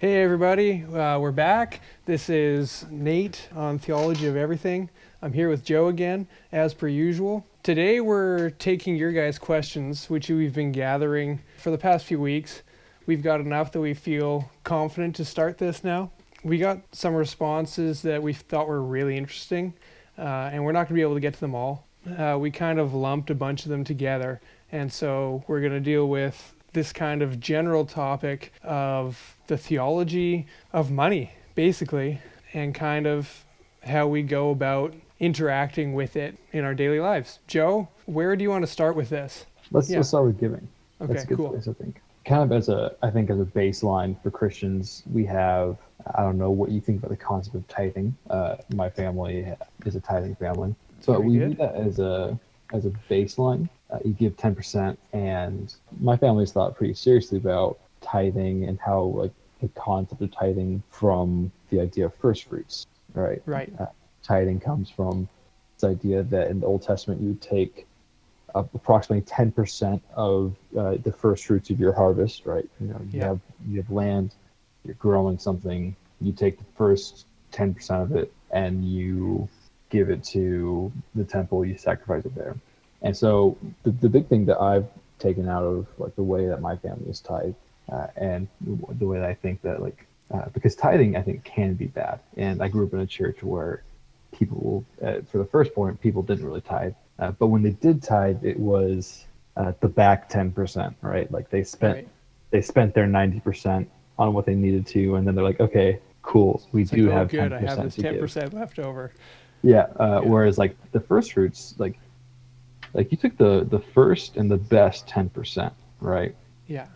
Hey, 0.00 0.22
everybody, 0.22 0.82
uh, 0.84 1.18
we're 1.18 1.30
back. 1.30 1.82
This 2.06 2.30
is 2.30 2.86
Nate 2.88 3.50
on 3.54 3.78
Theology 3.78 4.28
of 4.28 4.34
Everything. 4.34 4.88
I'm 5.20 5.34
here 5.34 5.50
with 5.50 5.62
Joe 5.62 5.88
again, 5.88 6.26
as 6.52 6.72
per 6.72 6.88
usual. 6.88 7.44
Today, 7.62 8.00
we're 8.00 8.48
taking 8.48 8.96
your 8.96 9.12
guys' 9.12 9.38
questions, 9.38 10.08
which 10.08 10.30
we've 10.30 10.54
been 10.54 10.72
gathering 10.72 11.40
for 11.58 11.70
the 11.70 11.76
past 11.76 12.06
few 12.06 12.18
weeks. 12.18 12.62
We've 13.04 13.22
got 13.22 13.40
enough 13.40 13.72
that 13.72 13.80
we 13.82 13.92
feel 13.92 14.50
confident 14.64 15.16
to 15.16 15.24
start 15.26 15.58
this 15.58 15.84
now. 15.84 16.10
We 16.42 16.56
got 16.56 16.78
some 16.92 17.14
responses 17.14 18.00
that 18.00 18.22
we 18.22 18.32
thought 18.32 18.68
were 18.68 18.82
really 18.82 19.18
interesting, 19.18 19.74
uh, 20.16 20.48
and 20.50 20.64
we're 20.64 20.72
not 20.72 20.84
going 20.84 20.94
to 20.94 20.94
be 20.94 21.02
able 21.02 21.16
to 21.16 21.20
get 21.20 21.34
to 21.34 21.40
them 21.40 21.54
all. 21.54 21.86
Uh, 22.16 22.38
we 22.40 22.50
kind 22.50 22.78
of 22.78 22.94
lumped 22.94 23.28
a 23.28 23.34
bunch 23.34 23.64
of 23.64 23.68
them 23.68 23.84
together, 23.84 24.40
and 24.72 24.90
so 24.90 25.44
we're 25.46 25.60
going 25.60 25.74
to 25.74 25.78
deal 25.78 26.08
with 26.08 26.54
this 26.72 26.92
kind 26.92 27.22
of 27.22 27.40
general 27.40 27.84
topic 27.84 28.52
of 28.62 29.36
the 29.46 29.56
theology 29.56 30.46
of 30.72 30.90
money, 30.90 31.32
basically, 31.54 32.20
and 32.52 32.74
kind 32.74 33.06
of 33.06 33.44
how 33.84 34.06
we 34.06 34.22
go 34.22 34.50
about 34.50 34.94
interacting 35.18 35.94
with 35.94 36.16
it 36.16 36.36
in 36.52 36.64
our 36.64 36.74
daily 36.74 37.00
lives. 37.00 37.38
Joe, 37.46 37.88
where 38.06 38.36
do 38.36 38.42
you 38.42 38.50
want 38.50 38.62
to 38.62 38.70
start 38.70 38.96
with 38.96 39.10
this? 39.10 39.46
Let's, 39.70 39.90
Yeah. 39.90 39.98
let's 39.98 40.08
start 40.08 40.26
with 40.26 40.38
giving. 40.40 40.66
Okay, 41.00 41.12
That's 41.12 41.24
a 41.24 41.26
good 41.26 41.36
cool. 41.38 41.50
place, 41.50 41.68
I 41.68 41.72
think. 41.72 42.00
Kind 42.24 42.42
of 42.42 42.52
as 42.52 42.68
a, 42.68 42.94
I 43.02 43.10
think, 43.10 43.30
as 43.30 43.40
a 43.40 43.44
baseline 43.44 44.20
for 44.22 44.30
Christians, 44.30 45.02
we 45.12 45.24
have, 45.26 45.78
I 46.14 46.22
don't 46.22 46.38
know 46.38 46.50
what 46.50 46.70
you 46.70 46.80
think 46.80 46.98
about 46.98 47.10
the 47.10 47.16
concept 47.16 47.56
of 47.56 47.66
tithing. 47.68 48.14
Uh, 48.28 48.56
my 48.74 48.90
family 48.90 49.46
is 49.86 49.96
a 49.96 50.00
tithing 50.00 50.34
family. 50.36 50.74
So 51.00 51.14
Very 51.14 51.26
we 51.26 51.38
good. 51.38 51.46
view 51.48 51.54
that 51.56 51.74
as 51.74 51.98
a, 51.98 52.38
as 52.72 52.86
a 52.86 52.90
baseline. 53.10 53.68
Uh, 53.90 53.98
you 54.04 54.12
give 54.12 54.36
10%, 54.36 54.96
and 55.12 55.74
my 56.00 56.16
family's 56.16 56.52
thought 56.52 56.76
pretty 56.76 56.94
seriously 56.94 57.38
about 57.38 57.78
tithing 58.00 58.64
and 58.64 58.78
how, 58.78 59.02
like, 59.02 59.32
the 59.60 59.68
concept 59.68 60.22
of 60.22 60.30
tithing 60.30 60.82
from 60.90 61.50
the 61.70 61.80
idea 61.80 62.06
of 62.06 62.14
first 62.14 62.44
fruits, 62.44 62.86
right? 63.14 63.42
Right. 63.46 63.72
Uh, 63.78 63.86
tithing 64.22 64.60
comes 64.60 64.88
from 64.90 65.28
this 65.78 65.90
idea 65.90 66.22
that 66.22 66.50
in 66.50 66.60
the 66.60 66.66
Old 66.66 66.82
Testament 66.82 67.20
you 67.20 67.28
would 67.28 67.42
take 67.42 67.86
uh, 68.54 68.64
approximately 68.74 69.22
10% 69.22 70.00
of 70.14 70.54
uh, 70.76 70.96
the 71.02 71.12
first 71.12 71.46
fruits 71.46 71.70
of 71.70 71.78
your 71.78 71.92
harvest, 71.92 72.46
right? 72.46 72.68
You 72.80 72.88
know, 72.88 73.00
you 73.12 73.20
Yeah. 73.20 73.26
have 73.28 73.40
you 73.68 73.76
have 73.80 73.90
land, 73.90 74.34
you're 74.84 74.94
growing 74.94 75.38
something, 75.38 75.94
you 76.20 76.32
take 76.32 76.58
the 76.58 76.64
first 76.76 77.26
10% 77.52 78.02
of 78.02 78.12
it 78.16 78.32
and 78.50 78.84
you 78.84 79.48
give 79.90 80.10
it 80.10 80.22
to 80.24 80.90
the 81.14 81.24
temple, 81.24 81.64
you 81.64 81.76
sacrifice 81.76 82.24
it 82.24 82.34
there. 82.34 82.56
And 83.02 83.16
so 83.16 83.56
the, 83.82 83.90
the 83.90 84.08
big 84.08 84.26
thing 84.28 84.46
that 84.46 84.60
I've 84.60 84.86
taken 85.18 85.48
out 85.48 85.62
of 85.62 85.86
like 85.98 86.14
the 86.16 86.22
way 86.22 86.46
that 86.46 86.60
my 86.60 86.76
family 86.76 87.10
is 87.10 87.20
tithe 87.20 87.54
uh, 87.90 88.06
and 88.16 88.48
the 88.60 89.06
way 89.06 89.18
that 89.18 89.28
I 89.28 89.34
think 89.34 89.62
that 89.62 89.82
like 89.82 90.06
uh, 90.32 90.48
because 90.52 90.76
tithing 90.76 91.16
I 91.16 91.22
think 91.22 91.44
can 91.44 91.74
be 91.74 91.86
bad. 91.86 92.20
And 92.36 92.62
I 92.62 92.68
grew 92.68 92.86
up 92.86 92.92
in 92.92 93.00
a 93.00 93.06
church 93.06 93.42
where 93.42 93.82
people, 94.32 94.84
uh, 95.02 95.22
for 95.30 95.38
the 95.38 95.44
first 95.44 95.74
point, 95.74 96.00
people 96.00 96.22
didn't 96.22 96.44
really 96.44 96.60
tithe. 96.60 96.94
Uh, 97.18 97.32
but 97.32 97.48
when 97.48 97.62
they 97.62 97.70
did 97.70 98.02
tithe, 98.02 98.44
it 98.44 98.58
was 98.58 99.24
uh, 99.56 99.72
the 99.80 99.88
back 99.88 100.28
ten 100.28 100.52
percent, 100.52 100.96
right? 101.02 101.30
Like 101.32 101.50
they 101.50 101.64
spent 101.64 101.96
Right. 101.96 102.08
they 102.50 102.62
spent 102.62 102.94
their 102.94 103.06
ninety 103.06 103.40
percent 103.40 103.90
on 104.18 104.32
what 104.32 104.46
they 104.46 104.54
needed 104.54 104.86
to, 104.86 105.16
and 105.16 105.26
then 105.26 105.34
they're 105.34 105.44
like, 105.44 105.60
okay, 105.60 105.98
cool, 106.22 106.62
we 106.72 106.82
It's 106.82 106.90
do 106.90 107.06
like, 107.06 107.12
oh, 107.12 107.18
have 107.18 107.28
good, 107.30 107.38
ten 107.38 107.52
I 107.52 107.60
have 107.60 107.78
percent 107.92 108.22
this 108.22 108.50
10% 108.50 108.52
left 108.54 108.78
over. 108.78 109.12
Yeah, 109.62 109.86
uh, 109.98 110.20
Yeah. 110.22 110.28
Whereas 110.30 110.58
like 110.58 110.76
the 110.92 111.00
first 111.00 111.32
fruits, 111.32 111.74
like 111.78 111.98
like 112.94 113.10
you 113.12 113.18
took 113.18 113.36
the 113.36 113.66
the 113.68 113.78
first 113.78 114.36
and 114.36 114.50
the 114.50 114.56
best 114.56 115.06
ten 115.08 115.28
percent, 115.28 115.72
right? 116.00 116.34
Yeah. 116.66 116.86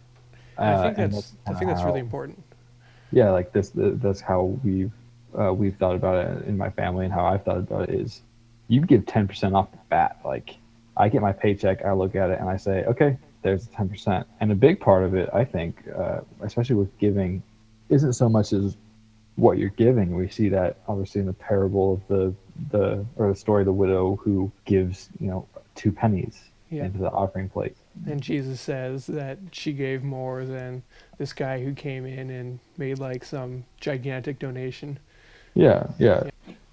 And 0.59 0.69
I 0.69 0.73
Uh, 0.73 0.83
think 0.84 0.98
and 0.98 1.12
that's, 1.12 1.33
I 1.47 1.55
think 1.55 1.70
that's 1.70 1.84
really 1.84 2.01
important. 2.01 2.42
yeah 3.12 3.31
like 3.31 3.53
this 3.53 3.70
that's 3.75 4.20
how 4.20 4.59
we've 4.64 4.92
uh, 5.39 5.53
we've 5.53 5.77
thought 5.77 5.97
about 5.97 6.17
it 6.25 6.47
in 6.47 6.56
my 6.56 6.70
family 6.70 7.05
and 7.05 7.12
how 7.12 7.25
i've 7.27 7.42
thought 7.45 7.59
about 7.59 7.89
it 7.89 7.95
is 7.95 8.23
you 8.69 8.81
give 8.81 9.03
10% 9.03 9.55
off 9.55 9.70
the 9.73 9.78
bat 9.89 10.19
like 10.25 10.56
i 10.96 11.08
get 11.08 11.20
my 11.23 11.33
paycheck 11.33 11.85
i 11.85 11.92
look 11.92 12.14
at 12.14 12.30
it 12.30 12.39
and 12.40 12.48
i 12.48 12.57
say 12.57 12.85
okay 12.86 13.17
there's 13.42 13.67
10% 13.69 14.24
and 14.40 14.51
a 14.52 14.55
big 14.55 14.79
part 14.80 15.02
of 15.05 15.14
it 15.14 15.29
i 15.35 15.45
think 15.45 15.83
uh, 15.96 16.20
especially 16.42 16.77
with 16.77 16.96
giving 16.98 17.42
isn't 17.89 18.14
so 18.14 18.29
much 18.29 18.52
as 18.52 18.77
what 19.36 19.58
you're 19.58 19.70
giving 19.70 20.14
we 20.17 20.29
see 20.29 20.48
that 20.48 20.79
obviously 20.89 21.20
in 21.20 21.27
the 21.27 21.33
parable 21.51 21.95
of 21.95 22.01
the 22.08 22.35
the 22.70 23.05
or 23.17 23.29
the 23.29 23.35
story 23.36 23.63
of 23.63 23.67
the 23.67 23.73
widow 23.73 24.17
who 24.17 24.51
gives 24.64 25.08
you 25.20 25.27
know 25.29 25.46
two 25.74 25.92
pennies 25.92 26.42
Yeah. 26.70 26.85
into 26.86 26.98
the 26.98 27.11
offering 27.11 27.48
plate 27.48 27.77
And 28.07 28.20
Jesus 28.20 28.61
says 28.61 29.07
that 29.07 29.39
she 29.52 29.73
gave 29.73 30.02
more 30.02 30.45
than 30.45 30.83
this 31.18 31.33
guy 31.33 31.62
who 31.62 31.73
came 31.74 32.05
in 32.07 32.30
and 32.30 32.58
made 32.77 32.98
like 32.98 33.24
some 33.24 33.64
gigantic 33.80 34.39
donation. 34.40 34.98
Yeah, 35.55 35.86
yeah. 35.98 36.24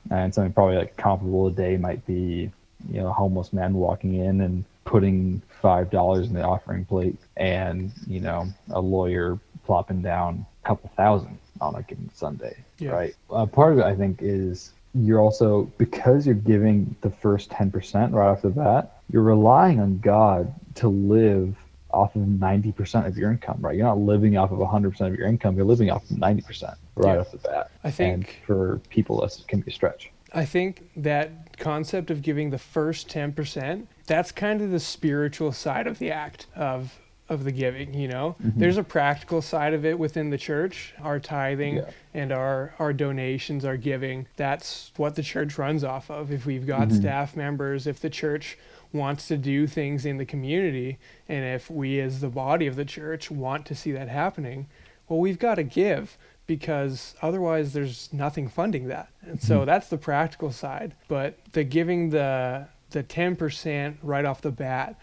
And 0.09 0.33
something 0.33 0.51
probably 0.53 0.77
like 0.77 0.97
comparable 0.97 1.49
today 1.51 1.77
might 1.77 2.03
be, 2.07 2.49
you 2.89 2.99
know, 3.01 3.07
a 3.09 3.13
homeless 3.13 3.53
man 3.53 3.73
walking 3.75 4.15
in 4.15 4.41
and 4.41 4.65
putting 4.85 5.41
five 5.61 5.91
dollars 5.91 6.27
in 6.27 6.33
the 6.33 6.41
offering 6.43 6.85
plate, 6.85 7.15
and 7.37 7.91
you 8.07 8.19
know, 8.19 8.47
a 8.71 8.81
lawyer 8.81 9.37
plopping 9.63 10.01
down 10.01 10.43
a 10.63 10.67
couple 10.67 10.89
thousand 10.97 11.37
on 11.61 11.75
a 11.75 11.83
given 11.83 12.09
Sunday, 12.15 12.55
Yeah. 12.79 12.89
right? 12.91 13.15
Uh, 13.29 13.45
part 13.45 13.73
of 13.73 13.77
it, 13.79 13.85
I 13.85 13.95
think, 13.95 14.19
is 14.23 14.71
you're 14.93 15.19
also 15.21 15.63
because 15.77 16.25
you're 16.25 16.35
giving 16.35 16.95
the 17.01 17.09
first 17.09 17.49
ten 17.49 17.71
percent 17.71 18.13
right 18.13 18.27
off 18.29 18.41
the 18.41 18.49
bat, 18.49 18.97
you're 19.11 19.23
relying 19.23 19.79
on 19.79 19.99
God 19.99 20.53
to 20.75 20.87
live 20.87 21.55
off 21.93 22.15
of 22.15 22.21
90% 22.21 23.05
of 23.05 23.17
your 23.17 23.29
income, 23.31 23.57
right? 23.59 23.75
You're 23.75 23.85
not 23.85 23.97
living 23.97 24.37
off 24.37 24.51
of 24.51 24.59
100% 24.59 25.01
of 25.01 25.13
your 25.13 25.27
income. 25.27 25.57
You're 25.57 25.65
living 25.65 25.91
off 25.91 26.09
of 26.09 26.15
90% 26.15 26.77
right 26.95 27.15
Yeah. 27.15 27.19
off 27.19 27.31
the 27.31 27.37
bat. 27.39 27.69
I 27.83 27.89
And 27.89 27.95
think 27.95 28.41
for 28.47 28.79
people, 28.89 29.19
that 29.19 29.37
can 29.49 29.59
be 29.59 29.71
a 29.71 29.73
stretch. 29.73 30.09
I 30.31 30.45
think 30.45 30.89
that 30.95 31.57
concept 31.57 32.09
of 32.09 32.21
giving 32.21 32.49
the 32.49 32.57
first 32.57 33.09
10%, 33.09 33.87
that's 34.07 34.31
kind 34.31 34.61
of 34.61 34.71
the 34.71 34.79
spiritual 34.79 35.51
side 35.51 35.85
of 35.85 35.99
the 35.99 36.11
act 36.11 36.45
of 36.55 36.97
of 37.31 37.43
the 37.45 37.51
giving, 37.51 37.93
you 37.93 38.07
know. 38.07 38.35
Mhm. 38.43 38.53
There's 38.57 38.77
a 38.77 38.83
practical 38.83 39.41
side 39.41 39.73
of 39.73 39.85
it 39.85 39.97
within 39.97 40.29
the 40.29 40.37
church, 40.37 40.93
our 41.01 41.19
tithing 41.19 41.77
Yeah. 41.77 41.89
and 42.13 42.31
our 42.31 42.73
our 42.77 42.91
donations, 42.93 43.63
our 43.65 43.77
giving. 43.77 44.27
That's 44.35 44.91
what 44.97 45.15
the 45.15 45.23
church 45.23 45.57
runs 45.57 45.83
off 45.83 46.11
of. 46.11 46.31
If 46.31 46.45
we've 46.45 46.67
got 46.67 46.89
Mhm. 46.89 46.97
staff 46.99 47.35
members, 47.35 47.87
if 47.87 47.99
the 48.01 48.09
church 48.09 48.57
wants 48.93 49.27
to 49.29 49.37
do 49.37 49.65
things 49.67 50.05
in 50.05 50.17
the 50.17 50.25
community 50.25 50.97
and 51.29 51.45
if 51.45 51.71
we 51.71 51.99
as 52.01 52.19
the 52.19 52.27
body 52.29 52.67
of 52.67 52.75
the 52.75 52.83
church 52.85 53.31
want 53.31 53.65
to 53.67 53.73
see 53.75 53.93
that 53.93 54.09
happening, 54.09 54.67
well 55.07 55.19
we've 55.19 55.39
got 55.39 55.55
to 55.55 55.63
give 55.63 56.17
because 56.45 57.15
otherwise 57.21 57.71
there's 57.71 58.11
nothing 58.11 58.49
funding 58.49 58.89
that. 58.89 59.07
And 59.25 59.41
so 59.41 59.61
Mhm. 59.61 59.65
that's 59.67 59.87
the 59.87 59.97
practical 59.97 60.51
side. 60.51 60.93
But 61.07 61.37
the 61.53 61.63
giving 61.63 62.09
the 62.09 62.67
the 62.89 63.03
10% 63.03 63.95
right 64.03 64.25
off 64.25 64.41
the 64.41 64.51
bat, 64.51 64.95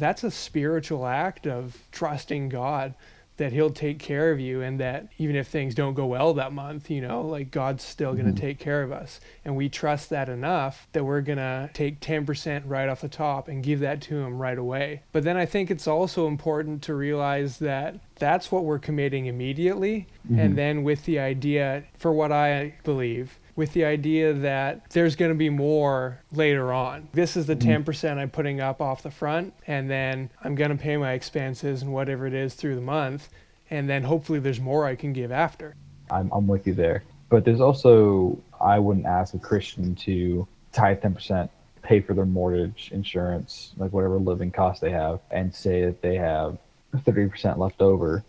that's 0.00 0.24
a 0.24 0.30
spiritual 0.30 1.06
act 1.06 1.46
of 1.46 1.78
trusting 1.92 2.48
God 2.48 2.94
that 3.36 3.52
he'll 3.54 3.70
take 3.70 3.98
care 3.98 4.32
of 4.32 4.38
you 4.38 4.60
and 4.60 4.78
that 4.78 5.06
even 5.16 5.34
if 5.34 5.48
things 5.48 5.74
don't 5.74 5.94
go 5.94 6.04
well 6.04 6.34
that 6.34 6.52
month, 6.52 6.90
you 6.90 7.00
know, 7.00 7.22
like 7.22 7.50
God's 7.50 7.82
still 7.82 8.12
going 8.12 8.26
to 8.34 8.38
take 8.38 8.58
care 8.58 8.82
of 8.82 8.92
us. 8.92 9.18
And 9.46 9.56
we 9.56 9.70
trust 9.70 10.10
that 10.10 10.28
enough 10.28 10.86
that 10.92 11.04
we're 11.06 11.22
going 11.22 11.38
to 11.38 11.70
take 11.72 12.00
10% 12.00 12.64
right 12.66 12.86
off 12.86 13.00
the 13.00 13.08
top 13.08 13.48
and 13.48 13.62
give 13.62 13.80
that 13.80 14.02
to 14.02 14.18
him 14.18 14.38
right 14.38 14.58
away. 14.58 15.04
But 15.12 15.24
then 15.24 15.38
I 15.38 15.46
think 15.46 15.70
it's 15.70 15.86
also 15.88 16.26
important 16.26 16.82
to 16.82 16.94
realize 16.94 17.60
that 17.60 17.96
that's 18.16 18.52
what 18.52 18.66
we're 18.66 18.78
committing 18.78 19.24
immediately 19.24 20.06
Mhm. 20.30 20.38
and 20.38 20.58
then 20.58 20.82
with 20.82 21.06
the 21.06 21.18
idea 21.18 21.84
for 21.96 22.12
what 22.12 22.30
I 22.32 22.74
believe 22.84 23.38
with 23.56 23.72
the 23.72 23.84
idea 23.84 24.32
that 24.32 24.90
there's 24.90 25.16
going 25.16 25.30
to 25.30 25.36
be 25.36 25.50
more 25.50 26.20
later 26.32 26.72
on. 26.72 27.08
This 27.12 27.36
is 27.36 27.46
the 27.46 27.56
Mhm. 27.56 27.84
10% 27.84 28.18
I'm 28.18 28.30
putting 28.30 28.60
up 28.60 28.80
off 28.80 29.02
the 29.02 29.10
front, 29.10 29.52
and 29.66 29.90
then 29.90 30.30
I'm 30.42 30.54
going 30.54 30.70
to 30.70 30.76
pay 30.76 30.96
my 30.96 31.12
expenses 31.12 31.82
and 31.82 31.92
whatever 31.92 32.26
it 32.26 32.34
is 32.34 32.54
through 32.54 32.74
the 32.74 32.80
month, 32.80 33.28
and 33.70 33.88
then 33.88 34.04
hopefully 34.04 34.38
there's 34.38 34.60
more 34.60 34.86
I 34.86 34.94
can 34.94 35.12
give 35.12 35.30
after. 35.32 35.74
I'm, 36.10 36.30
I'm 36.32 36.46
with 36.46 36.66
you 36.66 36.74
there. 36.74 37.02
But 37.28 37.44
there's 37.44 37.60
also, 37.60 38.38
I 38.60 38.78
wouldn't 38.78 39.06
ask 39.06 39.34
a 39.34 39.38
Christian 39.38 39.94
to 39.96 40.46
tithe 40.72 41.00
10%, 41.00 41.48
pay 41.82 42.00
for 42.00 42.14
their 42.14 42.26
mortgage, 42.26 42.90
insurance, 42.92 43.72
like 43.76 43.92
whatever 43.92 44.18
living 44.18 44.50
costs 44.50 44.80
they 44.80 44.90
have, 44.90 45.20
and 45.30 45.54
say 45.54 45.84
that 45.84 46.02
they 46.02 46.16
have 46.16 46.58
30% 46.94 47.58
left 47.58 47.80
over. 47.80 48.24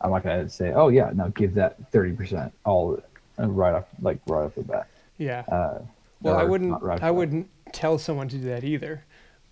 I'm 0.00 0.10
not 0.10 0.22
going 0.24 0.44
to 0.44 0.50
say, 0.50 0.72
oh, 0.72 0.88
yeah, 0.88 1.10
now 1.14 1.28
give 1.28 1.54
that 1.54 1.92
30%, 1.92 2.50
all 2.64 3.00
right 3.48 3.74
off, 3.74 3.84
like 4.00 4.18
right 4.26 4.44
off 4.44 4.54
the 4.54 4.62
bat. 4.62 4.86
Yeah. 5.18 5.40
Uh, 5.48 5.80
Well, 6.22 6.36
I 6.36 6.44
wouldn't 6.44 6.80
right 6.82 7.02
I 7.02 7.10
wouldn't 7.10 7.48
tell 7.72 7.98
someone 7.98 8.28
to 8.28 8.36
do 8.36 8.44
that 8.48 8.64
either. 8.64 9.04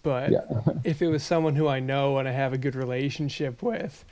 But 0.03 0.31
Yeah. 0.31 0.41
if 0.85 1.03
it 1.03 1.09
was 1.09 1.23
someone 1.23 1.55
who 1.57 1.69
I 1.69 1.81
know 1.81 2.19
and 2.19 2.29
I 2.29 2.33
have 2.33 2.53
a 2.53 2.59
good 2.59 2.75
relationship 2.75 3.63
with, 3.63 4.05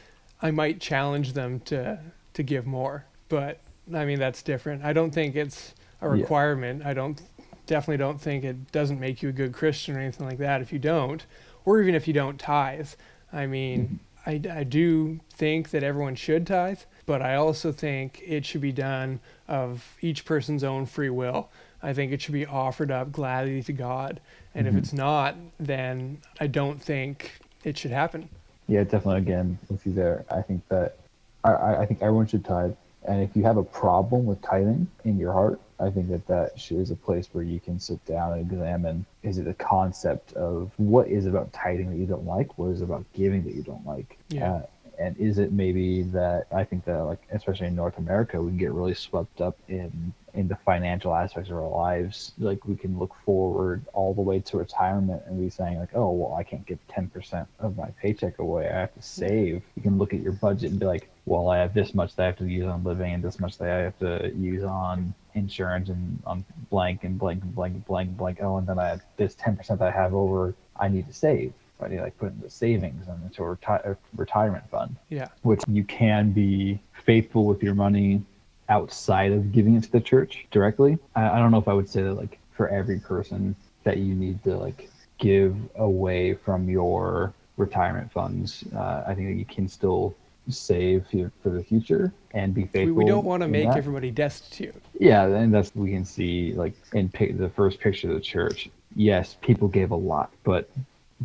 I 0.43 0.51
might 0.51 0.81
challenge 0.81 1.33
them 1.33 1.61
to 1.61 1.99
to 2.35 2.43
give 2.43 2.67
more. 2.67 3.05
But 3.29 3.61
I 3.95 4.05
mean 4.05 4.19
that's 4.19 4.43
different. 4.43 4.85
I 4.85 4.93
don't 4.93 5.13
think 5.13 5.37
it's 5.37 5.75
a 6.03 6.07
Yeah. 6.07 6.13
requirement. 6.13 6.85
I 6.85 6.93
don't 6.95 7.21
definitely 7.67 7.97
don't 7.99 8.21
think 8.21 8.45
it 8.45 8.71
doesn't 8.73 9.01
make 9.01 9.23
you 9.23 9.29
a 9.29 9.33
good 9.33 9.53
Christian 9.53 9.97
or 9.97 10.01
anything 10.01 10.27
like 10.27 10.39
that 10.39 10.61
if 10.61 10.73
you 10.73 10.79
don't, 10.79 11.25
or 11.65 11.81
even 11.81 11.95
if 11.95 12.07
you 12.07 12.15
don't 12.15 12.39
tithe. 12.39 12.91
I 13.33 13.47
mean, 13.47 13.99
I, 14.25 14.41
I 14.51 14.63
do 14.65 15.19
think 15.31 15.71
that 15.71 15.83
everyone 15.83 16.15
should 16.15 16.47
tithe, 16.47 16.81
but 17.07 17.23
I 17.23 17.37
also 17.37 17.73
think 17.73 18.23
it 18.27 18.45
should 18.45 18.61
be 18.61 18.73
done 18.73 19.21
of 19.49 19.97
each 20.01 20.25
person's 20.25 20.65
own 20.65 20.87
free 20.87 21.11
will. 21.11 21.49
I 21.83 21.93
think 21.93 22.13
it 22.13 22.21
should 22.21 22.33
be 22.35 22.45
offered 22.47 22.91
up 22.91 23.13
gladly 23.13 23.63
to 23.63 23.73
God. 23.73 24.21
And 24.55 24.67
Mhm. 24.67 24.71
if 24.71 24.77
it's 24.77 24.93
not, 24.93 25.37
then 25.59 26.19
I 26.41 26.49
don't 26.49 26.83
think 26.83 27.39
it 27.63 27.79
should 27.79 27.93
happen. 27.93 28.29
Yeah, 28.67 28.83
definitely. 28.83 29.19
Again, 29.19 29.59
with 29.71 29.87
you 29.87 29.93
there, 29.93 30.25
I 30.31 30.43
think 30.43 30.67
that 30.69 30.97
I- 31.45 31.77
I, 31.83 31.87
think 31.87 32.03
everyone 32.03 32.27
should 32.27 32.45
tithe. 32.45 32.73
And 33.07 33.23
if 33.23 33.37
you 33.37 33.45
have 33.45 33.57
a 33.57 33.63
problem 33.63 34.27
with 34.27 34.43
tithing 34.43 34.89
in 35.05 35.17
your 35.17 35.33
heart, 35.33 35.61
I 35.79 35.91
think 35.91 36.09
that 36.09 36.27
that 36.27 36.59
should- 36.59 36.79
is 36.79 36.91
a 36.91 36.97
place 36.97 37.29
where 37.33 37.45
you 37.45 37.61
can 37.61 37.79
sit 37.79 38.05
down 38.05 38.33
and 38.33 38.41
examine: 38.51 39.07
is 39.23 39.39
it 39.39 39.47
a 39.47 39.55
concept 39.55 40.33
of 40.33 40.73
what 40.77 41.07
is 41.07 41.25
about 41.27 41.53
tithing 41.53 41.91
that 41.91 41.99
you 41.99 42.07
don't 42.07 42.27
like? 42.27 42.59
What 42.59 42.71
is 42.71 42.81
about 42.81 43.05
giving 43.13 43.45
that 43.45 43.55
you 43.55 43.63
don't 43.63 43.87
like? 43.87 44.19
Yeah. 44.29 44.55
Uh, 44.55 44.63
and 44.99 45.17
is 45.19 45.39
it 45.39 45.53
maybe 45.53 46.03
that 46.03 46.47
I 46.53 46.65
think 46.65 46.85
that 46.85 46.99
like 47.05 47.23
especially 47.33 47.67
in 47.67 47.77
North 47.77 47.99
America, 47.99 48.41
we 48.41 48.51
can 48.51 48.59
get 48.59 48.73
really 48.73 48.95
swept 48.95 49.41
up 49.41 49.57
in 49.69 50.13
in 50.35 50.49
the 50.49 50.57
financial 50.57 51.15
aspects 51.15 51.51
of 51.51 51.57
our 51.57 51.69
lives. 51.69 52.33
Like 52.39 52.67
we 52.67 52.77
can 52.77 52.99
look 52.99 53.15
forward 53.25 53.85
all 53.95 54.13
the 54.15 54.21
way 54.21 54.41
to 54.41 54.59
retirement 54.59 55.23
and 55.27 55.41
be 55.41 55.51
saying 55.51 55.79
like, 55.79 55.95
oh 55.95 56.11
well, 56.11 56.35
I 56.35 56.43
can't 56.43 56.67
give 56.67 56.79
ten 56.89 57.09
percent 57.09 57.49
of 57.59 57.77
my 57.77 57.89
paycheck 58.03 58.39
away. 58.39 58.69
I 58.69 58.81
have 58.81 58.95
to 58.95 59.03
save. 59.03 59.63
You 59.77 59.83
can 59.83 59.99
look 59.99 60.13
at 60.13 60.21
your 60.21 60.33
budget 60.33 60.71
and 60.71 60.81
be 60.81 60.87
like, 60.87 61.11
well, 61.25 61.49
I 61.49 61.59
have 61.59 61.75
this 61.75 61.95
much 61.95 62.15
that 62.17 62.23
I 62.23 62.27
have 62.27 62.39
to 62.39 62.47
use 62.47 62.67
on 62.67 62.85
living 62.85 63.15
and 63.15 63.23
this 63.23 63.41
much 63.41 63.59
that 63.59 63.69
I 63.69 63.83
have 63.83 63.99
to 63.99 64.33
use 64.37 64.63
on 64.63 65.15
insurance 65.35 65.89
and 65.89 66.23
on 66.27 66.45
blank 66.71 67.05
and 67.05 67.19
blank 67.19 67.43
and 67.43 67.55
blank 67.55 67.75
and 67.75 67.85
blank 67.87 68.09
and 68.09 68.17
blank. 68.17 68.39
Oh, 68.43 68.59
and 68.59 68.67
then 68.67 68.79
I 68.79 68.89
have 68.89 69.03
this 69.17 69.35
ten 69.35 69.57
percent 69.57 69.81
that 69.81 69.89
I 69.89 69.97
have 69.97 70.15
over. 70.15 70.55
I 70.79 70.89
need 70.89 71.07
to 71.07 71.13
save. 71.13 71.53
Like 71.81 72.17
put 72.19 72.33
into 72.33 72.49
savings 72.49 73.07
and 73.07 73.23
into 73.25 73.45
a, 73.45 73.55
reti- 73.57 73.87
a 73.87 73.97
retirement 74.17 74.65
fund 74.71 74.97
Yeah. 75.11 75.29
which 75.43 75.61
you 75.69 75.85
can 75.85 76.33
be 76.33 76.81
faithful 77.05 77.45
with 77.45 77.63
your 77.63 77.75
money 77.75 78.23
outside 78.69 79.31
of 79.33 79.53
giving 79.53 79.77
it 79.77 79.85
to 79.85 79.93
the 79.93 80.01
church 80.01 80.47
directly. 80.51 80.99
I, 81.15 81.29
I 81.31 81.39
don't 81.39 81.51
know 81.51 81.59
if 81.59 81.69
I 81.69 81.75
would 81.75 81.89
say 81.89 82.03
that 82.03 82.15
like 82.15 82.39
for 82.57 82.69
every 82.69 82.99
person 82.99 83.55
that 83.85 83.99
you 83.99 84.15
need 84.15 84.43
to 84.45 84.57
like 84.57 84.91
give 85.19 85.55
away 85.77 86.35
from 86.35 86.69
your 86.69 87.33
retirement 87.59 88.11
funds. 88.11 88.65
Uh, 88.75 89.05
I 89.07 89.15
think 89.15 89.29
that 89.29 89.35
you 89.37 89.45
can 89.45 89.69
still 89.69 90.15
save 90.49 91.07
for 91.43 91.51
the 91.51 91.63
future 91.63 92.13
and 92.33 92.55
be 92.55 92.65
faithful. 92.67 92.95
we 92.95 93.05
don't 93.05 93.25
want 93.25 93.43
to 93.43 93.49
make 93.49 93.69
that. 93.69 93.77
everybody 93.77 94.11
destitute. 94.11 94.75
Yeah, 94.99 95.27
and 95.27 95.53
that's 95.53 95.75
we 95.75 95.91
can 95.91 96.05
see 96.05 96.53
like 96.55 96.75
in 96.95 97.09
pic- 97.11 97.37
the 97.39 97.51
first 97.51 97.81
picture 97.81 98.09
of 98.09 98.15
the 98.15 98.21
church. 98.21 98.69
Yes, 98.95 99.37
people 99.43 99.69
gave 99.69 99.91
a 99.91 99.97
lot, 99.97 100.31
but 100.43 100.71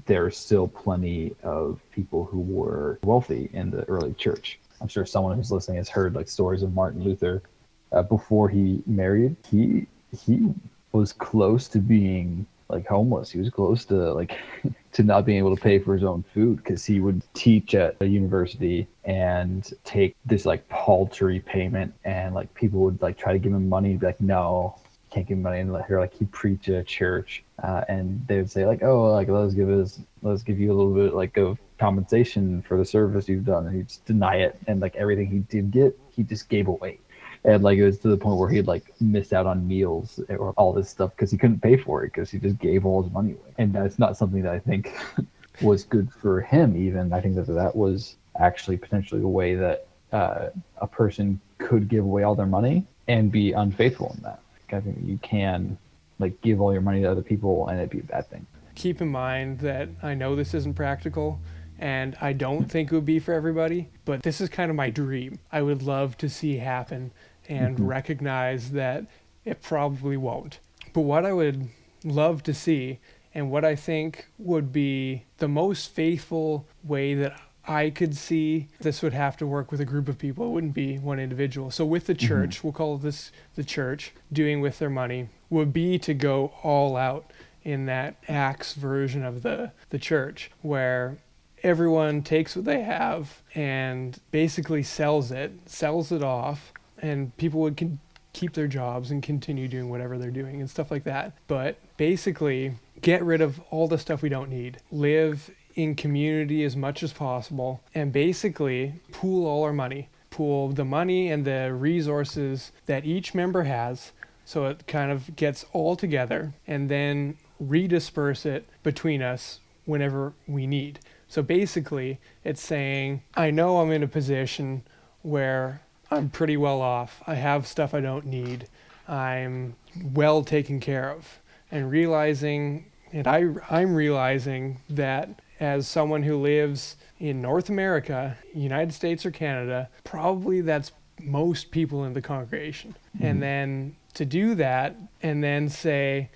there's 0.05 0.37
still 0.37 0.67
plenty 0.67 1.35
of 1.43 1.81
people 1.91 2.25
who 2.25 2.39
were 2.39 2.99
wealthy 3.03 3.49
in 3.53 3.71
the 3.71 3.83
early 3.89 4.13
church. 4.13 4.59
I'm 4.79 4.87
sure 4.87 5.05
someone 5.05 5.35
who's 5.35 5.51
listening 5.51 5.77
has 5.77 5.89
heard 5.89 6.15
like 6.15 6.27
stories 6.27 6.63
of 6.63 6.73
Martin 6.73 7.03
Luther. 7.03 7.43
Uh, 7.91 8.03
before 8.03 8.49
he 8.49 8.81
married, 8.87 9.35
he 9.49 9.85
he 10.25 10.53
was 10.91 11.13
close 11.13 11.67
to 11.69 11.79
being 11.79 12.45
like 12.69 12.87
homeless. 12.87 13.29
He 13.29 13.39
was 13.39 13.49
close 13.49 13.85
to 13.85 14.13
like 14.13 14.37
to 14.93 15.03
not 15.03 15.25
being 15.25 15.37
able 15.37 15.55
to 15.55 15.61
pay 15.61 15.77
for 15.77 15.93
his 15.93 16.03
own 16.03 16.23
food 16.33 16.57
because 16.57 16.85
he 16.85 16.99
would 16.99 17.21
teach 17.33 17.75
at 17.75 17.97
a 18.01 18.05
university 18.05 18.87
and 19.03 19.71
take 19.83 20.15
this 20.25 20.45
like 20.45 20.67
paltry 20.69 21.39
payment 21.39 21.93
and 22.05 22.33
like 22.33 22.53
people 22.53 22.79
would 22.79 23.01
like 23.01 23.17
try 23.17 23.33
to 23.33 23.39
give 23.39 23.53
him 23.53 23.69
money 23.69 23.91
and 23.91 23.99
be 23.99 24.05
like 24.05 24.21
no 24.21 24.75
can't 25.11 25.27
give 25.27 25.37
money 25.37 25.59
and 25.59 25.71
let 25.71 25.85
her 25.85 25.99
like 25.99 26.13
he 26.13 26.25
preach 26.25 26.69
at 26.69 26.75
a 26.75 26.83
church 26.83 27.43
uh, 27.61 27.83
and 27.89 28.25
they 28.27 28.37
would 28.37 28.49
say 28.49 28.65
like 28.65 28.81
oh 28.81 29.11
like 29.11 29.27
let's 29.27 29.53
give 29.53 29.69
us 29.69 29.99
let's 30.21 30.41
give 30.41 30.59
you 30.59 30.71
a 30.71 30.75
little 30.75 30.93
bit 30.93 31.13
like 31.13 31.37
of 31.37 31.59
compensation 31.81 32.61
for 32.61 32.77
the 32.77 32.85
service 32.85 33.27
you've 33.27 33.43
done. 33.43 33.65
And 33.65 33.75
he'd 33.75 33.87
just 33.87 34.05
deny 34.05 34.35
it 34.35 34.57
and 34.67 34.79
like 34.79 34.95
everything 34.95 35.27
he 35.27 35.39
did 35.39 35.71
get 35.71 35.97
he 36.15 36.21
just 36.23 36.47
gave 36.47 36.67
away. 36.67 36.99
And 37.43 37.63
like 37.63 37.79
it 37.79 37.83
was 37.83 37.97
to 37.99 38.07
the 38.07 38.17
point 38.17 38.37
where 38.37 38.49
he'd 38.49 38.67
like 38.67 38.85
miss 39.01 39.33
out 39.33 39.47
on 39.47 39.67
meals 39.67 40.19
or 40.29 40.51
all 40.51 40.71
this 40.71 40.89
stuff 40.91 41.09
because 41.15 41.31
he 41.31 41.37
couldn't 41.39 41.59
pay 41.59 41.75
for 41.75 42.03
it 42.03 42.13
because 42.13 42.29
he 42.29 42.37
just 42.37 42.59
gave 42.59 42.85
all 42.85 43.01
his 43.01 43.11
money 43.11 43.31
away. 43.31 43.51
And 43.57 43.73
that's 43.73 43.97
not 43.97 44.15
something 44.15 44.43
that 44.43 44.53
i 44.53 44.59
think 44.59 44.95
was 45.61 45.83
good 45.83 46.13
for 46.13 46.41
him 46.41 46.77
even. 46.77 47.11
I 47.11 47.19
think 47.19 47.35
that 47.35 47.47
that 47.47 47.75
was 47.75 48.15
actually 48.39 48.77
potentially 48.77 49.23
a 49.23 49.27
way 49.27 49.55
that 49.55 49.87
uh, 50.11 50.49
a 50.77 50.87
person 50.87 51.41
could 51.57 51.87
give 51.87 52.05
away 52.05 52.21
all 52.21 52.35
their 52.35 52.45
money 52.45 52.85
and 53.07 53.31
be 53.31 53.53
unfaithful 53.53 54.13
in 54.15 54.23
that 54.23 54.39
i 54.73 54.79
think 54.79 54.97
you 55.03 55.17
can 55.21 55.77
like 56.19 56.39
give 56.41 56.61
all 56.61 56.71
your 56.73 56.81
money 56.81 57.01
to 57.01 57.09
other 57.11 57.21
people 57.21 57.67
and 57.67 57.77
it'd 57.79 57.89
be 57.89 57.99
a 57.99 58.03
bad 58.03 58.27
thing 58.29 58.45
keep 58.75 59.01
in 59.01 59.07
mind 59.09 59.59
that 59.59 59.89
I 60.01 60.13
know 60.13 60.35
this 60.35 60.53
isn't 60.53 60.75
practical 60.75 61.39
and 61.77 62.15
I 62.21 62.31
don't 62.33 62.65
think 62.71 62.91
it 62.91 62.95
would 62.95 63.05
be 63.05 63.19
for 63.19 63.33
everybody, 63.33 63.89
but 64.05 64.23
this 64.23 64.39
is 64.39 64.49
kind 64.49 64.69
of 64.69 64.77
my 64.77 64.89
dream. 64.89 65.39
I 65.51 65.61
would 65.61 65.81
love 65.83 66.17
to 66.19 66.29
see 66.29 66.57
happen 66.57 67.11
and 67.49 67.77
Mhm. 67.77 67.87
recognize 67.87 68.71
that 68.71 69.05
it 69.43 69.61
probably 69.61 70.15
won't. 70.15 70.59
But 70.93 71.01
what 71.01 71.25
I 71.25 71.33
would 71.33 71.67
love 72.05 72.43
to 72.43 72.53
see 72.53 72.99
and 73.35 73.51
what 73.51 73.65
I 73.65 73.75
think 73.75 74.27
would 74.39 74.71
be 74.71 75.25
the 75.37 75.47
most 75.49 75.91
faithful 75.91 76.65
way 76.83 77.13
that 77.15 77.39
I 77.67 77.89
could 77.91 78.15
see 78.15 78.67
this 78.79 79.01
would 79.01 79.13
have 79.13 79.37
to 79.37 79.47
work 79.47 79.71
with 79.71 79.81
a 79.81 79.85
group 79.85 80.07
of 80.07 80.17
people. 80.17 80.47
It 80.47 80.49
wouldn't 80.49 80.73
be 80.73 80.97
one 80.97 81.19
individual. 81.19 81.69
So 81.71 81.85
with 81.85 82.07
the 82.07 82.15
mm-hmm. 82.15 82.27
church, 82.27 82.63
we'll 82.63 82.73
call 82.73 82.97
this 82.97 83.31
the 83.55 83.63
church 83.63 84.13
doing 84.31 84.61
with 84.61 84.79
their 84.79 84.89
money 84.89 85.29
would 85.49 85.71
be 85.73 85.99
to 85.99 86.13
go 86.13 86.53
all 86.63 86.97
out 86.97 87.31
in 87.63 87.85
that 87.85 88.15
Acts 88.27 88.73
version 88.73 89.23
of 89.23 89.43
the 89.43 89.71
the 89.89 89.99
church 89.99 90.49
where 90.61 91.17
everyone 91.63 92.23
takes 92.23 92.55
what 92.55 92.65
they 92.65 92.81
have 92.81 93.41
and 93.53 94.19
basically 94.31 94.81
sells 94.81 95.31
it, 95.31 95.51
sells 95.67 96.11
it 96.11 96.23
off, 96.23 96.73
and 96.99 97.35
people 97.37 97.59
would 97.59 97.77
con- 97.77 97.99
keep 98.33 98.53
their 98.53 98.67
jobs 98.67 99.11
and 99.11 99.21
continue 99.21 99.67
doing 99.67 99.89
whatever 99.89 100.17
they're 100.17 100.31
doing 100.31 100.59
and 100.59 100.69
stuff 100.69 100.89
like 100.89 101.03
that. 101.03 101.33
But 101.47 101.77
basically, 101.97 102.73
get 103.01 103.23
rid 103.23 103.41
of 103.41 103.59
all 103.69 103.87
the 103.87 103.97
stuff 103.97 104.21
we 104.21 104.29
don't 104.29 104.49
need. 104.49 104.77
Live 104.91 105.51
in 105.75 105.95
community 105.95 106.63
as 106.63 106.75
much 106.75 107.03
as 107.03 107.13
possible 107.13 107.81
and 107.93 108.11
basically 108.11 108.95
pool 109.11 109.45
all 109.47 109.63
our 109.63 109.73
money. 109.73 110.09
Pool 110.29 110.69
the 110.69 110.85
money 110.85 111.29
and 111.29 111.43
the 111.45 111.73
resources 111.73 112.71
that 112.85 113.05
each 113.05 113.33
member 113.33 113.63
has 113.63 114.11
so 114.45 114.65
it 114.65 114.85
kind 114.87 115.11
of 115.11 115.35
gets 115.35 115.65
all 115.71 115.95
together 115.95 116.53
and 116.67 116.89
then 116.89 117.37
redisperse 117.63 118.45
it 118.45 118.67
between 118.83 119.21
us 119.21 119.59
whenever 119.85 120.33
we 120.47 120.67
need. 120.67 120.99
So 121.27 121.41
basically, 121.41 122.19
it's 122.43 122.61
saying, 122.61 123.23
I 123.35 123.51
know 123.51 123.77
I'm 123.77 123.91
in 123.91 124.03
a 124.03 124.07
position 124.07 124.83
where 125.21 125.81
I'm 126.09 126.29
pretty 126.29 126.57
well 126.57 126.81
off. 126.81 127.23
I 127.25 127.35
have 127.35 127.65
stuff 127.67 127.93
I 127.93 128.01
don't 128.01 128.25
need. 128.25 128.67
I'm 129.07 129.75
well 130.03 130.43
taken 130.43 130.81
care 130.81 131.09
of. 131.09 131.39
And 131.71 131.89
realizing, 131.89 132.91
and 133.13 133.27
I, 133.27 133.45
I'm 133.69 133.95
realizing 133.95 134.81
that 134.89 135.29
as 135.61 135.87
someone 135.87 136.23
who 136.23 136.35
lives 136.37 136.97
in 137.19 137.39
North 137.39 137.69
America, 137.69 138.35
United 138.53 138.91
States 138.93 139.25
or 139.25 139.31
Canada, 139.31 139.89
probably 140.03 140.59
that's 140.59 140.91
most 141.21 141.69
people 141.69 142.03
in 142.03 142.13
the 142.13 142.21
congregation. 142.21 142.95
And 143.19 143.33
mm-hmm. 143.33 143.39
then 143.39 143.95
to 144.15 144.25
do 144.25 144.55
that 144.55 144.97
and 145.21 145.43
then 145.43 145.69
say, 145.69 146.31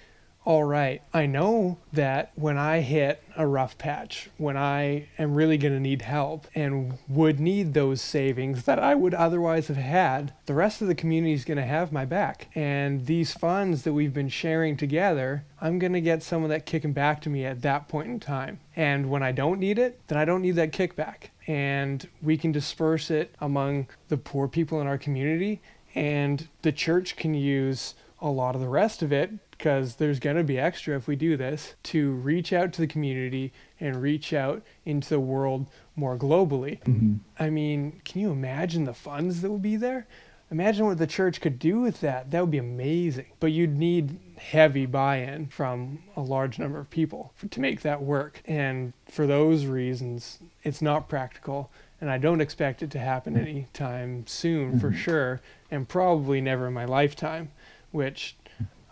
all 0.46 0.64
right, 0.64 1.02
I 1.12 1.26
know 1.26 1.80
that 1.92 2.32
when 2.36 2.56
I 2.56 2.82
hit 2.82 3.24
a 3.36 3.48
rough 3.48 3.80
patch, 3.80 4.30
when 4.38 4.56
I 4.56 5.08
am 5.18 5.34
really 5.34 5.58
going 5.58 5.74
to 5.74 5.80
need 5.80 6.04
help 6.04 6.46
and 6.54 7.00
would 7.08 7.40
need 7.40 7.74
those 7.74 8.00
savings 8.00 8.66
that 8.66 8.78
I 8.78 8.94
would 8.94 9.16
otherwise 9.16 9.68
have 9.70 9.78
had, 9.78 10.34
the 10.46 10.54
rest 10.54 10.84
of 10.84 10.88
the 10.88 10.94
community 10.94 11.34
is 11.34 11.46
going 11.46 11.58
to 11.58 11.66
have 11.66 11.92
my 11.92 12.06
back. 12.06 12.48
And 12.54 13.08
these 13.08 13.34
funds 13.34 13.82
that 13.84 13.94
we've 13.94 14.14
been 14.14 14.30
sharing 14.30 14.78
together, 14.78 15.46
I'm 15.60 15.80
going 15.80 15.94
to 15.94 16.02
get 16.02 16.22
some 16.22 16.44
of 16.44 16.50
that 16.50 16.68
kicking 16.68 16.94
back 16.94 17.22
to 17.22 17.30
me 17.30 17.44
at 17.44 17.64
that 17.64 17.88
point 17.88 18.10
in 18.10 18.20
time. 18.20 18.60
And 18.76 19.10
when 19.10 19.24
I 19.24 19.32
don't 19.32 19.60
need 19.60 19.80
it, 19.80 20.00
then 20.08 20.18
I 20.20 20.26
don't 20.26 20.44
need 20.44 20.56
that 20.58 20.72
kickback. 20.72 21.30
And 21.48 22.08
we 22.22 22.38
can 22.38 22.52
disperse 22.52 23.10
it 23.10 23.34
among 23.42 23.88
the 24.10 24.18
poor 24.18 24.48
people 24.48 24.80
in 24.80 24.86
our 24.86 25.00
community 25.00 25.62
and 25.96 26.50
the 26.62 26.74
church 26.74 27.16
can 27.16 27.34
use 27.34 27.96
a 28.22 28.30
lot 28.30 28.56
of 28.56 28.62
the 28.62 28.68
rest 28.68 29.02
of 29.02 29.12
it 29.12 29.45
because 29.58 29.96
there's 29.96 30.20
going 30.20 30.36
to 30.36 30.44
be 30.44 30.60
extra 30.60 30.96
if 30.96 31.08
we 31.08 31.16
do 31.16 31.38
this 31.38 31.76
to 31.84 32.12
reach 32.12 32.52
out 32.52 32.74
to 32.74 32.82
the 32.82 32.88
community 32.88 33.54
and 33.80 34.02
reach 34.02 34.34
out 34.34 34.62
into 34.86 35.10
the 35.10 35.20
world 35.20 35.68
more 35.96 36.18
globally. 36.18 36.82
Mm-hmm. 36.84 37.16
I 37.40 37.50
mean, 37.50 38.02
can 38.04 38.22
you 38.22 38.32
imagine 38.32 38.84
the 38.84 38.94
funds 38.94 39.42
that 39.42 39.52
would 39.52 39.62
be 39.62 39.78
there? 39.78 40.08
Imagine 40.52 40.86
what 40.86 41.00
the 41.00 41.08
church 41.08 41.42
could 41.42 41.58
do 41.58 41.80
with 41.80 42.02
that. 42.02 42.32
That 42.32 42.42
would 42.42 42.52
be 42.52 42.60
amazing. 42.60 43.26
But 43.40 43.52
you'd 43.52 43.78
need 43.78 44.20
heavy 44.38 44.86
buy 44.86 45.18
in 45.18 45.48
from 45.48 46.04
a 46.16 46.22
large 46.22 46.60
number 46.60 46.80
of 46.80 46.90
people 46.90 47.34
for, 47.36 47.48
to 47.48 47.60
make 47.60 47.82
that 47.82 48.02
work. 48.02 48.42
And 48.46 48.94
for 49.10 49.26
those 49.26 49.66
reasons, 49.66 50.40
it's 50.64 50.82
not 50.82 51.10
practical. 51.10 51.72
And 52.00 52.12
I 52.12 52.18
don't 52.20 52.42
expect 52.42 52.84
it 52.84 52.92
to 52.92 53.00
happen 53.00 53.34
mm-hmm. 53.34 53.48
anytime 53.48 54.28
soon 54.28 54.80
for 54.80 54.90
mm-hmm. 54.90 54.98
sure, 54.98 55.42
and 55.72 55.88
probably 55.88 56.42
never 56.42 56.68
in 56.68 56.74
my 56.74 56.86
lifetime, 56.86 57.52
which 57.92 58.36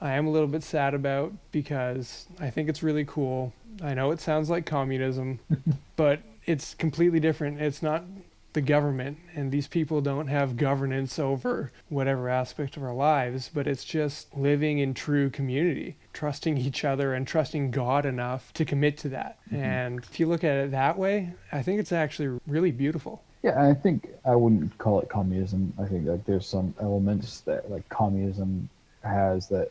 I 0.04 0.14
am 0.16 0.28
a 0.28 0.32
little 0.32 0.50
bit 0.50 0.64
sad 0.64 0.94
about 0.94 1.32
because 1.54 2.28
I 2.38 2.50
think 2.50 2.68
it's 2.68 2.84
really 2.84 3.06
cool. 3.06 3.54
I 3.82 3.94
know 3.94 4.12
it 4.12 4.20
sounds 4.20 4.50
like 4.50 4.66
communism, 4.66 5.40
but 5.96 6.20
it's 6.46 6.76
completely 6.76 7.22
different. 7.22 7.62
It's 7.62 7.82
not 7.82 8.04
the 8.52 8.62
government 8.62 9.18
and 9.34 9.52
these 9.52 9.68
people 9.68 10.00
don't 10.02 10.28
have 10.28 10.58
governance 10.58 11.18
over 11.18 11.72
whatever 11.90 12.30
aspect 12.30 12.78
of 12.78 12.84
our 12.84 12.94
lives 12.94 13.50
but 13.52 13.66
it's 13.66 13.84
just 13.84 14.36
living 14.38 14.78
in 14.78 14.94
true 14.94 15.28
community 15.32 15.96
trusting 16.14 16.56
each 16.56 16.86
other 16.86 17.16
and 17.16 17.28
trusting 17.28 17.72
god 17.72 18.06
enough 18.06 18.54
to 18.54 18.64
commit 18.64 18.96
to 18.96 19.10
that 19.10 19.40
mm-hmm. 19.48 19.56
and 19.56 20.00
if 20.04 20.20
you 20.20 20.28
look 20.28 20.44
at 20.44 20.56
it 20.56 20.70
that 20.70 20.96
way 20.98 21.34
i 21.52 21.64
think 21.64 21.80
it's 21.80 21.92
actually 21.92 22.40
really 22.46 22.72
beautiful 22.72 23.24
yeah 23.42 23.60
i 23.60 23.74
think 23.74 24.08
i 24.24 24.36
wouldn't 24.36 24.78
call 24.78 25.02
it 25.02 25.10
communism 25.10 25.74
i 25.80 25.86
think 25.86 26.08
like 26.08 26.24
there's 26.26 26.46
some 26.46 26.76
elements 26.80 27.42
that 27.42 27.72
like 27.72 27.88
communism 27.90 28.70
has 29.04 29.48
that 29.50 29.70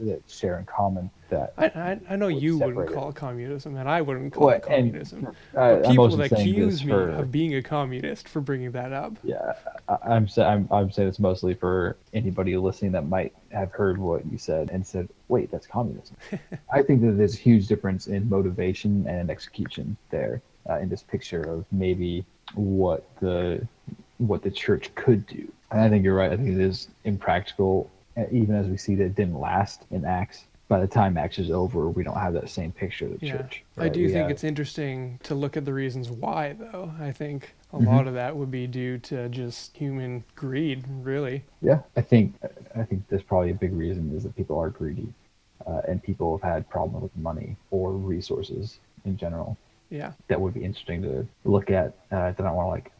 that 0.00 0.22
share 0.28 0.58
in 0.58 0.64
common 0.66 1.10
that 1.30 1.54
I, 1.56 1.66
I, 1.66 2.00
I 2.10 2.16
know 2.16 2.28
you 2.28 2.58
wouldn't 2.58 2.92
call 2.92 3.10
it 3.10 3.14
communism 3.14 3.76
and 3.76 3.88
I 3.88 4.02
wouldn't 4.02 4.32
call 4.32 4.48
well, 4.48 4.56
it 4.56 4.62
communism. 4.62 5.28
Uh, 5.56 5.80
people 5.86 6.08
that 6.08 6.32
accuse 6.32 6.84
me 6.84 6.92
for, 6.92 7.10
of 7.10 7.32
being 7.32 7.54
a 7.54 7.62
communist 7.62 8.28
for 8.28 8.40
bringing 8.40 8.72
that 8.72 8.92
up. 8.92 9.14
Yeah, 9.22 9.54
I, 9.88 10.16
am 10.16 10.28
I'm 10.36 10.68
I'm 10.70 10.90
saying 10.90 11.08
it's 11.08 11.18
mostly 11.18 11.54
for 11.54 11.96
anybody 12.12 12.56
listening 12.56 12.92
that 12.92 13.06
might 13.06 13.34
have 13.52 13.72
heard 13.72 13.98
what 13.98 14.26
you 14.30 14.36
said 14.36 14.70
and 14.70 14.86
said, 14.86 15.08
"Wait, 15.28 15.50
that's 15.50 15.66
communism." 15.66 16.16
I 16.72 16.82
think 16.82 17.00
that 17.02 17.12
there's 17.12 17.34
a 17.34 17.38
huge 17.38 17.66
difference 17.66 18.06
in 18.06 18.28
motivation 18.28 19.06
and 19.08 19.30
execution 19.30 19.96
there 20.10 20.42
uh, 20.68 20.78
in 20.78 20.88
this 20.88 21.02
picture 21.02 21.42
of 21.42 21.64
maybe 21.72 22.24
what 22.54 23.04
the 23.20 23.66
what 24.18 24.42
the 24.42 24.50
church 24.50 24.94
could 24.94 25.26
do. 25.26 25.50
And 25.70 25.80
I 25.80 25.88
think 25.88 26.04
you're 26.04 26.14
right. 26.14 26.32
I 26.32 26.36
think 26.36 26.48
it 26.48 26.60
is 26.60 26.88
impractical 27.04 27.90
even 28.30 28.54
as 28.54 28.66
we 28.66 28.76
see 28.76 28.94
that 28.96 29.04
it 29.04 29.14
didn't 29.14 29.38
last 29.38 29.84
in 29.90 30.04
Acts. 30.04 30.44
By 30.66 30.80
the 30.80 30.86
time 30.86 31.18
Acts 31.18 31.38
is 31.38 31.50
over, 31.50 31.90
we 31.90 32.02
don't 32.02 32.16
have 32.16 32.32
that 32.34 32.48
same 32.48 32.72
picture 32.72 33.04
of 33.04 33.20
the 33.20 33.26
yeah. 33.26 33.36
church. 33.36 33.64
Right? 33.76 33.84
I 33.84 33.88
do 33.90 34.00
we 34.00 34.06
think 34.06 34.22
have... 34.22 34.30
it's 34.30 34.44
interesting 34.44 35.20
to 35.24 35.34
look 35.34 35.58
at 35.58 35.66
the 35.66 35.74
reasons 35.74 36.10
why, 36.10 36.54
though. 36.58 36.90
I 36.98 37.12
think 37.12 37.54
a 37.72 37.76
mm-hmm. 37.76 37.86
lot 37.86 38.08
of 38.08 38.14
that 38.14 38.34
would 38.34 38.50
be 38.50 38.66
due 38.66 38.96
to 38.98 39.28
just 39.28 39.76
human 39.76 40.24
greed, 40.34 40.84
really. 41.02 41.44
Yeah, 41.60 41.80
I 41.96 42.00
think 42.00 42.34
I 42.74 42.82
think 42.82 43.06
there's 43.08 43.22
probably 43.22 43.50
a 43.50 43.54
big 43.54 43.74
reason 43.74 44.10
is 44.16 44.22
that 44.22 44.34
people 44.36 44.58
are 44.58 44.70
greedy, 44.70 45.12
uh, 45.66 45.82
and 45.86 46.02
people 46.02 46.38
have 46.38 46.50
had 46.50 46.70
problems 46.70 47.02
with 47.02 47.16
money 47.16 47.56
or 47.70 47.92
resources 47.92 48.78
in 49.04 49.18
general. 49.18 49.58
Yeah, 49.90 50.12
that 50.28 50.40
would 50.40 50.54
be 50.54 50.64
interesting 50.64 51.02
to 51.02 51.28
look 51.44 51.70
at. 51.70 51.92
Uh, 52.10 52.20
I 52.20 52.30
don't 52.32 52.54
want 52.54 52.66
to 52.66 52.70
like 52.70 52.90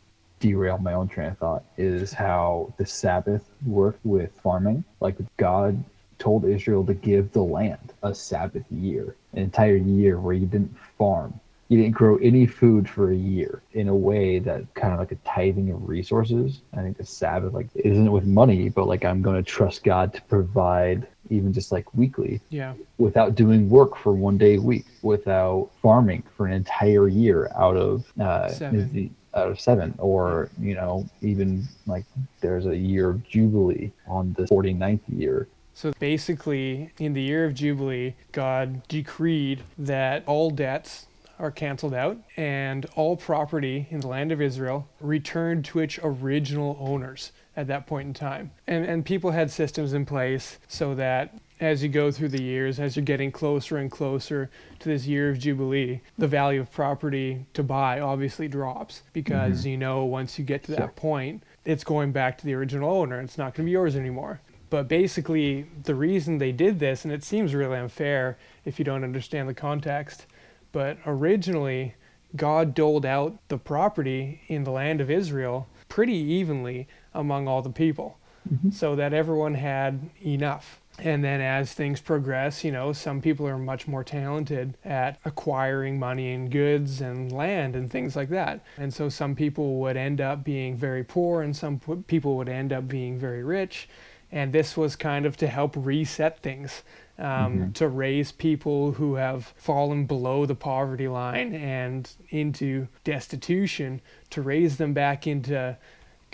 derail 0.45 0.77
my 0.77 0.93
own 0.93 1.09
train 1.09 1.29
of 1.29 1.39
thought 1.39 1.65
is 1.79 2.13
how 2.13 2.71
the 2.77 2.85
Sabbath 2.85 3.49
worked 3.65 4.05
with 4.05 4.31
farming. 4.43 4.85
Like 5.01 5.17
God 5.39 5.83
told 6.19 6.45
Israel 6.45 6.85
to 6.85 6.93
give 6.93 7.33
the 7.33 7.43
land 7.43 7.95
a 8.03 8.15
Sabbath 8.15 8.71
year, 8.71 9.17
an 9.33 9.39
entire 9.39 9.77
year 9.77 10.21
where 10.21 10.35
you 10.35 10.45
didn't 10.45 10.77
farm. 10.99 11.41
You 11.69 11.79
didn't 11.79 11.95
grow 11.95 12.19
any 12.19 12.45
food 12.45 12.87
for 12.87 13.11
a 13.11 13.17
year 13.17 13.63
in 13.73 13.89
a 13.89 13.97
way 13.97 14.39
that 14.41 14.63
kind 14.75 14.93
of 14.93 14.99
like 14.99 15.13
a 15.13 15.17
tithing 15.27 15.71
of 15.71 15.89
resources. 15.89 16.61
I 16.75 16.83
think 16.83 16.99
the 16.99 17.07
Sabbath 17.07 17.55
like 17.55 17.69
isn't 17.75 18.13
with 18.13 18.27
money, 18.27 18.69
but 18.69 18.87
like 18.87 19.03
I'm 19.07 19.23
going 19.23 19.43
to 19.43 19.51
trust 19.51 19.83
God 19.83 20.13
to 20.13 20.21
provide 20.23 21.07
even 21.31 21.55
just 21.55 21.73
like 21.73 21.93
weekly. 21.95 22.43
Yeah. 22.51 22.75
Without 22.99 23.35
doing 23.35 23.71
work 23.71 23.97
for 23.97 24.13
one 24.13 24.37
day 24.37 24.57
a 24.57 24.61
week, 24.61 24.85
without 25.01 25.71
farming 25.81 26.23
for 26.37 26.47
an 26.47 26.53
entire 26.53 27.09
year 27.09 27.51
out 27.57 27.79
of 27.79 28.13
uh, 28.21 28.51
Seven 28.51 29.15
out 29.35 29.49
of 29.49 29.61
seven 29.61 29.95
or 29.99 30.51
you 30.61 30.75
know 30.75 31.09
even 31.21 31.67
like 31.87 32.05
there's 32.41 32.67
a 32.67 32.77
year 32.77 33.11
of 33.11 33.27
jubilee 33.29 33.91
on 34.07 34.35
the 34.35 34.45
49th 34.45 35.01
year. 35.09 35.49
So 35.75 35.93
basically 35.99 36.93
in 36.99 37.15
the 37.15 37.23
year 37.23 37.45
of 37.45 37.55
jubilee 37.55 38.15
god 38.33 38.87
decreed 38.89 39.63
that 39.79 40.23
all 40.27 40.51
debts 40.51 41.07
are 41.39 41.51
canceled 41.51 41.95
out 41.95 42.17
and 42.37 42.87
all 42.95 43.17
property 43.17 43.89
in 43.91 44.01
the 44.01 44.07
land 44.07 44.31
of 44.31 44.41
israel 44.41 44.89
returned 45.01 45.65
to 45.65 45.81
its 45.81 45.99
original 46.03 46.77
owners 46.81 47.33
at 47.57 47.67
that 47.69 47.87
point 47.87 48.09
in 48.09 48.15
time. 48.15 48.51
And 48.67 48.85
and 48.85 49.05
people 49.05 49.31
had 49.31 49.51
systems 49.51 49.93
in 49.93 50.07
place 50.07 50.59
so 50.69 50.95
that 50.95 51.35
as 51.61 51.83
you 51.83 51.89
go 51.89 52.11
through 52.11 52.29
the 52.29 52.43
years, 52.43 52.81
as 52.81 52.97
you're 52.97 53.05
getting 53.05 53.31
closer 53.31 53.77
and 53.77 53.91
closer 53.91 54.51
to 54.81 54.89
this 54.89 55.07
year 55.07 55.31
of 55.31 55.39
Jubilee, 55.39 56.01
the 56.19 56.27
value 56.27 56.61
of 56.61 56.73
property 56.73 57.47
to 57.55 57.63
buy 57.63 58.01
obviously 58.01 58.49
drops 58.49 59.03
because 59.13 59.61
mm-hmm. 59.61 59.69
you 59.69 59.77
know 59.77 60.05
once 60.05 60.39
you 60.39 60.45
get 60.45 60.65
to 60.65 60.73
that 60.73 60.79
sure. 60.79 60.89
point, 60.89 61.43
it's 61.65 61.85
going 61.85 62.13
back 62.13 62.39
to 62.39 62.47
the 62.47 62.55
original 62.55 62.93
owner. 62.93 63.21
It's 63.21 63.39
not 63.39 63.55
going 63.55 63.65
to 63.65 63.69
be 63.69 63.71
yours 63.71 63.97
anymore. 63.97 64.41
But 64.71 64.89
basically, 64.89 65.67
the 65.85 65.95
reason 65.95 66.39
they 66.39 66.51
did 66.51 66.81
this, 66.81 67.05
and 67.05 67.13
it 67.13 67.23
seems 67.23 67.55
really 67.55 67.79
unfair 67.79 68.37
if 68.65 68.79
you 68.79 68.85
don't 68.85 69.05
understand 69.05 69.49
the 69.49 69.55
context, 69.55 70.27
but 70.73 70.99
originally, 71.07 71.95
God 72.35 72.75
doled 72.75 73.07
out 73.07 73.39
the 73.49 73.59
property 73.59 74.41
in 74.49 74.65
the 74.65 74.73
land 74.73 75.01
of 75.01 75.11
Israel 75.11 75.69
pretty 75.89 76.17
evenly 76.17 76.89
among 77.13 77.47
all 77.47 77.63
the 77.63 77.71
people 77.71 78.19
mm-hmm. 78.53 78.71
so 78.71 78.97
that 78.97 79.13
everyone 79.13 79.55
had 79.55 80.11
enough 80.25 80.81
and 80.99 81.25
then 81.25 81.41
as 81.41 81.73
things 81.73 82.01
progress, 82.01 82.63
you 82.63 82.71
know, 82.71 82.93
some 82.93 83.21
people 83.21 83.49
are 83.49 83.59
much 83.59 83.89
more 83.89 84.05
talented 84.05 84.77
at 84.85 85.19
acquiring 85.25 85.99
money 85.99 86.33
and 86.33 86.51
goods 86.51 87.01
and 87.01 87.33
land 87.33 87.75
and 87.75 87.91
things 87.91 88.15
like 88.15 88.29
that. 88.29 88.65
And 88.77 88.95
so 88.95 89.09
some 89.09 89.35
people 89.35 89.81
would 89.81 89.97
end 89.97 90.21
up 90.21 90.45
being 90.45 90.77
very 90.77 91.03
poor 91.03 91.43
and 91.43 91.57
some 91.57 91.81
people 92.07 92.37
would 92.37 92.49
end 92.49 92.73
up 92.73 92.87
being 92.87 93.19
very 93.19 93.43
rich. 93.43 93.89
And 94.31 94.53
this 94.53 94.77
was 94.77 94.95
kind 94.95 95.27
of 95.27 95.37
to 95.39 95.49
help 95.49 95.75
reset 95.77 96.41
things, 96.41 96.83
um, 97.19 97.25
mm-hmm. 97.27 97.73
to 97.73 97.89
raise 97.89 98.31
people 98.31 98.93
who 98.93 99.17
have 99.17 99.53
fallen 99.57 100.07
below 100.07 100.47
the 100.47 100.55
poverty 100.55 101.09
line 101.09 101.55
and 101.55 102.09
into 102.31 102.87
destitution, 103.03 104.01
to 104.31 104.43
raise 104.43 104.77
them 104.77 104.93
back 104.93 105.27
into 105.27 105.77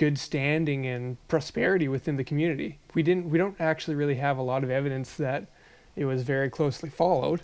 good 0.00 0.18
standing 0.18 0.86
and 0.86 1.18
prosperity 1.28 1.86
within 1.86 2.16
the 2.16 2.24
community. 2.24 2.78
We 2.94 3.02
didn't 3.02 3.28
we 3.28 3.36
don't 3.36 3.54
actually 3.60 3.96
really 3.96 4.14
have 4.14 4.38
a 4.38 4.42
lot 4.42 4.64
of 4.64 4.70
evidence 4.70 5.14
that 5.16 5.46
it 5.94 6.06
was 6.06 6.22
very 6.22 6.48
closely 6.48 6.88
followed, 6.88 7.42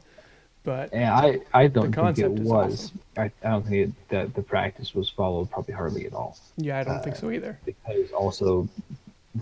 but 0.64 0.90
and 0.94 1.04
I 1.04 1.40
I 1.52 1.66
don't 1.66 1.92
think 1.92 2.18
it 2.18 2.30
was. 2.30 2.86
Awesome. 2.86 3.00
I, 3.18 3.24
I 3.46 3.50
don't 3.50 3.66
think 3.66 3.88
it, 3.88 4.08
that 4.08 4.34
the 4.34 4.42
practice 4.42 4.94
was 4.94 5.10
followed 5.10 5.50
probably 5.50 5.74
hardly 5.74 6.06
at 6.06 6.14
all. 6.14 6.38
Yeah, 6.56 6.78
I 6.78 6.84
don't 6.84 6.96
uh, 6.96 7.02
think 7.02 7.16
so 7.16 7.30
either. 7.30 7.60
Because 7.66 8.10
also 8.12 8.66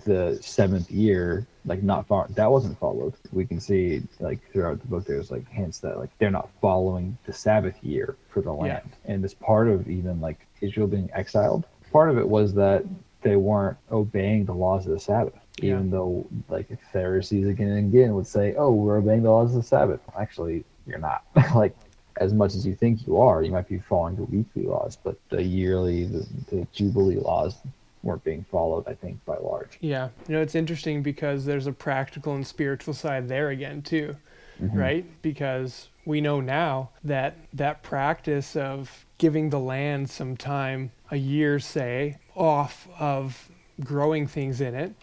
the 0.03 0.37
seventh 0.41 0.91
year, 0.91 1.47
like 1.63 1.83
not 1.83 2.05
far, 2.07 2.27
that 2.31 2.51
wasn't 2.51 2.77
followed. 2.79 3.13
We 3.31 3.45
can 3.45 3.61
see 3.61 4.03
like 4.19 4.39
throughout 4.51 4.81
the 4.81 4.87
book, 4.87 5.05
there's 5.05 5.31
like 5.31 5.47
hints 5.47 5.79
that 5.79 5.97
like 5.97 6.09
they're 6.17 6.31
not 6.31 6.49
following 6.61 7.17
the 7.25 7.31
Sabbath 7.31 7.81
year 7.81 8.17
for 8.27 8.41
the 8.41 8.51
land, 8.51 8.89
yeah. 8.91 9.13
and 9.13 9.23
this 9.23 9.33
part 9.33 9.69
of 9.69 9.89
even 9.89 10.19
like 10.19 10.45
Israel 10.59 10.87
being 10.87 11.09
exiled. 11.13 11.63
Part 11.93 12.09
of 12.09 12.17
it 12.17 12.27
was 12.27 12.53
that 12.55 12.83
they 13.25 13.35
weren't 13.35 13.77
obeying 13.91 14.45
the 14.45 14.53
laws 14.53 14.85
of 14.85 14.91
the 14.93 14.99
Sabbath. 14.99 15.33
Yeah. 15.59 15.71
Even 15.71 15.89
though, 15.89 16.27
like, 16.47 16.67
Pharisees 16.93 17.47
again 17.47 17.69
and 17.69 17.93
again 17.93 18.13
would 18.13 18.27
say, 18.27 18.53
"Oh, 18.55 18.71
we're 18.71 18.97
obeying 18.97 19.23
the 19.23 19.31
laws 19.31 19.55
of 19.55 19.63
the 19.63 19.67
Sabbath." 19.67 19.99
Actually, 20.17 20.63
you're 20.85 20.99
not. 20.99 21.23
like, 21.55 21.75
as 22.21 22.33
much 22.33 22.53
as 22.53 22.65
you 22.65 22.75
think 22.75 23.07
you 23.07 23.17
are, 23.17 23.41
you 23.41 23.51
might 23.51 23.67
be 23.67 23.79
following 23.79 24.15
the 24.15 24.23
weekly 24.23 24.63
laws, 24.63 24.97
but 25.03 25.17
the 25.29 25.41
yearly, 25.41 26.05
the, 26.05 26.25
the 26.49 26.67
Jubilee 26.71 27.17
laws 27.17 27.55
weren't 28.03 28.23
being 28.23 28.45
followed, 28.51 28.87
I 28.87 28.93
think, 28.93 29.23
by 29.25 29.37
large. 29.37 29.77
Yeah. 29.81 30.09
You 30.27 30.35
know, 30.35 30.41
it's 30.41 30.55
interesting 30.55 31.01
because 31.01 31.45
there's 31.45 31.67
a 31.67 31.71
practical 31.73 32.35
and 32.35 32.45
spiritual 32.45 32.93
side 32.93 33.27
there 33.27 33.49
again, 33.49 33.81
too, 33.81 34.15
mm-hmm. 34.61 34.77
right? 34.77 35.21
Because 35.21 35.89
we 36.05 36.21
know 36.21 36.41
now 36.41 36.89
that 37.03 37.37
that 37.53 37.83
practice 37.83 38.55
of 38.55 39.05
giving 39.17 39.49
the 39.49 39.59
land 39.59 40.09
some 40.09 40.35
time, 40.35 40.91
a 41.11 41.17
year, 41.17 41.59
say, 41.59 42.17
off 42.35 42.87
of 42.99 43.49
growing 43.83 44.27
things 44.27 44.61
in 44.61 44.75
it 44.75 44.93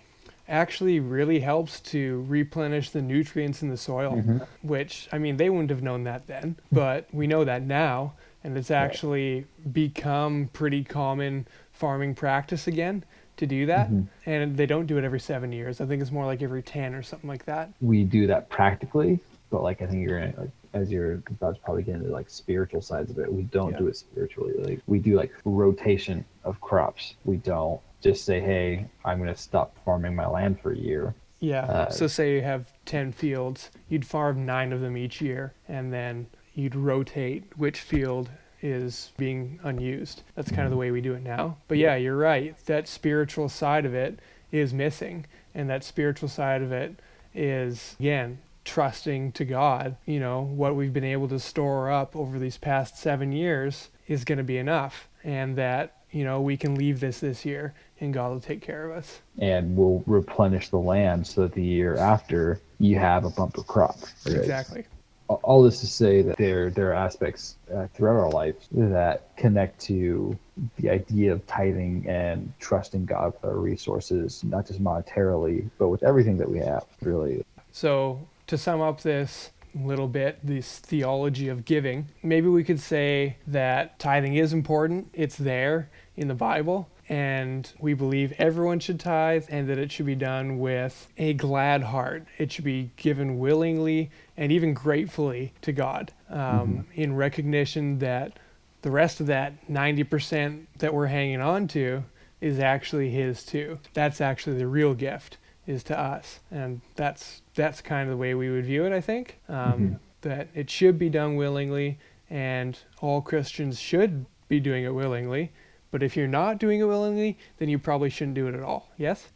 actually 0.49 1.01
really 1.01 1.41
helps 1.41 1.81
to 1.81 2.25
replenish 2.29 2.91
the 2.91 3.01
nutrients 3.01 3.63
in 3.63 3.71
the 3.71 3.77
soil, 3.77 4.17
mm-hmm. 4.17 4.39
which, 4.67 5.09
I 5.13 5.19
mean, 5.19 5.37
they 5.37 5.49
wouldn't 5.49 5.71
have 5.71 5.83
known 5.83 6.05
that 6.05 6.27
then, 6.27 6.57
but 6.73 7.09
we 7.13 7.27
know 7.27 7.45
that 7.45 7.63
now. 7.63 8.15
And 8.45 8.59
it's 8.59 8.73
actually 8.73 9.47
become 9.73 10.51
pretty 10.53 10.83
common 10.83 11.47
farming 11.73 12.17
practice 12.17 12.67
again 12.67 13.05
to 13.37 13.47
do 13.47 13.67
that. 13.67 13.89
Mm-hmm. 13.89 14.31
And 14.31 14.57
they 14.57 14.67
don't 14.67 14.87
do 14.87 14.99
it 14.99 15.05
every 15.05 15.21
seven 15.21 15.53
years. 15.53 15.81
I 15.81 15.87
think 15.87 16.03
it's 16.03 16.11
more 16.11 16.27
like 16.27 16.43
every 16.43 16.63
10 16.63 16.93
or 16.95 17.05
something 17.05 17.29
like 17.29 17.45
that. 17.45 17.71
We 17.81 18.03
do 18.03 18.27
that 18.27 18.49
practically, 18.49 19.21
but 19.53 19.63
like 19.63 19.83
I 19.83 19.87
think 19.87 20.09
you're 20.09 20.19
gonna 20.19 20.33
like 20.37 20.51
as 20.73 20.91
you're 20.91 21.23
about 21.29 21.55
to 21.55 21.61
probably 21.61 21.83
get 21.83 21.97
into 21.97 22.11
like 22.11 22.31
spiritual 22.31 22.81
sides 22.81 23.11
of 23.11 23.19
it, 23.19 23.33
we 23.33 23.43
don't 23.43 23.73
yeah. 23.73 23.79
do 23.79 23.87
it 23.89 23.97
spiritually. 23.97 24.55
Like 24.59 24.81
we 24.87 24.99
do 24.99 25.17
like 25.17 25.31
rotation 25.45 26.25
of 26.45 26.61
crops. 26.61 27.15
We 27.25 27.37
don't 27.37 27.81
just 28.01 28.25
say, 28.25 28.41
"Hey, 28.41 28.87
I'm 29.05 29.19
going 29.19 29.33
to 29.33 29.41
stop 29.41 29.77
farming 29.85 30.17
my 30.17 30.27
land 30.27 30.59
for 30.61 30.73
a 30.73 30.77
year." 30.77 31.15
Yeah. 31.39 31.65
Uh, 31.65 31.91
so 31.91 32.07
say 32.07 32.37
you 32.37 32.43
have 32.43 32.73
10 32.87 33.13
fields, 33.13 33.71
you'd 33.89 34.07
farm 34.07 34.47
9 34.47 34.73
of 34.73 34.81
them 34.81 34.97
each 34.97 35.21
year 35.21 35.53
and 35.67 35.93
then 35.93 36.29
you'd 36.55 36.77
rotate 36.77 37.43
which 37.57 37.81
field 37.81 38.31
is 38.63 39.11
being 39.17 39.59
unused. 39.65 40.23
That's 40.37 40.51
kind 40.51 40.63
of 40.63 40.71
the 40.71 40.75
mm-hmm. 40.75 40.81
way 40.81 40.91
we 40.93 41.01
do 41.01 41.15
it 41.15 41.25
now. 41.25 41.57
But 41.67 41.79
yeah, 41.79 41.97
you're 41.97 42.17
right. 42.17 42.57
That 42.67 42.87
spiritual 42.87 43.49
side 43.49 43.85
of 43.85 43.93
it 43.93 44.21
is 44.53 44.73
missing 44.73 45.27
and 45.53 45.69
that 45.69 45.83
spiritual 45.83 46.29
side 46.29 46.63
of 46.63 46.71
it 46.71 47.01
is 47.35 47.97
again 47.99 48.39
trusting 48.65 49.33
to 49.33 49.45
God, 49.45 49.97
you 50.07 50.21
know, 50.21 50.43
what 50.43 50.77
we've 50.77 50.93
been 50.93 51.05
able 51.05 51.29
to 51.29 51.39
store 51.39 51.91
up 51.91 52.15
over 52.15 52.39
these 52.39 52.59
past 52.59 52.97
seven 52.99 53.33
years 53.33 53.91
is 54.07 54.25
going 54.25 54.39
to 54.39 54.45
be 54.45 54.59
enough. 54.59 55.09
And 55.25 55.57
that 55.57 56.03
you 56.13 56.25
know, 56.25 56.41
we 56.41 56.57
can 56.57 56.75
leave 56.75 57.01
this 57.01 57.21
this 57.21 57.45
year 57.45 57.75
and 58.01 58.13
God 58.15 58.31
will 58.31 58.41
take 58.41 58.61
care 58.61 58.89
of 58.89 58.97
us. 58.97 59.21
And 59.39 59.77
we'll 59.77 60.05
replenish 60.07 60.69
the 60.69 60.79
land 60.79 61.27
so 61.27 61.43
that 61.43 61.53
the 61.53 61.65
year 61.65 61.97
after 61.97 62.61
you 62.79 62.99
have 62.99 63.25
a 63.25 63.31
bumper 63.31 63.63
crop. 63.63 63.97
Right? 64.27 64.37
Exactly. 64.37 64.85
All 65.29 65.63
this 65.63 65.81
to 65.81 65.87
say 65.87 66.21
that 66.21 66.37
there 66.37 66.69
there 66.69 66.91
are 66.91 66.95
aspects 66.95 67.57
uh, 67.75 67.87
throughout 67.95 68.17
our 68.17 68.31
life 68.31 68.57
that 68.73 69.35
connect 69.37 69.81
to 69.83 70.39
the 70.77 70.91
idea 70.91 71.33
of 71.33 71.47
tithing 71.47 72.07
and 72.07 72.53
trusting 72.61 73.07
God 73.07 73.33
with 73.33 73.45
our 73.45 73.57
resources, 73.57 74.45
not 74.45 74.67
just 74.67 74.85
monetarily, 74.85 75.71
but 75.79 75.89
with 75.89 76.03
everything 76.03 76.37
that 76.37 76.51
we 76.51 76.59
have, 76.59 76.85
really. 77.01 77.43
So 77.71 78.21
to 78.53 78.59
sum 78.59 78.83
up 78.83 79.01
this, 79.01 79.49
little 79.75 80.09
bit 80.09 80.39
this 80.45 80.79
theology 80.79 81.49
of 81.49 81.65
giving. 81.65 82.09
Maybe 82.23 82.49
we 82.49 82.63
could 82.63 82.81
say 82.81 83.39
that 83.47 83.99
tithing 83.99 84.35
is 84.35 84.53
important, 84.53 85.09
it's 85.15 85.37
there 85.37 85.89
in 86.17 86.29
the 86.29 86.35
Bible, 86.35 86.91
and 87.09 87.73
we 87.79 87.95
believe 87.95 88.35
everyone 88.37 88.79
should 88.79 89.01
tithe 89.01 89.47
and 89.49 89.71
that 89.71 89.79
it 89.79 89.91
should 89.91 90.05
be 90.05 90.15
done 90.15 90.59
with 90.59 91.09
a 91.17 91.33
glad 91.33 91.83
heart. 91.85 92.27
It 92.37 92.53
should 92.53 92.65
be 92.65 92.91
given 92.97 93.39
willingly 93.39 94.11
and 94.37 94.53
even 94.53 94.75
gratefully 94.75 95.55
to 95.63 95.73
God 95.73 96.13
um, 96.29 96.39
mm-hmm. 96.39 96.81
in 96.93 97.17
recognition 97.17 98.01
that 98.01 98.39
the 98.83 98.91
rest 98.91 99.19
of 99.19 99.29
that 99.29 99.67
90% 99.71 100.67
that 100.77 100.93
we're 100.93 101.07
hanging 101.07 101.41
on 101.41 101.69
to 101.69 102.05
is 102.43 102.59
actually 102.59 103.09
His 103.09 103.45
too. 103.45 103.79
That's 103.95 104.21
actually 104.21 104.59
the 104.59 104.67
real 104.67 104.93
gift 104.93 105.39
is 105.67 105.83
to 105.85 105.99
us, 105.99 106.41
and 106.51 106.81
that's 106.97 107.43
that's 107.55 107.81
kind 107.81 108.09
of 108.09 108.11
the 108.11 108.17
way 108.17 108.35
we 108.35 108.51
would 108.51 108.65
view 108.65 108.85
it. 108.85 108.93
I 108.93 109.01
think 109.01 109.39
um, 109.49 109.57
mm-hmm. 109.57 109.95
that 110.23 110.49
it 110.55 110.71
should 110.71 110.99
be 110.99 111.09
done 111.09 111.37
willingly, 111.37 111.99
and 112.31 112.79
all 113.01 113.21
Christians 113.21 113.79
should 113.79 114.27
be 114.49 114.61
doing 114.61 114.85
it 114.85 114.95
willingly. 114.95 115.53
But 115.91 116.03
if 116.03 116.17
you're 116.17 116.27
not 116.27 116.59
doing 116.59 116.81
it 116.81 116.85
willingly, 116.85 117.39
then 117.59 117.69
you 117.69 117.79
probably 117.79 118.11
shouldn't 118.11 118.35
do 118.35 118.49
it 118.49 118.55
at 118.55 118.63
all. 118.63 118.91
Yes. 118.97 119.29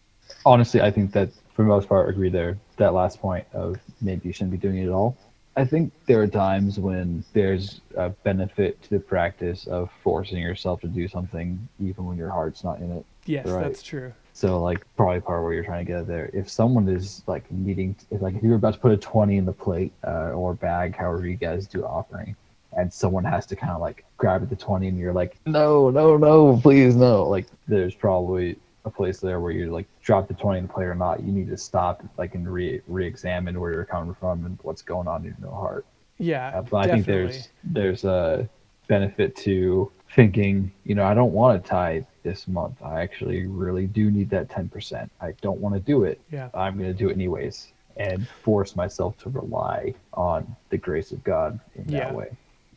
Honestly, 0.45 0.81
I 0.81 0.91
think 0.91 1.13
that 1.13 1.29
for 1.55 1.63
the 1.63 1.69
most 1.69 1.89
part, 1.89 2.07
I 2.07 2.11
agree 2.11 2.31
there. 2.31 2.59
That 2.79 2.95
last 2.95 3.21
point 3.21 3.47
of 3.53 3.77
maybe 4.01 4.29
you 4.29 4.33
shouldn't 4.33 4.53
be 4.53 4.57
doing 4.57 4.79
it 4.79 4.87
at 4.87 4.93
all. 4.93 5.17
I 5.57 5.65
think 5.65 5.93
there 6.07 6.21
are 6.21 6.27
times 6.27 6.79
when 6.79 7.25
there's 7.33 7.81
a 7.97 8.11
benefit 8.11 8.83
to 8.83 8.91
the 8.91 9.01
practice 9.01 9.67
of 9.67 9.91
forcing 10.03 10.39
yourself 10.39 10.83
to 10.83 10.89
do 10.89 11.09
something, 11.09 11.67
even 11.81 12.05
when 12.05 12.19
your 12.19 12.29
heart's 12.29 12.63
not 12.63 12.79
in 12.81 12.93
it. 12.93 13.07
Yes, 13.25 13.47
right? 13.47 13.63
that's 13.63 13.83
true. 13.83 14.13
So 14.37 14.61
like 14.61 14.85
probably 14.99 15.23
part 15.23 15.39
of 15.39 15.45
where 15.45 15.55
you're 15.55 15.65
trying 15.65 15.87
to 15.87 15.91
get 15.91 16.07
there. 16.07 16.29
If 16.35 16.51
someone 16.51 16.87
is 16.91 17.23
like 17.27 17.51
needing, 17.51 17.97
if 18.11 18.21
like 18.21 18.35
if 18.35 18.43
you're 18.43 18.57
about 18.57 18.75
to 18.75 18.81
put 18.81 18.93
a 18.93 18.97
twenty 18.99 19.39
in 19.39 19.47
the 19.47 19.53
plate 19.55 19.95
uh, 20.07 20.33
or 20.33 20.53
bag, 20.53 20.95
however 20.95 21.27
you 21.27 21.37
guys 21.37 21.67
do 21.67 21.87
offering, 21.87 22.37
and 22.77 22.93
someone 22.93 23.25
has 23.25 23.47
to 23.47 23.57
kind 23.57 23.73
of 23.73 23.81
like 23.81 24.05
grab 24.19 24.43
at 24.43 24.51
the 24.51 24.57
twenty, 24.57 24.89
and 24.89 24.99
you're 24.99 25.15
like, 25.15 25.39
no, 25.47 25.89
no, 25.89 26.19
no, 26.19 26.61
please 26.63 26.95
no. 26.95 27.25
Like 27.25 27.47
there's 27.67 27.95
probably 27.95 28.59
a 28.85 28.91
place 28.91 29.21
there 29.21 29.41
where 29.41 29.53
you 29.53 29.73
like 29.73 29.87
drop 30.03 30.29
the 30.29 30.35
twenty 30.35 30.59
in 30.59 30.67
the 30.67 30.73
plate 30.73 30.85
or 30.85 30.95
not. 30.95 31.23
You 31.23 31.33
need 31.33 31.49
to 31.49 31.57
stop 31.57 32.05
like 32.19 32.35
and 32.35 32.47
re 32.47 32.83
re-examine 32.89 33.59
where 33.59 33.73
you're 33.73 33.87
coming 33.87 34.15
from 34.21 34.45
and 34.45 34.59
what's 34.61 34.83
going 34.83 35.09
on 35.09 35.25
in 35.25 35.35
your 35.41 35.51
heart. 35.51 35.87
Yeah, 36.19 36.49
uh, 36.49 36.61
but 36.61 36.83
definitely. 36.83 36.91
I 36.91 36.95
think 36.95 37.07
there's 37.07 37.49
there's 37.65 38.05
a 38.05 38.47
benefit 38.89 39.37
to 39.37 39.91
thinking, 40.15 40.73
you 40.85 40.95
know, 40.95 41.05
I 41.05 41.15
don't 41.15 41.33
want 41.33 41.63
to 41.63 41.69
tithe 41.69 42.05
this 42.23 42.49
month. 42.49 42.77
I 42.83 43.03
actually 43.03 43.47
really 43.47 43.87
do 43.87 44.11
need 44.11 44.31
that 44.31 44.49
10%. 44.49 45.09
I 45.21 45.33
don't 45.41 45.61
want 45.61 45.75
to 45.75 45.81
do 45.81 46.05
it. 46.05 46.21
Yeah. 46.31 46.49
I'm 46.55 46.79
going 46.79 46.91
to 46.91 46.99
do 46.99 47.09
it 47.09 47.15
anyways 47.15 47.73
and 47.97 48.29
force 48.29 48.77
myself 48.77 49.17
to 49.19 49.31
rely 49.31 49.95
on 50.13 50.55
the 50.71 50.77
grace 50.77 51.13
of 51.13 51.25
God 51.25 51.59
in 51.77 51.89
yeah. 51.89 52.01
that 52.01 52.15
way. 52.15 52.29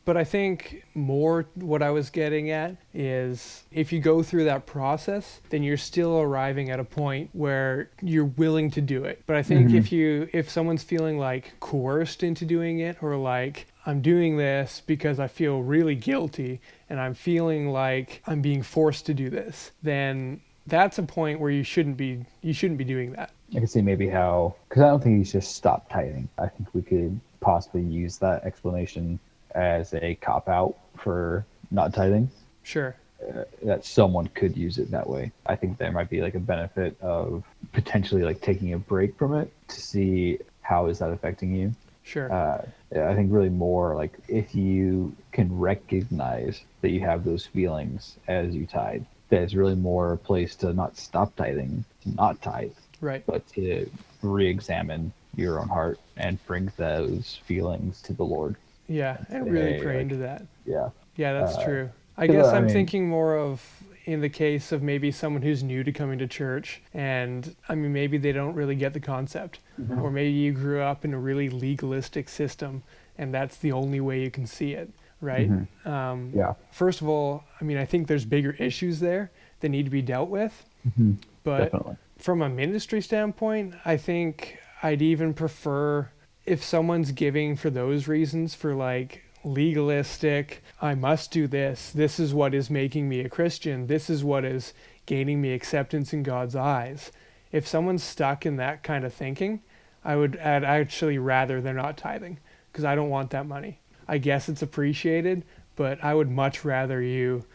But 0.05 0.17
I 0.17 0.23
think 0.23 0.83
more 0.95 1.45
what 1.53 1.83
I 1.83 1.91
was 1.91 2.09
getting 2.09 2.49
at 2.49 2.77
is 2.95 3.63
if 3.71 3.91
you 3.91 3.99
go 3.99 4.23
through 4.23 4.45
that 4.45 4.65
process, 4.65 5.39
then 5.49 5.61
you're 5.61 5.77
still 5.77 6.19
arriving 6.19 6.71
at 6.71 6.79
a 6.79 6.83
point 6.83 7.29
where 7.33 7.91
you're 8.01 8.25
willing 8.25 8.71
to 8.71 8.81
do 8.81 9.03
it. 9.03 9.21
But 9.27 9.35
I 9.35 9.43
think 9.43 9.67
mm-hmm. 9.67 9.77
if 9.77 9.91
you 9.91 10.27
if 10.33 10.49
someone's 10.49 10.83
feeling 10.83 11.19
like 11.19 11.53
coerced 11.59 12.23
into 12.23 12.43
doing 12.43 12.79
it 12.79 13.03
or 13.03 13.17
like 13.17 13.67
I'm 13.89 14.01
doing 14.01 14.37
this 14.37 14.83
because 14.85 15.19
I 15.19 15.27
feel 15.27 15.63
really 15.63 15.95
guilty 15.95 16.61
and 16.91 16.99
I'm 16.99 17.15
feeling 17.15 17.71
like 17.71 18.21
I'm 18.27 18.39
being 18.39 18.61
forced 18.61 19.07
to 19.07 19.15
do 19.15 19.31
this, 19.31 19.71
then 19.81 20.41
that's 20.67 20.99
a 20.99 21.03
point 21.03 21.39
where 21.39 21.49
you 21.49 21.63
shouldn't 21.63 21.97
be 21.97 22.23
you 22.43 22.53
shouldn't 22.53 22.77
be 22.77 22.83
doing 22.83 23.13
that. 23.13 23.31
I 23.51 23.57
can 23.57 23.67
see 23.67 23.81
maybe 23.81 24.07
how 24.07 24.53
because 24.67 24.83
I 24.83 24.89
don't 24.89 25.03
think 25.03 25.17
you 25.17 25.25
should 25.25 25.43
stop 25.43 25.89
tithing. 25.89 26.29
I 26.37 26.47
think 26.47 26.69
we 26.73 26.83
could 26.83 27.19
possibly 27.39 27.81
use 27.81 28.19
that 28.19 28.43
explanation 28.43 29.19
as 29.55 29.95
a 29.95 30.13
cop 30.21 30.47
out 30.47 30.77
for 30.95 31.43
not 31.71 31.91
tithing. 31.91 32.29
Sure. 32.61 32.95
Uh, 33.27 33.43
that 33.63 33.83
someone 33.83 34.27
could 34.35 34.55
use 34.55 34.77
it 34.77 34.91
that 34.91 35.09
way. 35.09 35.31
I 35.47 35.55
think 35.55 35.79
there 35.79 35.91
might 35.91 36.11
be 36.11 36.21
like 36.21 36.35
a 36.35 36.39
benefit 36.39 36.95
of 37.01 37.43
potentially 37.73 38.21
like 38.21 38.39
taking 38.41 38.73
a 38.73 38.77
break 38.77 39.17
from 39.17 39.33
it 39.33 39.51
to 39.69 39.81
see 39.81 40.37
how 40.61 40.85
is 40.85 40.99
that 40.99 41.09
affecting 41.09 41.55
you. 41.55 41.73
Sure. 42.03 42.31
Uh, 42.31 42.65
I 42.91 43.13
think 43.13 43.31
really 43.31 43.49
more 43.49 43.95
like 43.95 44.17
if 44.27 44.55
you 44.55 45.15
can 45.31 45.57
recognize 45.57 46.61
that 46.81 46.89
you 46.89 47.01
have 47.01 47.23
those 47.23 47.45
feelings 47.45 48.17
as 48.27 48.55
you 48.55 48.65
tithe, 48.65 49.03
there's 49.29 49.55
really 49.55 49.75
more 49.75 50.13
a 50.13 50.17
place 50.17 50.55
to 50.57 50.73
not 50.73 50.97
stop 50.97 51.35
tithing, 51.35 51.85
to 52.03 52.15
not 52.15 52.41
tithe, 52.41 52.71
right? 52.99 53.23
But 53.25 53.47
to 53.49 53.89
re-examine 54.21 55.13
your 55.35 55.59
own 55.59 55.69
heart 55.69 55.99
and 56.17 56.43
bring 56.47 56.71
those 56.77 57.39
feelings 57.45 58.01
to 58.03 58.13
the 58.13 58.23
Lord. 58.23 58.55
Yeah, 58.87 59.17
and 59.29 59.51
really 59.51 59.73
hey, 59.73 59.81
pray 59.81 59.93
like, 59.95 60.01
into 60.03 60.17
that. 60.17 60.43
Yeah. 60.65 60.89
Yeah, 61.15 61.33
that's 61.33 61.57
uh, 61.57 61.63
true. 61.63 61.89
I 62.17 62.27
guess 62.27 62.47
I'm 62.47 62.65
mean, 62.65 62.73
thinking 62.73 63.07
more 63.07 63.37
of 63.37 63.63
in 64.11 64.21
the 64.21 64.29
case 64.29 64.71
of 64.71 64.81
maybe 64.81 65.11
someone 65.11 65.41
who's 65.41 65.63
new 65.63 65.83
to 65.83 65.91
coming 65.91 66.17
to 66.17 66.27
church 66.27 66.81
and 66.93 67.55
I 67.67 67.75
mean 67.75 67.93
maybe 67.93 68.17
they 68.17 68.31
don't 68.31 68.55
really 68.55 68.75
get 68.75 68.93
the 68.93 68.99
concept 68.99 69.59
mm-hmm. 69.79 70.01
or 70.01 70.09
maybe 70.09 70.31
you 70.31 70.51
grew 70.51 70.81
up 70.81 71.05
in 71.05 71.13
a 71.13 71.19
really 71.19 71.49
legalistic 71.49 72.27
system 72.27 72.81
and 73.17 73.33
that's 73.33 73.57
the 73.57 73.71
only 73.71 73.99
way 73.99 74.21
you 74.21 74.31
can 74.31 74.47
see 74.47 74.73
it 74.73 74.89
right 75.21 75.49
mm-hmm. 75.49 75.89
um, 75.89 76.31
yeah 76.35 76.53
first 76.71 77.01
of 77.01 77.07
all 77.07 77.43
I 77.61 77.63
mean 77.63 77.77
I 77.77 77.85
think 77.85 78.07
there's 78.07 78.25
bigger 78.25 78.51
issues 78.53 78.99
there 78.99 79.31
that 79.59 79.69
need 79.69 79.83
to 79.83 79.91
be 79.91 80.01
dealt 80.01 80.29
with 80.29 80.65
mm-hmm. 80.87 81.13
but 81.43 81.65
Definitely. 81.65 81.97
from 82.17 82.41
a 82.41 82.49
ministry 82.49 83.01
standpoint 83.01 83.75
I 83.85 83.95
think 83.97 84.57
I'd 84.81 85.03
even 85.03 85.35
prefer 85.35 86.09
if 86.45 86.63
someone's 86.63 87.11
giving 87.11 87.55
for 87.55 87.69
those 87.69 88.07
reasons 88.07 88.55
for 88.55 88.73
like 88.73 89.23
legalistic, 89.43 90.63
I 90.81 90.95
must 90.95 91.31
do 91.31 91.47
this, 91.47 91.91
this 91.91 92.19
is 92.19 92.33
what 92.33 92.53
is 92.53 92.69
making 92.69 93.07
me 93.07 93.21
a 93.21 93.29
Christian, 93.29 93.87
this 93.87 94.09
is 94.09 94.23
what 94.23 94.45
is 94.45 94.73
gaining 95.05 95.41
me 95.41 95.53
acceptance 95.53 96.13
in 96.13 96.23
God's 96.23 96.55
eyes. 96.55 97.11
If 97.51 97.67
someone's 97.67 98.03
stuck 98.03 98.45
in 98.45 98.57
that 98.57 98.83
kind 98.83 99.05
of 99.05 99.13
thinking, 99.13 99.61
I 100.03 100.15
would 100.15 100.37
I'd 100.37 100.63
actually 100.63 101.17
rather 101.17 101.61
they're 101.61 101.73
not 101.73 101.97
tithing 101.97 102.39
because 102.71 102.85
I 102.85 102.95
don't 102.95 103.09
want 103.09 103.31
that 103.31 103.45
money. 103.45 103.79
I 104.07 104.17
guess 104.17 104.49
it's 104.49 104.61
appreciated, 104.61 105.43
but 105.75 106.03
I 106.03 106.13
would 106.13 106.29
much 106.29 106.63
rather 106.63 107.01
you 107.01 107.45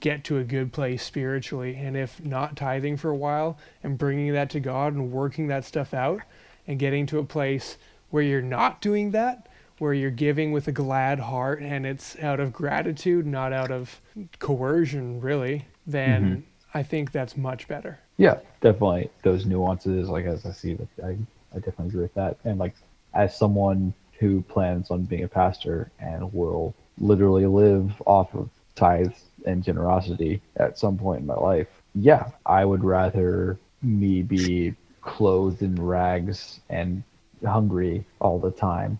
get 0.00 0.24
to 0.24 0.38
a 0.38 0.44
good 0.44 0.72
place 0.72 1.02
spiritually. 1.02 1.76
And 1.76 1.96
if 1.96 2.22
not 2.24 2.56
tithing 2.56 2.96
for 2.98 3.10
a 3.10 3.16
while 3.16 3.58
and 3.82 3.98
bringing 3.98 4.32
that 4.32 4.50
to 4.50 4.60
God 4.60 4.92
and 4.92 5.10
working 5.10 5.46
that 5.48 5.64
stuff 5.64 5.94
out 5.94 6.20
and 6.66 6.78
getting 6.78 7.06
to 7.06 7.18
a 7.18 7.24
place 7.24 7.78
where 8.10 8.22
you're 8.22 8.42
not 8.42 8.80
doing 8.80 9.12
that, 9.12 9.48
where 9.78 9.92
you're 9.92 10.10
giving 10.10 10.52
with 10.52 10.68
a 10.68 10.72
glad 10.72 11.18
heart 11.18 11.60
and 11.60 11.86
it's 11.86 12.18
out 12.20 12.40
of 12.40 12.52
gratitude, 12.52 13.26
not 13.26 13.52
out 13.52 13.70
of 13.70 14.00
coercion, 14.38 15.20
really, 15.20 15.66
then 15.86 16.24
mm-hmm. 16.24 16.40
I 16.74 16.82
think 16.82 17.12
that's 17.12 17.36
much 17.36 17.68
better. 17.68 17.98
Yeah, 18.16 18.38
definitely. 18.60 19.10
Those 19.22 19.46
nuances, 19.46 20.08
like 20.08 20.26
as 20.26 20.46
I 20.46 20.52
see, 20.52 20.78
I, 21.02 21.16
I 21.52 21.56
definitely 21.56 21.88
agree 21.88 22.02
with 22.02 22.14
that. 22.14 22.36
And 22.44 22.58
like 22.58 22.74
as 23.14 23.36
someone 23.36 23.92
who 24.18 24.42
plans 24.42 24.90
on 24.90 25.02
being 25.04 25.24
a 25.24 25.28
pastor 25.28 25.90
and 25.98 26.32
will 26.32 26.74
literally 26.98 27.46
live 27.46 28.00
off 28.06 28.34
of 28.34 28.48
tithes 28.76 29.24
and 29.46 29.62
generosity 29.62 30.40
at 30.56 30.78
some 30.78 30.96
point 30.96 31.20
in 31.20 31.26
my 31.26 31.34
life, 31.34 31.68
yeah, 31.94 32.28
I 32.46 32.64
would 32.64 32.84
rather 32.84 33.58
me 33.82 34.22
be 34.22 34.74
clothed 35.00 35.62
in 35.62 35.74
rags 35.74 36.60
and 36.70 37.02
hungry 37.44 38.04
all 38.20 38.38
the 38.38 38.50
time 38.50 38.98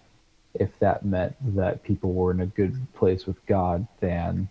if 0.55 0.71
that 0.79 1.05
meant 1.05 1.35
that 1.57 1.83
people 1.83 2.13
were 2.13 2.31
in 2.31 2.41
a 2.41 2.47
good 2.47 2.77
place 2.95 3.27
with 3.27 3.45
God 3.47 3.87
than 4.01 4.49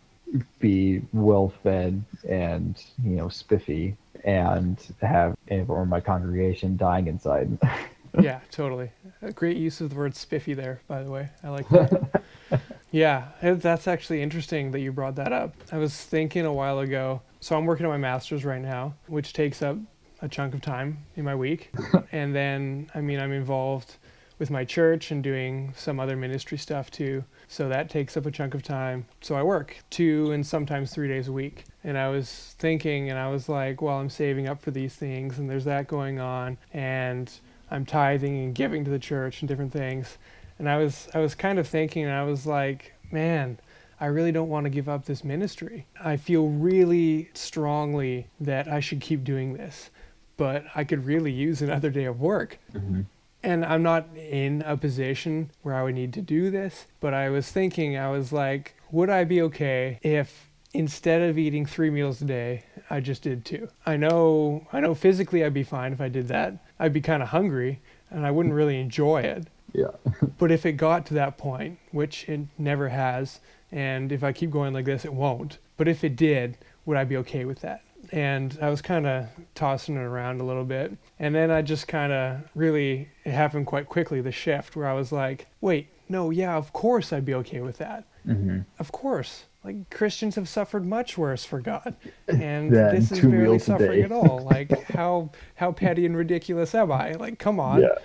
be 0.60 1.02
well 1.14 1.54
fed 1.62 2.04
and 2.28 2.84
you 3.04 3.12
know 3.12 3.30
spiffy 3.30 3.96
and 4.24 4.78
have 5.02 5.36
or 5.68 5.86
my 5.86 6.00
congregation 6.00 6.78
dying 6.78 7.08
inside. 7.08 7.58
yeah, 8.22 8.40
totally. 8.52 8.92
A 9.22 9.32
great 9.32 9.58
use 9.58 9.82
of 9.82 9.90
the 9.90 9.96
word 9.96 10.16
spiffy 10.16 10.54
there, 10.54 10.82
by 10.88 11.04
the 11.04 11.12
way. 11.12 11.30
I 11.44 11.50
like 11.50 11.68
that. 11.70 12.24
yeah, 12.92 13.28
that's 13.42 13.88
actually 13.88 14.22
interesting 14.22 14.72
that 14.72 14.80
you 14.80 14.92
brought 14.92 15.16
that 15.16 15.34
up. 15.34 15.56
I 15.72 15.78
was 15.78 15.96
thinking 15.96 16.46
a 16.46 16.54
while 16.54 16.80
ago. 16.80 17.22
So 17.40 17.58
I'm 17.58 17.66
working 17.66 17.86
on 17.86 17.92
my 17.92 17.98
master's 17.98 18.46
right 18.46 18.62
now, 18.62 18.94
which 19.08 19.34
takes 19.34 19.62
up 19.62 19.78
a 20.22 20.30
chunk 20.30 20.54
of 20.54 20.62
time 20.62 21.00
in 21.18 21.26
my 21.26 21.36
week. 21.36 21.72
and 22.12 22.34
then, 22.34 22.90
I 22.96 23.02
mean, 23.02 23.20
I'm 23.20 23.34
involved 23.34 23.98
with 24.40 24.50
my 24.50 24.66
church 24.66 25.12
and 25.12 25.24
doing 25.24 25.74
some 25.76 26.00
other 26.00 26.16
ministry 26.16 26.58
stuff 26.58 26.90
too. 26.92 27.24
So 27.48 27.70
that 27.70 27.90
takes 27.90 28.18
up 28.18 28.26
a 28.26 28.32
chunk 28.32 28.54
of 28.54 28.64
time. 28.64 29.06
So 29.22 29.36
I 29.36 29.44
work 29.44 29.78
two 29.90 30.32
and 30.32 30.46
sometimes 30.46 30.92
three 30.92 31.08
days 31.08 31.28
a 31.28 31.32
week. 31.32 31.66
And 31.84 31.98
I 31.98 32.10
was 32.10 32.56
thinking, 32.60 33.10
and 33.10 33.20
I 33.20 33.30
was 33.30 33.50
like, 33.50 33.82
well, 33.82 33.98
I'm 33.98 34.10
saving 34.10 34.48
up 34.48 34.62
for 34.62 34.72
these 34.72 34.96
things, 34.96 35.38
and 35.38 35.50
there's 35.50 35.66
that 35.66 35.88
going 35.88 36.20
on, 36.20 36.58
and 36.72 37.30
I'm 37.70 37.86
tithing 37.86 38.42
and 38.42 38.56
giving 38.56 38.86
to 38.86 38.92
the 38.92 39.00
church 39.00 39.42
and 39.42 39.50
different 39.50 39.74
things. 39.74 40.18
And 40.60 40.70
I 40.70 40.78
was, 40.78 41.10
I 41.14 41.20
was 41.20 41.36
kind 41.36 41.60
of 41.60 41.68
thinking, 41.68 42.06
and 42.06 42.14
I 42.14 42.24
was 42.24 42.46
like, 42.46 42.94
man, 43.12 43.60
I 44.00 44.06
really 44.08 44.32
don't 44.32 44.50
want 44.50 44.64
to 44.66 44.70
give 44.70 44.90
up 44.90 45.06
this 45.06 45.24
ministry. 45.24 45.88
I 46.02 46.18
feel 46.18 46.48
really 46.48 47.30
strongly 47.34 48.28
that 48.40 48.68
I 48.68 48.80
should 48.80 49.02
keep 49.02 49.24
doing 49.24 49.54
this, 49.54 49.90
but 50.38 50.66
I 50.76 50.84
could 50.84 51.06
really 51.06 51.32
use 51.32 51.62
another 51.62 51.90
day 51.90 52.06
of 52.06 52.20
work. 52.20 52.60
Mm-hmm. 52.74 53.02
And 53.44 53.66
I'm 53.66 53.84
not 53.84 54.08
in 54.16 54.64
a 54.66 54.78
position 54.78 55.52
where 55.62 55.76
I 55.76 55.84
would 55.84 55.96
need 55.96 56.14
to 56.14 56.22
do 56.22 56.50
this, 56.50 56.88
but 57.02 57.14
I 57.14 57.30
was 57.30 57.52
thinking, 57.52 57.98
I 57.98 58.10
was 58.10 58.32
like, 58.32 58.76
would 58.92 59.10
I 59.10 59.26
be 59.26 59.42
okay 59.44 60.00
if 60.02 60.50
instead 60.74 61.22
of 61.22 61.38
eating 61.38 61.66
three 61.66 61.90
meals 61.90 62.22
a 62.22 62.26
day, 62.26 62.64
I 62.90 63.02
just 63.02 63.22
did 63.22 63.44
two? 63.44 63.68
I 63.86 63.98
know, 63.98 64.66
I 64.72 64.80
know 64.80 64.96
physically 64.96 65.44
I'd 65.44 65.54
be 65.54 65.64
fine 65.64 65.92
if 65.92 66.00
I 66.00 66.08
did 66.08 66.30
that. 66.30 66.64
I'd 66.80 66.94
be 66.94 67.02
kind 67.02 67.22
of 67.22 67.30
hungry 67.30 67.82
and 68.10 68.26
I 68.26 68.32
wouldn't 68.32 68.56
really 68.56 68.80
enjoy 68.80 69.22
it. 69.22 69.48
Yeah. 69.74 69.92
But 70.38 70.52
if 70.52 70.66
it 70.66 70.74
got 70.74 71.06
to 71.08 71.14
that 71.16 71.38
point, 71.38 71.80
which 71.92 72.28
it 72.28 72.42
never 72.58 72.90
has, 72.90 73.40
and 73.72 74.12
if 74.12 74.24
I 74.24 74.32
keep 74.32 74.52
going 74.52 74.74
like 74.74 74.86
this, 74.86 75.06
it 75.06 75.14
won't. 75.14 75.58
But 75.78 75.88
if 75.88 76.04
it 76.04 76.16
did, 76.16 76.58
would 76.86 76.98
I 76.98 77.04
be 77.04 77.18
okay 77.18 77.46
with 77.46 77.60
that? 77.62 77.82
And 78.12 78.58
I 78.62 78.70
was 78.70 78.82
kind 78.82 79.08
of 79.08 79.28
tossing 79.56 79.96
it 79.96 80.02
around 80.02 80.42
a 80.42 80.44
little 80.44 80.66
bit. 80.66 80.96
And 81.20 81.34
then 81.34 81.50
I 81.52 81.62
just 81.62 81.88
kind 81.88 82.12
of 82.12 82.42
really, 82.56 83.10
it 83.24 83.32
happened 83.32 83.66
quite 83.66 83.88
quickly, 83.88 84.22
the 84.22 84.32
shift 84.32 84.76
where 84.76 84.88
I 84.88 84.94
was 84.94 85.12
like, 85.12 85.48
wait, 85.62 85.88
no, 86.10 86.30
yeah, 86.30 86.56
of 86.56 86.74
course 86.74 87.14
I'd 87.14 87.26
be 87.26 87.34
okay 87.36 87.62
with 87.62 87.78
that. 87.78 88.04
Mm-hmm. 88.28 88.60
Of 88.80 88.92
course. 88.92 89.46
Like 89.64 89.90
Christians 89.90 90.36
have 90.36 90.50
suffered 90.50 90.86
much 90.86 91.18
worse 91.18 91.46
for 91.46 91.62
God. 91.62 91.96
And 92.28 92.72
Than 92.74 92.96
this 92.96 93.12
is 93.12 93.22
barely 93.22 93.60
suffering 93.60 94.04
at 94.04 94.12
all. 94.12 94.44
Like 94.52 94.70
how 94.90 95.32
how 95.56 95.72
petty 95.72 96.06
and 96.06 96.16
ridiculous 96.18 96.76
am 96.76 96.92
I? 96.92 97.14
Like 97.14 97.40
come 97.40 97.60
on 97.60 97.82
Yeah. 97.82 97.96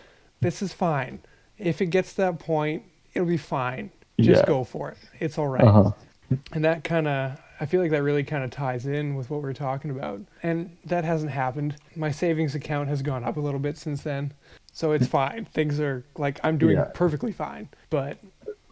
this 0.40 0.62
is 0.62 0.72
fine. 0.72 1.18
If 1.58 1.82
it 1.82 1.86
gets 1.86 2.10
to 2.12 2.16
that 2.22 2.38
point, 2.38 2.84
it'll 3.14 3.26
be 3.26 3.36
fine. 3.36 3.90
Just 4.20 4.42
Yeah. 4.42 4.46
go 4.46 4.62
for 4.64 4.90
it. 4.90 4.98
It's 5.18 5.36
all 5.38 5.48
right. 5.48 5.64
Uh-huh. 5.64 5.90
And 6.52 6.64
that 6.64 6.84
kind 6.84 7.08
of, 7.08 7.40
I 7.60 7.66
feel 7.66 7.80
like 7.80 7.90
that 7.90 8.02
really 8.02 8.24
kind 8.24 8.44
of 8.44 8.50
ties 8.50 8.86
in 8.86 9.14
with 9.14 9.30
what 9.30 9.42
we're 9.42 9.52
talking 9.52 9.90
about. 9.90 10.20
And 10.42 10.76
that 10.86 11.04
hasn't 11.04 11.32
happened. 11.32 11.76
My 11.96 12.10
savings 12.10 12.54
account 12.54 12.88
has 12.88 13.02
gone 13.02 13.24
up 13.24 13.36
a 13.36 13.40
little 13.40 13.60
bit 13.60 13.76
since 13.76 14.02
then. 14.02 14.32
So 14.72 14.92
it's 14.92 15.06
fine. 15.08 15.44
Things 15.46 15.80
are 15.80 16.04
like, 16.16 16.38
I'm 16.44 16.56
doing 16.58 16.76
Yeah. 16.76 16.90
perfectly 16.94 17.32
fine. 17.32 17.68
But 17.90 18.18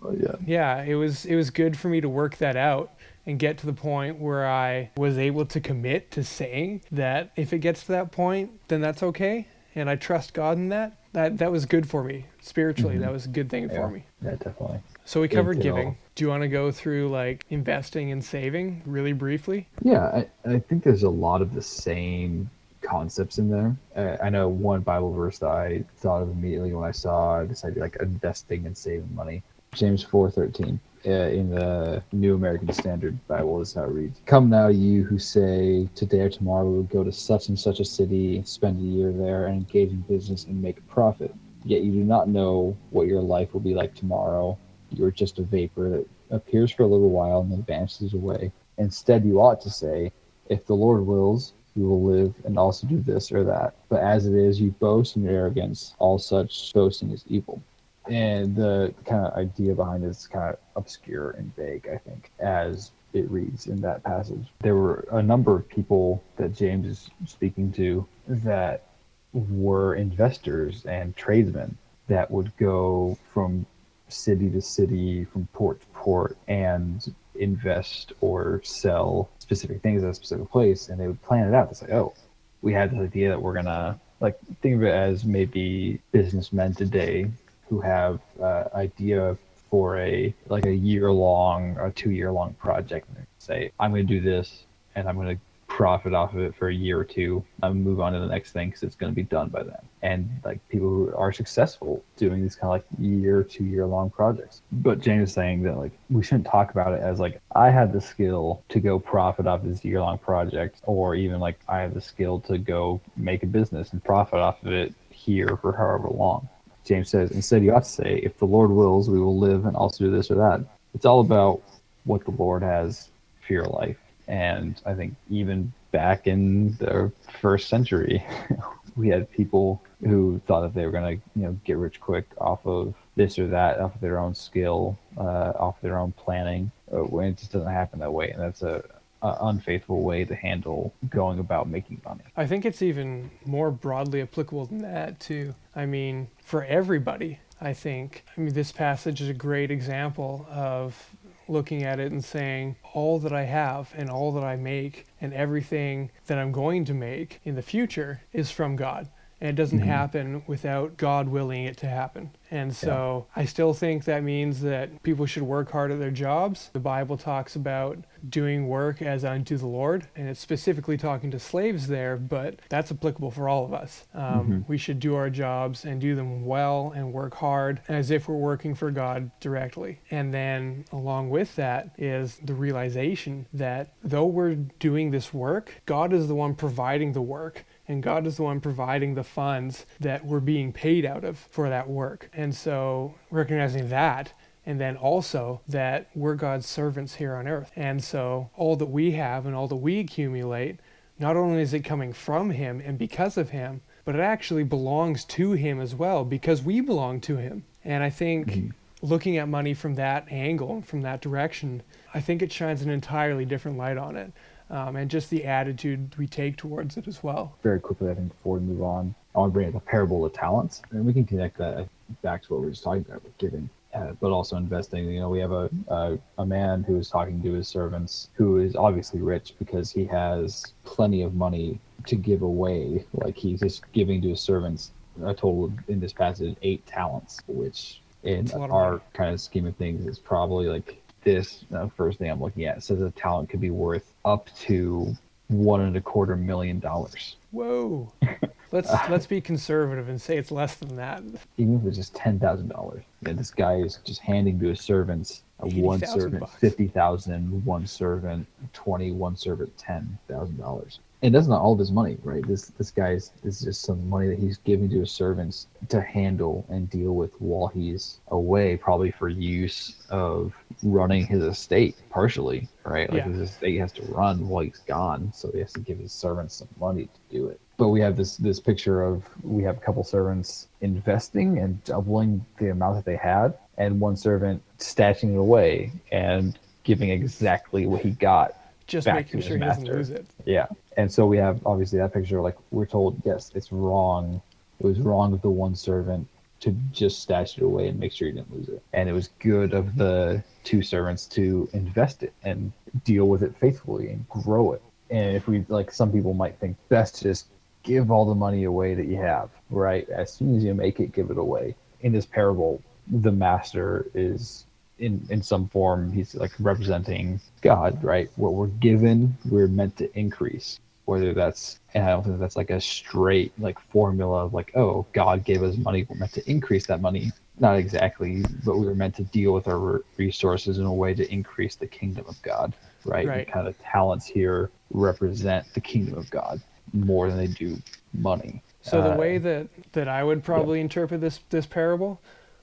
Oh, 0.03 0.13
yeah. 0.13 0.35
yeah, 0.45 0.83
it 0.83 0.95
was 0.95 1.25
it 1.27 1.35
was 1.35 1.51
good 1.51 1.77
for 1.77 1.89
me 1.89 2.01
to 2.01 2.09
work 2.09 2.37
that 2.37 2.55
out 2.55 2.93
and 3.25 3.39
get 3.41 3.59
to 3.59 3.67
the 3.67 3.73
point 3.73 4.21
where 4.21 4.47
I 4.47 4.91
was 4.97 5.19
able 5.19 5.47
to 5.47 5.61
commit 5.61 6.11
to 6.13 6.23
saying 6.23 6.83
that 6.93 7.33
if 7.35 7.53
it 7.53 7.59
gets 7.59 7.83
to 7.87 7.93
that 7.93 8.13
point, 8.13 8.51
then 8.69 8.81
that's 8.81 9.03
okay, 9.03 9.49
and 9.75 9.91
I 9.91 9.97
trust 9.97 10.33
God 10.33 10.59
in 10.59 10.69
that. 10.69 10.93
That 11.13 11.39
that 11.39 11.51
was 11.51 11.65
good 11.67 11.89
for 11.89 12.05
me 12.05 12.27
spiritually. 12.41 12.97
Mhm. 12.97 13.01
That 13.01 13.13
was 13.13 13.25
a 13.25 13.31
good 13.31 13.49
thing 13.51 13.65
Yeah. 13.69 13.75
for 13.81 13.89
me. 13.89 14.05
Yeah, 14.23 14.33
definitely. 14.33 14.81
So 15.07 15.21
we 15.21 15.29
covered 15.29 15.61
giving. 15.61 15.85
know. 15.91 15.97
Do 16.17 16.25
you 16.25 16.29
want 16.29 16.43
to 16.43 16.49
go 16.49 16.73
through 16.73 17.09
like 17.09 17.47
investing 17.49 18.11
and 18.11 18.23
saving 18.23 18.83
really 18.85 19.13
briefly? 19.13 19.69
Yeah, 19.83 20.05
I, 20.07 20.29
I 20.45 20.59
think 20.59 20.83
there's 20.83 21.05
a 21.05 21.11
lot 21.11 21.43
of 21.43 21.55
the 21.55 21.63
same 21.63 22.51
concepts 22.83 23.39
in 23.39 23.49
there. 23.49 23.77
Uh, 23.95 24.17
I 24.23 24.31
know 24.31 24.49
one 24.49 24.81
Bible 24.81 25.13
verse 25.13 25.39
that 25.39 25.51
I 25.51 25.85
thought 25.99 26.23
of 26.23 26.31
immediately 26.31 26.73
when 26.73 26.87
I 26.87 26.91
saw 26.91 27.45
this 27.45 27.65
idea 27.65 27.85
like 27.85 27.97
investing 28.01 28.67
and 28.67 28.77
saving 28.77 29.15
money. 29.15 29.45
James 29.75 30.03
four 30.03 30.29
thirteen 30.29 30.81
uh, 31.07 31.11
in 31.11 31.51
the 31.51 32.03
New 32.11 32.35
American 32.35 32.73
Standard 32.73 33.17
Bible 33.29 33.61
is 33.61 33.75
how 33.75 33.85
it 33.85 33.91
reads: 33.91 34.21
"Come 34.27 34.51
now, 34.51 34.67
you 34.69 35.05
who 35.05 35.21
say 35.21 35.89
today 35.95 36.21
or 36.21 36.31
tomorrow 36.31 36.65
we 36.67 36.77
will 36.79 36.83
go 36.83 37.05
to 37.05 37.13
such 37.13 37.49
and 37.49 37.57
such 37.59 37.79
a 37.79 37.85
city, 37.85 38.43
spend 38.45 38.81
a 38.81 38.83
year 38.83 39.13
there, 39.13 39.47
and 39.47 39.57
engage 39.57 39.91
in 39.91 40.01
business 40.01 40.47
and 40.47 40.61
make 40.61 40.79
a 40.79 40.83
profit. 40.83 41.33
Yet 41.65 41.83
you 41.83 41.93
do 41.93 42.03
not 42.03 42.29
know 42.29 42.77
what 42.91 43.07
your 43.07 43.21
life 43.21 43.53
will 43.53 43.61
be 43.61 43.75
like 43.75 43.95
tomorrow. 43.95 44.59
You 44.91 45.05
are 45.05 45.11
just 45.11 45.39
a 45.39 45.43
vapor 45.43 45.89
that 45.91 46.07
appears 46.31 46.71
for 46.71 46.83
a 46.83 46.87
little 46.87 47.11
while 47.11 47.41
and 47.41 47.53
then 47.53 47.63
vanishes 47.63 48.15
away. 48.15 48.53
Instead, 48.79 49.25
you 49.25 49.41
ought 49.41 49.61
to 49.63 49.71
say, 49.71 50.13
If 50.49 50.67
the 50.67 50.75
Lord 50.75 51.07
wills, 51.07 51.55
you 51.75 51.87
will 51.87 52.03
live 52.03 52.35
and 52.45 52.59
also 52.59 52.87
do 52.87 53.01
this 53.01 53.31
or 53.31 53.45
that. 53.45 53.75
But 53.89 54.03
as 54.03 54.27
it 54.27 54.35
is, 54.35 54.61
you 54.61 54.71
boast 54.73 55.17
in 55.17 55.23
your 55.23 55.33
arrogance. 55.33 55.95
All 55.99 56.19
such 56.19 56.73
boasting 56.73 57.11
is 57.11 57.25
evil. 57.29 57.63
And 58.09 58.55
the 58.57 58.95
kind 59.05 59.27
of 59.27 59.35
idea 59.35 59.75
behind 59.75 60.05
it 60.05 60.09
is 60.09 60.27
kind 60.27 60.55
of 60.55 60.59
obscure 60.77 61.33
and 61.33 61.55
vague, 61.57 61.89
I 61.93 61.99
think, 61.99 62.31
as 62.39 62.93
it 63.13 63.31
reads 63.31 63.67
in 63.67 63.81
that 63.81 64.05
passage. 64.05 64.47
There 64.61 64.77
were 64.77 65.07
a 65.11 65.23
number 65.23 65.55
of 65.57 65.69
people 65.69 66.23
that 66.37 66.55
James 66.55 66.87
is 66.87 67.11
speaking 67.27 67.73
to 67.73 68.07
that 68.29 68.85
were 69.33 69.97
investors 69.97 70.85
and 70.87 71.17
tradesmen 71.17 71.77
that 72.09 72.31
would 72.31 72.57
go 72.57 73.19
from 73.33 73.67
city 74.09 74.51
to 74.51 74.61
city, 74.61 75.25
from 75.25 75.47
port 75.53 75.81
to 75.81 75.87
port, 75.89 76.37
and 76.49 77.15
invest 77.35 78.13
or 78.21 78.63
sell 78.65 79.29
specific 79.39 79.83
things 79.83 80.03
at 80.03 80.11
a 80.11 80.15
specific 80.15 80.51
place. 80.51 80.89
And 80.89 81.01
they 81.01 81.07
would 81.07 81.23
plan 81.23 81.49
it 81.49 81.55
out. 81.55 81.71
It's 81.71 81.83
like, 81.83 81.93
oh, 81.93 82.15
we 82.63 82.73
had 82.73 82.91
this 82.91 83.01
idea 83.01 83.29
that 83.29 83.41
we're 83.41 83.53
going 83.53 83.67
to, 83.67 83.99
like, 84.21 84.39
think 84.63 84.77
of 84.77 84.83
it 84.83 84.95
as 84.95 85.25
maybe 85.25 86.01
businessmen 86.13 86.75
today 86.75 87.31
who 87.69 87.81
have 87.81 88.21
uh, 88.41 88.65
idea 88.75 89.37
for 89.71 89.99
a 89.99 90.35
like 90.49 90.67
a 90.67 90.75
year 90.75 91.11
long 91.11 91.77
or 91.79 91.91
two 91.91 92.11
year 92.11 92.31
long 92.31 92.55
project 92.55 93.09
and 93.17 93.27
say 93.39 93.71
i'm 93.81 93.91
going 93.91 94.07
to 94.07 94.15
do 94.15 94.21
this 94.21 94.65
and 94.95 95.09
i'm 95.09 95.17
going 95.17 95.37
to 95.37 95.43
profit 95.69 96.15
off 96.15 96.33
of 96.33 96.41
it 96.41 96.55
for 96.55 96.69
a 96.69 96.75
year 96.75 96.99
or 96.99 97.05
two 97.05 97.45
to 97.63 97.75
move 97.75 98.01
on 98.01 98.13
to 98.13 98.21
the 98.21 98.27
next 98.27 98.53
thing 98.53 98.69
because 98.69 98.83
it's 98.83 98.95
going 98.95 99.13
to 99.13 99.17
be 99.17 99.25
done 99.25 99.49
by 99.49 99.63
then 99.63 99.79
and 100.03 100.29
like 100.45 100.61
people 100.69 100.89
who 100.89 101.15
are 101.17 101.33
successful 101.33 102.03
doing 102.17 102.41
these 102.41 102.55
kind 102.55 102.65
of 102.65 102.71
like 102.71 102.85
year 102.99 103.43
two 103.43 103.65
year 103.65 103.85
long 103.85 104.09
projects 104.09 104.63
but 104.73 105.01
james 105.01 105.29
is 105.29 105.35
saying 105.35 105.63
that 105.63 105.77
like 105.77 105.93
we 106.09 106.23
shouldn't 106.23 106.47
talk 106.47 106.71
about 106.71 106.93
it 106.93 107.01
as 107.01 107.19
like 107.19 107.41
i 107.55 107.69
have 107.69 107.93
the 107.93 108.01
skill 108.01 108.63
to 108.69 108.79
go 108.81 108.99
profit 108.99 109.47
off 109.47 109.63
this 109.65 109.85
year 109.85 110.01
long 110.01 110.19
project 110.19 110.81
or 110.85 111.15
even 111.15 111.41
like 111.41 111.59
i 111.69 111.81
have 111.81 111.95
the 111.95 112.01
skill 112.01 112.39
to 112.41 112.59
go 112.59 113.01
make 113.17 113.43
a 113.43 113.47
business 113.47 113.93
and 113.93 114.03
profit 114.05 114.39
off 114.39 114.63
of 114.63 114.73
it 114.73 114.95
here 115.11 115.57
for 115.61 115.73
however 115.73 116.09
long 116.09 116.49
James 116.85 117.11
says, 117.11 117.33
instead 117.33 117.65
you 117.65 117.75
ought 117.75 117.83
to 117.83 117.91
say, 117.91 118.21
if 118.23 118.39
the 118.39 118.45
Lord 118.45 118.71
wills, 118.71 119.11
we 119.11 119.19
will 119.19 119.37
live 119.37 119.67
and 119.67 119.77
also 119.77 120.05
do 120.05 120.11
this 120.13 120.31
or 120.31 120.37
that. 120.37 120.65
It's 120.95 121.05
all 121.05 121.19
about 121.19 121.61
what 122.05 122.25
the 122.25 122.31
Lord 122.31 122.63
has 122.63 123.09
for 123.45 123.53
your 123.53 123.65
life. 123.65 123.97
And 124.29 124.81
I 124.85 124.95
think 124.95 125.15
even 125.31 125.73
back 125.93 126.27
in 126.27 126.77
the 126.77 127.13
first 127.41 127.69
century, 127.69 128.25
we 128.97 129.09
had 129.09 129.31
people 129.31 129.83
who 130.01 130.41
thought 130.47 130.63
that 130.63 130.75
they 130.75 130.85
were 130.85 130.93
going 130.93 131.19
to, 131.19 131.23
you 131.35 131.47
know, 131.47 131.57
get 131.65 131.77
rich 131.77 132.01
quick 132.01 132.27
off 132.39 132.67
of 132.67 132.95
this 133.15 133.39
or 133.39 133.47
that, 133.49 133.79
off 133.81 133.95
of 133.95 134.01
their 134.01 134.19
own 134.19 134.35
skill, 134.35 134.99
uh, 135.17 135.53
off 135.59 135.81
their 135.81 135.99
own 135.99 136.13
planning. 136.13 136.71
Uh, 136.93 136.99
when 136.99 137.29
it 137.29 137.39
just 137.39 137.53
doesn't 137.53 137.73
happen 137.73 137.99
that 137.99 138.13
way, 138.13 138.31
and 138.31 138.41
that's 138.41 138.63
a, 138.63 138.85
a 139.23 139.37
unfaithful 139.43 140.03
way 140.03 140.25
to 140.25 140.35
handle 140.35 140.95
going 141.09 141.39
about 141.39 141.69
making 141.69 142.01
money. 142.05 142.23
I 142.37 142.47
think 142.47 142.65
it's 142.65 142.81
even 142.81 143.31
more 143.45 143.71
broadly 143.71 144.23
applicable 144.23 144.67
than 144.67 144.79
that, 144.83 145.19
too. 145.19 145.55
I 145.75 145.87
mean, 145.87 146.29
for 146.45 146.65
everybody, 146.65 147.41
I 147.61 147.73
think. 147.73 148.25
I 148.37 148.41
mean, 148.41 148.53
this 148.53 148.71
passage 148.71 149.21
is 149.21 149.29
a 149.29 149.35
great 149.35 149.71
example 149.71 150.47
of 150.51 151.16
looking 151.49 151.83
at 151.83 152.01
it 152.01 152.13
and 152.13 152.25
saying, 152.25 152.77
all 152.93 153.19
that 153.21 153.33
I 153.33 153.45
have 153.45 153.93
and 153.97 154.11
all 154.11 154.33
that 154.33 154.45
I 154.45 154.57
make 154.57 155.07
and 155.21 155.33
everything 155.33 156.11
that 156.27 156.39
I'm 156.39 156.53
going 156.53 156.85
to 156.87 156.95
make 156.95 157.41
in 157.45 157.55
the 157.55 157.63
future 157.63 158.23
is 158.33 158.51
from 158.51 158.77
God. 158.77 159.09
And 159.41 159.51
it 159.51 159.57
doesn't 159.57 159.81
Mhm. 159.81 159.85
happen 159.85 160.43
without 160.47 160.97
God 160.97 161.29
willing 161.29 161.65
it 161.65 161.77
to 161.79 161.87
happen. 161.87 162.31
And 162.51 162.75
so 162.75 163.27
I 163.35 163.45
still 163.45 163.75
think 163.75 164.05
that 164.05 164.23
means 164.23 164.63
that 164.63 165.03
people 165.03 165.27
should 165.27 165.43
work 165.43 165.73
hard 165.73 165.91
at 165.91 165.99
their 165.99 166.13
jobs. 166.13 166.71
The 166.73 166.79
Bible 166.81 167.17
talks 167.17 167.57
about 167.57 167.99
doing 168.27 168.69
work 168.69 169.03
as 169.03 169.25
unto 169.25 169.57
the 169.57 169.67
Lord, 169.67 170.07
and 170.17 170.29
it's 170.29 170.41
specifically 170.41 170.97
talking 170.97 171.31
to 171.33 171.39
slaves 171.41 171.89
there, 171.89 172.17
but 172.17 172.61
that's 172.69 172.91
applicable 172.93 173.31
for 173.33 173.49
all 173.49 173.65
of 173.65 173.75
us. 173.75 174.07
Um, 174.15 174.49
Mhm. 174.65 174.69
We 174.69 174.79
should 174.79 175.01
do 175.01 175.17
our 175.17 175.29
jobs 175.29 175.85
and 175.85 176.01
do 176.01 176.15
them 176.15 176.47
well 176.47 176.93
and 176.95 177.13
work 177.13 177.35
hard 177.35 177.81
as 177.89 178.11
if 178.13 178.29
we're 178.29 178.37
working 178.37 178.75
for 178.75 178.91
God 178.93 179.33
directly. 179.41 179.99
And 180.11 180.33
then 180.33 180.85
along 180.93 181.31
with 181.31 181.57
that 181.57 181.91
is 181.99 182.39
the 182.39 182.55
realization 182.55 183.47
that 183.53 183.89
though 184.03 184.27
we're 184.27 184.55
doing 184.55 185.11
this 185.11 185.35
work, 185.35 185.83
God 185.85 186.13
is 186.13 186.29
the 186.29 186.35
one 186.35 186.55
providing 186.55 187.13
the 187.13 187.23
work 187.23 187.65
and 187.89 188.03
God 188.03 188.27
is 188.27 188.37
the 188.37 188.43
one 188.43 188.61
providing 188.61 189.15
the 189.15 189.25
funds 189.25 189.87
that 190.01 190.25
we're 190.25 190.41
being 190.41 190.73
paid 190.73 191.05
out 191.05 191.25
of 191.25 191.39
for 191.39 191.69
that 191.69 191.89
work. 191.89 192.29
And 192.33 192.55
so 192.55 193.15
recognizing 193.31 193.89
that 193.91 194.33
and 194.65 194.81
then 194.81 194.97
also 194.97 195.61
that 195.69 196.09
we're 196.15 196.35
God's 196.35 196.67
servants 196.67 197.15
here 197.15 197.37
on 197.37 197.47
earth. 197.47 197.71
And 197.77 198.03
so 198.03 198.51
all 198.57 198.75
that 198.77 198.87
we 198.87 199.13
have 199.13 199.47
and 199.47 199.55
all 199.55 199.69
that 199.69 199.77
we 199.77 200.01
accumulate, 200.01 200.81
not 201.19 201.37
only 201.37 201.63
is 201.63 201.73
it 201.73 201.81
coming 201.81 202.13
from 202.13 202.51
him 202.51 202.83
and 202.85 202.99
because 202.99 203.37
of 203.37 203.51
him, 203.51 203.83
but 204.05 204.17
it 204.17 204.21
actually 204.21 204.65
belongs 204.65 205.25
to 205.25 205.53
him 205.53 205.81
as 205.81 205.95
well 205.95 206.25
because 206.25 206.63
we 206.63 206.81
belong 206.81 207.21
to 207.21 207.37
him. 207.37 207.65
And 207.85 208.03
I 208.03 208.11
think 208.11 208.49
Mhm. 208.49 208.73
looking 209.03 209.37
at 209.37 209.49
money 209.49 209.75
from 209.75 209.95
that 209.95 210.27
angle, 210.31 210.83
from 210.83 211.03
that 211.03 211.21
direction, 211.21 211.83
I 212.13 212.21
think 212.21 212.43
it 212.43 212.53
shines 212.53 212.83
an 212.83 212.91
entirely 212.91 213.45
different 213.45 213.79
light 213.79 213.97
on 213.97 214.17
it. 214.17 214.33
Um, 214.69 214.97
and 214.97 215.11
just 215.11 215.31
the 215.31 215.45
attitude 215.45 216.17
we 216.19 216.27
take 216.27 216.57
towards 216.57 216.97
it 216.97 217.07
as 217.07 217.23
well. 217.23 217.57
very 217.63 217.79
quickly, 217.79 218.11
I 218.11 218.15
think, 218.15 218.31
before 218.31 218.59
we 218.59 218.61
move 218.61 218.83
on, 218.83 219.15
I 219.35 219.39
want 219.39 219.53
to 219.53 219.55
bring 219.55 219.69
up 219.69 219.75
the 219.75 219.81
parable 219.81 220.25
of 220.25 220.33
talents, 220.33 220.83
and 220.91 221.05
we 221.07 221.13
can 221.13 221.25
connect 221.25 221.59
that 221.59 221.89
back 222.23 222.43
to 222.43 222.53
what 222.53 222.61
we 222.61 222.67
were 222.67 222.73
just 222.73 222.83
talking 222.83 223.05
about 223.09 223.23
with 223.23 223.37
giving, 223.39 223.69
uh, 223.95 224.13
but 224.21 224.31
also 224.31 224.57
investing. 224.57 225.09
You 225.09 225.21
know, 225.21 225.29
we 225.29 225.39
have 225.41 225.53
a, 225.53 225.71
a 225.89 226.19
a 226.39 226.47
man 226.47 226.83
who 226.83 226.97
is 226.97 227.09
talking 227.09 227.43
to 227.43 227.53
his 227.53 227.69
servants, 227.69 228.31
who 228.35 228.59
is 228.59 228.75
obviously 228.75 229.21
rich 229.21 229.55
because 229.59 229.93
he 229.93 230.05
has 230.07 230.73
plenty 230.85 231.23
of 231.23 231.35
money 231.35 231.79
to 232.07 232.17
give 232.17 232.43
away. 232.43 233.05
Like 233.13 233.37
he's 233.37 233.61
just 233.61 233.91
giving 233.93 234.23
to 234.23 234.31
his 234.31 234.41
servants 234.41 234.93
a 235.23 235.35
total 235.35 235.67
of, 235.67 235.73
in 235.89 236.01
this 236.01 236.13
passage 236.13 236.57
eight 236.63 236.85
talents, 236.87 237.41
which 237.47 238.01
in 238.23 238.47
That's 238.47 238.57
a 238.57 238.59
lot 238.59 238.71
of 238.71 238.75
our 238.75 239.03
kind 239.13 239.33
of 239.33 239.41
scheme 239.41 239.67
of 239.67 239.77
things 239.77 240.07
is 240.07 240.19
probably 240.19 240.67
like 240.67 241.03
this 241.27 241.65
uh, 241.75 241.89
first 241.97 242.19
thing 242.19 242.31
I'm 242.31 242.41
looking 242.41 242.65
at 242.67 242.83
says 242.85 243.03
a 243.03 243.11
talent 243.11 243.51
could 243.51 243.61
be 243.61 243.71
worth 243.71 244.13
up 244.25 244.49
to 244.61 245.15
one 245.49 245.81
and 245.81 245.97
a 245.97 246.01
quarter 246.01 246.37
million 246.37 246.79
dollars. 246.79 247.37
Whoa. 247.51 248.13
Let's 248.73 248.91
let's 249.09 249.27
be 249.27 249.41
conservative 249.41 250.09
and 250.09 250.21
say 250.21 250.37
it's 250.37 250.51
less 250.51 250.75
than 250.75 250.97
that. 250.97 251.23
even 251.57 251.77
if 251.77 251.87
it's 251.87 251.97
just 251.97 252.17
ten 252.17 252.41
thousand 252.41 252.69
dollars. 252.69 253.05
Yeah, 253.23 253.35
this 253.35 253.53
guy 253.53 253.77
is 253.77 254.01
just 254.05 254.21
handing 254.21 254.59
to 254.59 254.67
his 254.67 254.81
servants 254.81 255.43
a 255.61 255.69
one 255.69 255.99
80,000 255.99 256.21
servant 256.21 256.41
bucks. 256.41 256.57
fifty 256.57 256.89
thousand, 256.89 257.65
one 257.65 257.87
servant 257.87 258.47
twenty, 258.73 259.13
one 259.13 259.37
servant 259.37 259.77
ten 259.79 260.19
thousand 260.29 260.59
dollars. 260.59 260.99
And 261.23 261.33
that's 261.35 261.47
not 261.47 261.61
all 261.61 261.75
of 261.75 261.79
his 261.79 261.93
money, 261.93 262.19
right? 262.25 262.47
This 262.47 262.67
this 262.77 262.91
guy's 262.91 263.31
this 263.45 263.61
is 263.61 263.65
just 263.67 263.83
some 263.83 264.07
money 264.11 264.29
that 264.29 264.39
he's 264.39 264.59
giving 264.59 264.91
to 264.91 265.01
his 265.01 265.13
servants 265.13 265.69
to 265.89 266.03
handle 266.03 266.67
and 266.69 266.91
deal 266.91 267.15
with 267.15 267.41
while 267.41 267.69
he's 267.69 268.19
away, 268.29 268.77
probably 268.77 269.13
for 269.13 269.29
use 269.29 269.95
of 270.11 270.53
running 270.83 271.27
his 271.27 271.43
estate 271.43 271.97
partially, 272.11 272.69
right? 272.85 273.09
Like 273.11 273.19
Yeah. 273.25 273.33
his 273.33 273.51
estate 273.51 273.79
has 273.79 273.93
to 273.93 274.03
run 274.03 274.47
while 274.49 274.65
he's 274.65 274.79
gone, 274.79 275.33
so 275.33 275.51
he 275.53 275.59
has 275.61 275.73
to 275.75 275.81
give 275.81 275.99
his 275.99 276.13
servants 276.13 276.57
some 276.57 276.69
money 276.81 277.05
to 277.07 277.21
do 277.39 277.49
it 277.49 277.61
but 277.79 277.89
we 277.89 278.01
have 278.01 278.17
this 278.17 278.39
this 278.39 278.59
picture 278.59 279.03
of 279.03 279.23
we 279.43 279.63
have 279.63 279.77
a 279.77 279.81
couple 279.81 280.03
servants 280.03 280.69
investing 280.81 281.59
and 281.59 281.83
doubling 281.85 282.43
the 282.59 282.71
amount 282.71 282.97
that 282.97 283.05
they 283.05 283.17
had 283.17 283.53
and 283.77 284.01
one 284.01 284.17
servant 284.17 284.63
stashing 284.79 285.35
it 285.35 285.39
away 285.39 285.93
and 286.11 286.59
giving 286.85 287.11
exactly 287.11 287.85
what 287.87 288.01
he 288.01 288.13
got 288.13 288.55
Just 288.87 289.05
Back 289.05 289.17
making 289.17 289.31
to 289.33 289.37
his 289.39 289.47
sure 289.47 289.57
he 289.59 289.63
doesn't 289.65 289.85
lose 289.85 290.09
it. 290.09 290.25
yeah 290.47 290.67
and 290.97 291.13
so 291.13 291.27
we 291.27 291.37
have 291.37 291.61
obviously 291.67 291.99
that 291.99 292.15
picture 292.15 292.41
like 292.41 292.57
we're 292.71 292.87
told 292.87 293.21
yes 293.27 293.53
it's 293.55 293.71
wrong 293.71 294.41
it 294.81 294.87
was 294.87 294.99
wrong 295.01 295.35
of 295.35 295.43
the 295.43 295.51
one 295.51 295.75
servant 295.75 296.27
to 296.61 296.71
just 296.93 297.21
stash 297.21 297.57
it 297.57 297.63
away 297.63 297.89
and 297.89 297.99
make 297.99 298.13
sure 298.13 298.29
he 298.29 298.35
didn't 298.35 298.53
lose 298.55 298.69
it. 298.69 298.83
And 298.93 299.09
it 299.09 299.13
was 299.13 299.31
good 299.39 299.75
of 299.75 299.97
the 299.97 300.43
two 300.65 300.83
servants 300.83 301.27
to 301.27 301.69
invest 301.73 302.23
it 302.23 302.33
and 302.43 302.73
deal 303.05 303.29
with 303.29 303.43
it 303.43 303.55
faithfully 303.57 304.09
and 304.09 304.29
grow 304.29 304.73
it. 304.73 304.83
And 305.11 305.37
if 305.37 305.47
we 305.47 305.65
like 305.69 305.93
some 305.93 306.11
people 306.11 306.35
might 306.35 306.59
think 306.59 306.77
best 306.89 307.17
to 307.17 307.25
just 307.25 307.47
give 307.83 308.11
all 308.11 308.25
the 308.25 308.35
money 308.35 308.65
away 308.65 308.95
that 308.95 309.07
you 309.07 309.17
have 309.17 309.51
right? 309.71 310.09
As 310.09 310.33
soon 310.33 310.57
as 310.57 310.65
you 310.65 310.75
make 310.75 311.01
it 311.01 311.13
give 311.13 311.31
it 311.31 311.39
away. 311.39 311.75
In 312.01 312.13
this 312.13 312.27
parable 312.27 312.83
the 313.09 313.33
master 313.33 314.07
is 314.15 314.67
in 314.99 315.25
in 315.31 315.43
some 315.43 315.69
form 315.69 316.11
he's 316.11 316.35
like 316.35 316.53
representing 316.59 317.41
god 317.61 318.03
right? 318.03 318.31
What 318.37 318.55
we're 318.55 318.67
given 318.67 319.37
we're 319.49 319.69
meant 319.69 319.97
to 319.99 320.19
increase 320.19 320.81
whether 321.07 321.33
that's 321.33 321.81
and 321.95 322.05
i 322.05 322.09
don't 322.11 322.23
think 322.25 322.39
that's 322.39 322.57
like 322.57 322.71
a 322.71 322.81
straight 322.81 323.53
like 323.59 323.79
formula 323.91 324.45
of 324.45 324.53
like 324.55 324.71
oh 324.77 325.07
god 325.13 325.45
gave 325.45 325.63
us 325.63 325.77
money 325.79 326.07
we're 326.09 326.17
meant 326.17 326.33
to 326.33 326.49
increase 326.51 326.87
that 326.87 327.01
money 327.01 327.33
not 327.59 327.77
exactly 327.77 328.45
but 328.65 328.77
we 328.77 328.85
were 328.87 328.95
meant 328.95 329.15
to 329.15 329.25
deal 329.25 329.53
with 329.53 329.67
our 329.67 330.03
resources 330.19 330.79
in 330.79 330.85
a 330.85 330.93
way 330.93 331.15
to 331.15 331.31
increase 331.33 331.75
the 331.77 331.87
kingdom 331.87 332.25
of 332.29 332.41
god 332.43 332.75
right, 333.05 333.27
Right. 333.27 333.39
And 333.39 333.47
kind 333.49 333.67
of 333.69 333.79
talents 333.83 334.27
here 334.27 334.71
represent 334.91 335.65
the 335.75 335.81
kingdom 335.81 336.19
of 336.19 336.29
god 336.31 336.61
more 336.93 337.29
than 337.29 337.39
they 337.39 337.47
do 337.49 337.77
money 338.13 338.63
So 338.83 339.03
the 339.03 339.15
Uh, 339.15 339.17
way 339.17 339.39
that 339.39 339.69
that 339.93 340.09
I 340.09 340.23
would 340.25 340.43
probably 340.45 340.81
interpret 340.81 341.21
this 341.21 341.41
this 341.51 341.67
parable 341.67 342.21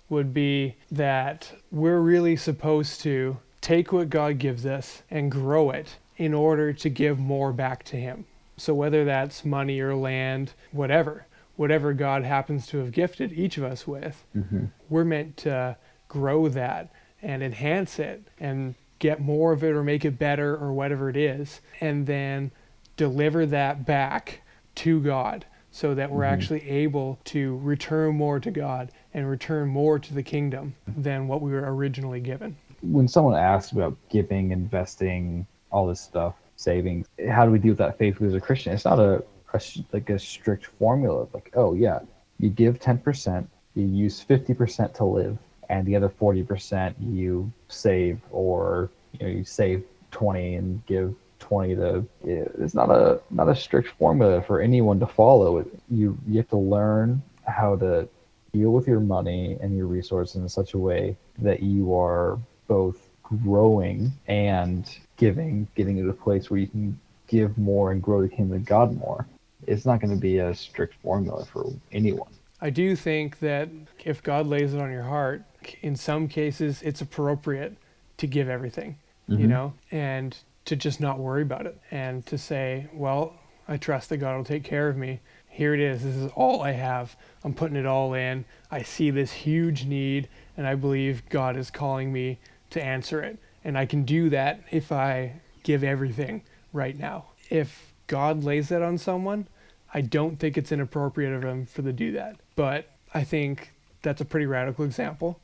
would 0.10 0.34
be 0.34 0.76
that 0.92 1.52
we're 1.72 2.00
really 2.00 2.36
supposed 2.36 3.02
to 3.02 3.38
take 3.62 3.92
what 3.92 4.10
God 4.10 4.38
gives 4.38 4.66
us 4.66 5.02
and 5.10 5.32
grow 5.32 5.72
it 5.72 5.98
in 6.18 6.34
order 6.34 6.72
to 6.74 6.90
give 6.90 7.18
more 7.20 7.52
back 7.54 7.84
to 7.86 7.96
him. 7.98 8.26
So 8.64 8.74
whether 8.74 9.04
that's 9.04 9.44
money 9.44 9.82
or 9.82 9.94
land, 9.94 10.54
whatever, 10.72 11.26
whatever 11.58 11.92
God 11.92 12.24
happens 12.24 12.66
to 12.68 12.78
have 12.78 12.94
gifted 12.94 13.34
each 13.34 13.58
of 13.58 13.66
us 13.66 13.86
with, 13.86 14.24
mhm. 14.34 14.70
we're 14.90 15.04
meant 15.04 15.36
to 15.38 15.76
grow 16.08 16.48
that 16.48 16.90
and 17.22 17.44
enhance 17.44 18.00
it 18.00 18.24
and 18.40 18.76
get 19.00 19.20
more 19.20 19.52
of 19.52 19.66
it 19.66 19.72
or 19.74 19.84
make 19.84 20.06
it 20.06 20.18
better 20.18 20.56
or 20.56 20.72
whatever 20.72 21.10
it 21.10 21.18
is 21.18 21.60
and 21.82 22.08
then 22.08 22.52
deliver 22.96 23.46
that 23.46 23.86
back 23.86 24.40
to 24.76 25.02
God 25.02 25.44
so 25.70 25.94
that 25.94 26.10
we're 26.10 26.24
Mhm. 26.24 26.32
actually 26.32 26.70
able 26.70 27.20
to 27.26 27.58
return 27.58 28.16
more 28.16 28.40
to 28.40 28.50
God 28.50 28.92
and 29.14 29.30
return 29.30 29.68
more 29.68 30.00
to 30.00 30.14
the 30.14 30.24
kingdom 30.24 30.76
than 30.88 31.28
what 31.28 31.42
we 31.42 31.52
were 31.52 31.76
originally 31.76 32.22
given. 32.22 32.56
when 32.82 33.08
someone 33.10 33.36
asks 33.36 33.72
about 33.74 33.96
giving, 34.10 34.52
investing, 34.52 35.46
all 35.72 35.88
this 35.88 36.02
stuff, 36.02 36.36
savings, 36.64 37.08
how 37.30 37.46
do 37.46 37.52
we 37.52 37.60
deal 37.60 37.72
with 37.72 37.78
that 37.80 37.98
faithfully 37.98 38.30
as 38.30 38.36
a 38.36 38.42
Christian? 38.42 38.74
It's 38.74 38.86
not 38.86 39.00
a, 39.00 39.24
a 39.54 39.62
like 39.92 40.10
a 40.10 40.18
strict 40.18 40.66
formula. 40.66 41.28
Like, 41.34 41.52
oh 41.56 41.74
yeah, 41.74 42.00
you 42.40 42.50
give 42.50 42.80
ten 42.80 42.98
percent, 42.98 43.50
you 43.76 43.86
use 43.86 44.22
fifty 44.22 44.54
percent 44.54 44.94
to 44.96 45.04
live, 45.04 45.38
and 45.70 45.86
the 45.86 45.96
other 45.96 46.10
forty 46.10 46.44
percent 46.44 46.96
you 47.00 47.52
save, 47.68 48.20
or 48.32 48.90
you 49.20 49.26
know 49.26 49.32
you 49.32 49.44
save 49.44 49.84
twenty 50.12 50.56
and 50.56 50.86
give 50.86 51.14
twenty 51.40 51.76
to. 51.76 52.06
It's 52.24 52.74
not 52.74 52.90
a 52.90 53.20
not 53.30 53.50
a 53.50 53.56
strict 53.56 53.90
formula 53.90 54.42
for 54.42 54.62
anyone 54.62 55.00
to 55.00 55.08
follow. 55.08 55.66
You 55.90 56.18
you 56.28 56.38
have 56.38 56.50
to 56.50 56.58
learn 56.58 57.22
how 57.46 57.76
to 57.78 58.08
deal 58.54 58.72
with 58.72 58.88
your 58.88 59.00
money 59.00 59.58
and 59.62 59.76
your 59.76 59.88
resources 59.88 60.36
in 60.36 60.48
such 60.48 60.74
a 60.76 60.78
way 60.78 61.18
that 61.40 61.62
you 61.62 61.94
are 61.96 62.38
both 62.68 63.03
growing 63.24 64.12
and 64.28 64.98
giving, 65.18 65.68
getting 65.76 65.98
to 65.98 66.10
a 66.10 66.14
place 66.14 66.50
where 66.50 66.60
you 66.60 66.68
can 66.68 67.00
give 67.28 67.58
more 67.58 67.92
and 67.92 68.02
grow 68.02 68.22
the 68.22 68.28
kingdom 68.30 68.58
of 68.58 68.66
God 68.66 68.96
more. 68.98 69.26
It's 69.66 69.86
not 69.86 70.02
going 70.02 70.12
to 70.14 70.20
be 70.20 70.40
a 70.40 70.54
strict 70.54 70.96
formula 71.02 71.46
for 71.46 71.66
anyone. 71.92 72.32
I 72.62 72.70
do 72.70 72.96
think 72.96 73.40
that 73.40 73.70
if 74.04 74.22
God 74.24 74.48
lays 74.48 74.74
it 74.74 74.82
on 74.82 74.92
your 74.92 75.04
heart, 75.04 75.44
in 75.82 75.96
some 75.96 76.28
cases 76.28 76.82
it's 76.82 77.02
appropriate 77.02 77.78
to 78.18 78.28
give 78.28 78.50
everything, 78.50 78.98
you 79.28 79.48
Mhm. 79.48 79.50
know, 79.50 79.74
and 79.92 80.38
to 80.66 80.76
just 80.76 81.02
not 81.02 81.20
worry 81.20 81.42
about 81.42 81.66
it 81.66 81.78
and 81.92 82.26
to 82.26 82.38
say, 82.38 82.88
well, 82.94 83.34
I 83.68 83.78
trust 83.78 84.10
that 84.10 84.18
God 84.18 84.38
will 84.38 84.44
take 84.46 84.64
care 84.64 84.90
of 84.90 84.98
me. 84.98 85.20
Here 85.48 85.74
it 85.74 85.80
is. 85.80 86.04
This 86.04 86.16
is 86.16 86.32
all 86.36 86.62
I 86.62 86.72
have. 86.72 87.16
I'm 87.44 87.54
putting 87.54 87.78
it 87.78 87.86
all 87.86 88.14
in. 88.14 88.46
I 88.72 88.82
see 88.82 89.10
this 89.10 89.32
huge 89.32 89.86
need 89.86 90.28
and 90.58 90.68
I 90.68 90.76
believe 90.76 91.28
God 91.30 91.56
is 91.58 91.70
calling 91.70 92.12
me 92.12 92.40
to 92.74 92.84
answer 92.84 93.22
it. 93.22 93.38
And 93.64 93.78
I 93.78 93.86
can 93.86 94.04
do 94.04 94.30
that 94.30 94.62
if 94.72 94.92
I 94.92 95.34
give 95.64 95.84
everything 95.84 96.44
right 96.74 96.98
now. 96.98 97.26
If 97.50 97.94
God 98.08 98.44
lays 98.44 98.70
that 98.70 98.82
on 98.82 98.98
someone, 98.98 99.48
I 99.94 100.02
don't 100.02 100.38
think 100.38 100.58
it's 100.58 100.72
inappropriate 100.72 101.34
of 101.34 101.44
him 101.44 101.66
for 101.66 101.82
to 101.82 101.94
do 101.94 102.12
that. 102.14 102.38
But 102.56 102.90
I 103.14 103.24
think 103.24 103.72
that's 104.02 104.22
a 104.22 104.26
pretty 104.26 104.46
radical 104.46 104.84
example. 104.86 105.40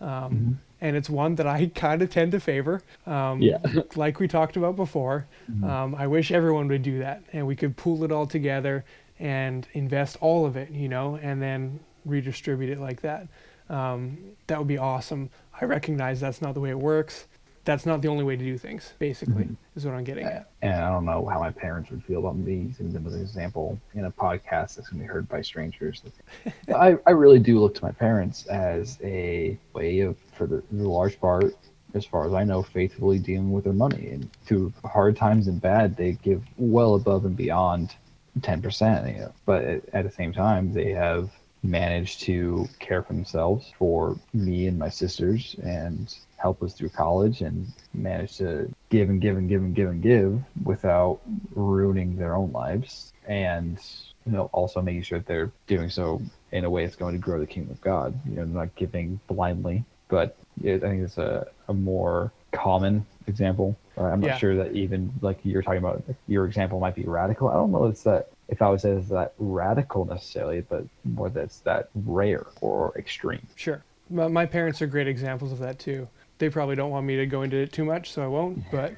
Um, 0.00 0.60
And 0.80 0.96
it's 0.96 1.10
one 1.10 1.34
that 1.34 1.46
I 1.46 1.66
kind 1.74 2.00
of 2.02 2.10
tend 2.10 2.30
to 2.32 2.40
favor. 2.40 2.82
Um, 3.06 3.42
Yeah. 3.42 3.58
like 3.96 4.20
we 4.20 4.28
talked 4.28 4.56
about 4.56 4.76
before, 4.76 5.26
um, 5.64 5.94
I 5.96 6.06
wish 6.06 6.30
everyone 6.30 6.68
would 6.68 6.82
do 6.82 7.00
that 7.00 7.24
and 7.32 7.46
we 7.46 7.56
could 7.56 7.76
pool 7.76 8.04
it 8.04 8.12
all 8.12 8.26
together 8.26 8.84
and 9.18 9.66
invest 9.72 10.16
all 10.20 10.46
of 10.46 10.56
it, 10.56 10.70
you 10.70 10.88
know, 10.88 11.16
and 11.20 11.42
then 11.42 11.80
redistribute 12.04 12.70
it 12.70 12.80
like 12.80 13.00
that. 13.02 13.26
Um, 13.70 14.18
that 14.46 14.58
would 14.58 14.68
be 14.68 14.78
awesome. 14.78 15.30
I 15.60 15.64
recognize 15.64 16.20
that's 16.20 16.40
not 16.42 16.54
the 16.54 16.60
way 16.60 16.70
it 16.70 16.78
works. 16.78 17.26
That's 17.64 17.84
not 17.84 18.00
the 18.00 18.08
only 18.08 18.24
way 18.24 18.34
to 18.34 18.42
do 18.42 18.56
things, 18.56 18.94
basically, 18.98 19.44
Mhm. 19.44 19.56
is 19.76 19.84
what 19.84 19.94
I'm 19.94 20.04
getting 20.04 20.24
at. 20.24 20.48
And 20.62 20.72
I 20.82 20.90
don't 20.90 21.04
know 21.04 21.26
how 21.26 21.38
my 21.40 21.50
parents 21.50 21.90
would 21.90 22.02
feel 22.02 22.20
about 22.20 22.36
me 22.36 22.54
using 22.54 22.90
them 22.90 23.06
as 23.06 23.14
an 23.14 23.20
example 23.20 23.78
in 23.92 24.06
a 24.06 24.10
podcast 24.10 24.76
that's 24.76 24.88
going 24.88 25.00
to 25.00 25.00
be 25.00 25.04
heard 25.04 25.28
by 25.28 25.42
strangers. 25.42 26.02
I, 26.74 26.96
I 27.06 27.10
really 27.10 27.38
do 27.38 27.60
look 27.60 27.74
to 27.74 27.84
my 27.84 27.92
parents 27.92 28.46
as 28.46 28.98
a 29.04 29.58
way 29.74 30.00
of, 30.00 30.16
for 30.32 30.46
the, 30.46 30.62
the 30.72 30.88
large 30.88 31.20
part, 31.20 31.54
as 31.92 32.06
far 32.06 32.26
as 32.26 32.32
I 32.32 32.42
know, 32.44 32.62
faithfully 32.62 33.18
dealing 33.18 33.52
with 33.52 33.64
their 33.64 33.74
money. 33.74 34.08
And 34.12 34.30
through 34.46 34.72
hard 34.84 35.16
times 35.16 35.46
and 35.46 35.60
bad, 35.60 35.94
they 35.94 36.12
give 36.12 36.42
well 36.56 36.94
above 36.94 37.26
and 37.26 37.36
beyond 37.36 37.94
10%. 38.40 39.12
You 39.14 39.20
know? 39.20 39.32
But 39.44 39.64
at, 39.64 39.82
at 39.92 40.04
the 40.06 40.10
same 40.10 40.32
time, 40.32 40.72
they 40.72 40.92
have 40.92 41.30
managed 41.62 42.20
to 42.22 42.68
care 42.78 43.02
for 43.02 43.12
themselves, 43.12 43.72
for 43.78 44.16
me 44.32 44.66
and 44.66 44.78
my 44.78 44.88
sisters, 44.88 45.56
and 45.62 46.14
help 46.36 46.62
us 46.62 46.72
through 46.74 46.88
college 46.90 47.40
and 47.40 47.66
manage 47.94 48.36
to 48.38 48.72
give 48.90 49.08
and 49.10 49.20
give 49.20 49.36
and 49.36 49.48
give 49.48 49.62
and 49.62 49.74
give 49.74 49.88
and 49.88 50.02
give 50.02 50.40
without 50.64 51.20
ruining 51.54 52.16
their 52.16 52.34
own 52.34 52.52
lives. 52.52 53.12
And 53.26 53.78
you 54.24 54.32
know, 54.32 54.50
also 54.52 54.80
making 54.80 55.02
sure 55.02 55.18
that 55.18 55.26
they're 55.26 55.50
doing 55.66 55.90
so 55.90 56.22
in 56.52 56.64
a 56.64 56.70
way 56.70 56.84
that's 56.84 56.96
going 56.96 57.14
to 57.14 57.18
grow 57.18 57.40
the 57.40 57.46
kingdom 57.46 57.72
of 57.72 57.80
God. 57.80 58.18
You 58.26 58.36
know, 58.36 58.44
not 58.44 58.74
giving 58.76 59.20
blindly. 59.26 59.84
But 60.08 60.36
I 60.60 60.78
think 60.78 61.02
it's 61.02 61.18
a, 61.18 61.46
a 61.68 61.74
more 61.74 62.32
common 62.52 63.04
example. 63.26 63.76
Uh, 63.96 64.04
I'm 64.04 64.20
not 64.20 64.28
Yeah. 64.28 64.36
sure 64.38 64.56
that 64.56 64.72
even 64.72 65.12
like 65.20 65.38
you're 65.44 65.62
talking 65.62 65.78
about, 65.78 66.02
your 66.26 66.46
example 66.46 66.80
might 66.80 66.94
be 66.94 67.02
radical. 67.04 67.48
I 67.48 67.54
don't 67.54 67.72
know 67.72 67.84
if 67.86 67.92
it's 67.92 68.02
that 68.04 68.28
if 68.48 68.62
I 68.62 68.70
would 68.70 68.80
say 68.80 68.90
it's 68.92 69.08
that 69.10 69.34
radical 69.38 70.04
necessarily, 70.06 70.62
but 70.62 70.84
more 71.04 71.28
that's 71.28 71.60
that 71.60 71.90
rare 71.94 72.46
or 72.62 72.94
extreme. 72.96 73.46
Sure. 73.56 73.82
My, 74.08 74.28
my 74.28 74.46
parents 74.46 74.80
are 74.80 74.86
great 74.86 75.06
examples 75.06 75.52
of 75.52 75.58
that 75.58 75.78
too. 75.78 76.08
They 76.38 76.48
probably 76.48 76.76
don't 76.76 76.90
want 76.90 77.04
me 77.04 77.16
to 77.16 77.26
go 77.26 77.42
into 77.42 77.56
it 77.58 77.72
too 77.72 77.84
much, 77.84 78.10
so 78.12 78.22
I 78.22 78.26
won't, 78.28 78.62
but 78.70 78.94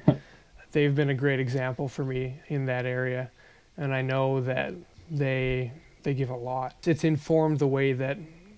they've 0.71 0.95
been 0.95 1.09
a 1.09 1.13
great 1.15 1.39
example 1.39 1.89
for 1.89 2.05
me 2.05 2.39
in 2.47 2.65
that 2.67 2.85
area. 2.85 3.31
And 3.77 3.93
I 3.93 4.01
know 4.01 4.41
that 4.41 4.73
they 5.09 5.71
they 6.03 6.13
give 6.15 6.29
a 6.29 6.35
lot. 6.35 6.75
It's 6.87 7.03
informed 7.03 7.59
the 7.59 7.67
way 7.67 7.93
that 7.93 8.17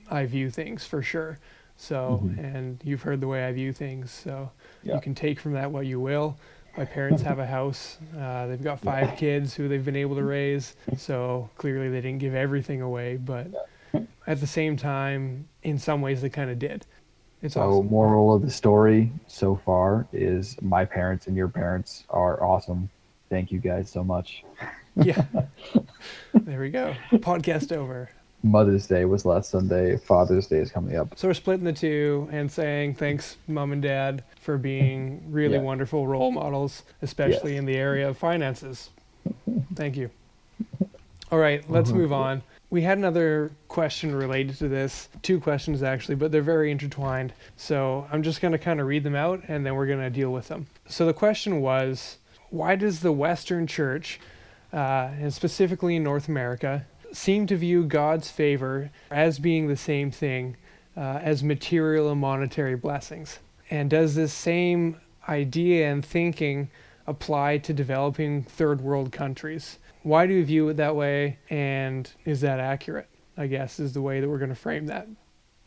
I 0.09 0.25
view 0.25 0.49
things 0.49 0.85
for 0.85 1.01
sure. 1.01 1.39
So, 1.75 2.21
Mhm. 2.23 2.37
and 2.37 2.81
you've 2.83 3.01
heard 3.01 3.19
the 3.19 3.27
way 3.27 3.45
I 3.45 3.51
view 3.51 3.73
things, 3.73 4.11
so 4.11 4.51
Yeah. 4.83 4.95
you 4.95 5.01
can 5.01 5.15
take 5.15 5.39
from 5.39 5.53
that 5.53 5.71
what 5.71 5.85
you 5.85 5.99
will. 5.99 6.37
My 6.77 6.85
parents 6.85 7.21
have 7.21 7.37
a 7.39 7.45
house. 7.45 7.97
Uh, 8.17 8.47
they've 8.47 8.63
got 8.63 8.79
five 8.79 9.15
kids 9.17 9.53
who 9.53 9.67
they've 9.67 9.85
been 9.85 9.95
able 9.95 10.15
to 10.15 10.23
raise. 10.23 10.75
So 10.97 11.49
clearly 11.55 11.89
they 11.89 12.01
didn't 12.01 12.19
give 12.19 12.33
everything 12.33 12.81
away, 12.81 13.17
but 13.17 13.47
at 14.25 14.39
the 14.39 14.47
same 14.47 14.75
time, 14.75 15.47
in 15.61 15.77
some 15.77 16.01
ways 16.01 16.21
they 16.21 16.29
kind 16.29 16.49
of 16.49 16.57
did. 16.57 16.85
It's 17.43 17.55
awesome. 17.55 17.71
So, 17.71 17.77
awesome. 17.77 17.89
moral 17.91 18.33
of 18.33 18.41
the 18.41 18.49
story 18.49 19.11
so 19.27 19.55
far 19.63 20.07
is 20.13 20.59
my 20.61 20.85
parents 20.85 21.27
and 21.27 21.35
your 21.35 21.49
parents 21.49 22.05
are 22.09 22.41
awesome. 22.41 22.89
Thank 23.29 23.51
you 23.51 23.59
guys 23.59 23.89
so 23.89 24.03
much. 24.03 24.43
Yeah. 24.95 25.25
there 26.33 26.59
we 26.59 26.69
go. 26.69 26.95
Podcast 27.13 27.75
over. 27.75 28.09
Mother's 28.43 28.87
Day 28.87 29.05
was 29.05 29.23
last 29.25 29.49
Sunday. 29.49 29.95
Father's 29.97 30.47
Day 30.47 30.57
is 30.57 30.69
coming 30.69 30.97
up. 30.97 31.17
So 31.17 31.29
we're 31.29 31.33
splitting 31.33 31.63
the 31.63 31.71
two 31.73 32.27
and 32.31 32.51
saying 32.51 32.95
thanks, 32.95 33.37
mom 33.47 33.71
and 33.71 33.81
dad, 33.81 34.23
for 34.41 34.57
being 34.57 35.23
really 35.31 35.55
Yeah. 35.55 35.61
wonderful 35.61 36.07
role 36.07 36.29
models, 36.31 36.83
especially 37.01 37.51
Yes. 37.53 37.59
in 37.59 37.65
the 37.65 37.77
area 37.77 38.09
of 38.09 38.17
finances. 38.17 38.89
Thank 39.75 39.95
you. 39.95 40.09
All 41.31 41.39
right, 41.39 41.67
let's 41.69 41.91
Mhm. 41.91 41.95
move 41.95 42.13
on. 42.13 42.41
We 42.69 42.81
had 42.81 42.97
another 42.97 43.51
question 43.69 44.13
related 44.13 44.57
to 44.57 44.67
this, 44.67 45.07
two 45.21 45.39
questions 45.39 45.81
actually, 45.81 46.15
but 46.15 46.31
they're 46.31 46.41
very 46.41 46.69
intertwined. 46.69 47.31
So 47.55 48.07
I'm 48.11 48.23
just 48.23 48.41
going 48.41 48.51
to 48.51 48.57
kind 48.57 48.81
of 48.81 48.87
read 48.87 49.03
them 49.03 49.15
out 49.15 49.41
and 49.47 49.65
then 49.65 49.75
we're 49.75 49.87
going 49.87 49.99
to 50.01 50.09
deal 50.09 50.33
with 50.33 50.49
them. 50.49 50.67
So 50.87 51.05
the 51.05 51.13
question 51.13 51.61
was 51.61 52.17
why 52.49 52.75
does 52.75 52.99
the 52.99 53.11
Western 53.13 53.67
Church, 53.67 54.19
uh, 54.73 55.09
and 55.19 55.33
specifically 55.33 55.95
in 55.95 56.03
North 56.03 56.27
America, 56.27 56.85
seem 57.13 57.47
to 57.47 57.55
view 57.55 57.85
God's 57.85 58.29
favor 58.29 58.91
as 59.09 59.39
being 59.39 59.67
the 59.67 59.77
same 59.77 60.11
thing 60.11 60.57
uh, 60.97 61.19
as 61.21 61.43
material 61.43 62.11
and 62.11 62.19
monetary 62.19 62.75
blessings? 62.75 63.39
And 63.69 63.89
does 63.89 64.15
this 64.15 64.33
same 64.33 64.99
idea 65.27 65.89
and 65.91 66.05
thinking 66.05 66.69
apply 67.07 67.57
to 67.59 67.73
developing 67.73 68.43
third 68.43 68.81
world 68.81 69.11
countries? 69.11 69.79
Why 70.03 70.27
do 70.27 70.33
you 70.33 70.43
view 70.43 70.69
it 70.69 70.77
that 70.77 70.95
way? 70.95 71.39
And 71.49 72.11
is 72.25 72.41
that 72.41 72.59
accurate? 72.59 73.07
I 73.37 73.47
guess 73.47 73.79
is 73.79 73.93
the 73.93 74.01
way 74.01 74.19
that 74.19 74.29
we're 74.29 74.37
going 74.37 74.49
to 74.49 74.55
frame 74.55 74.85
that. 74.87 75.07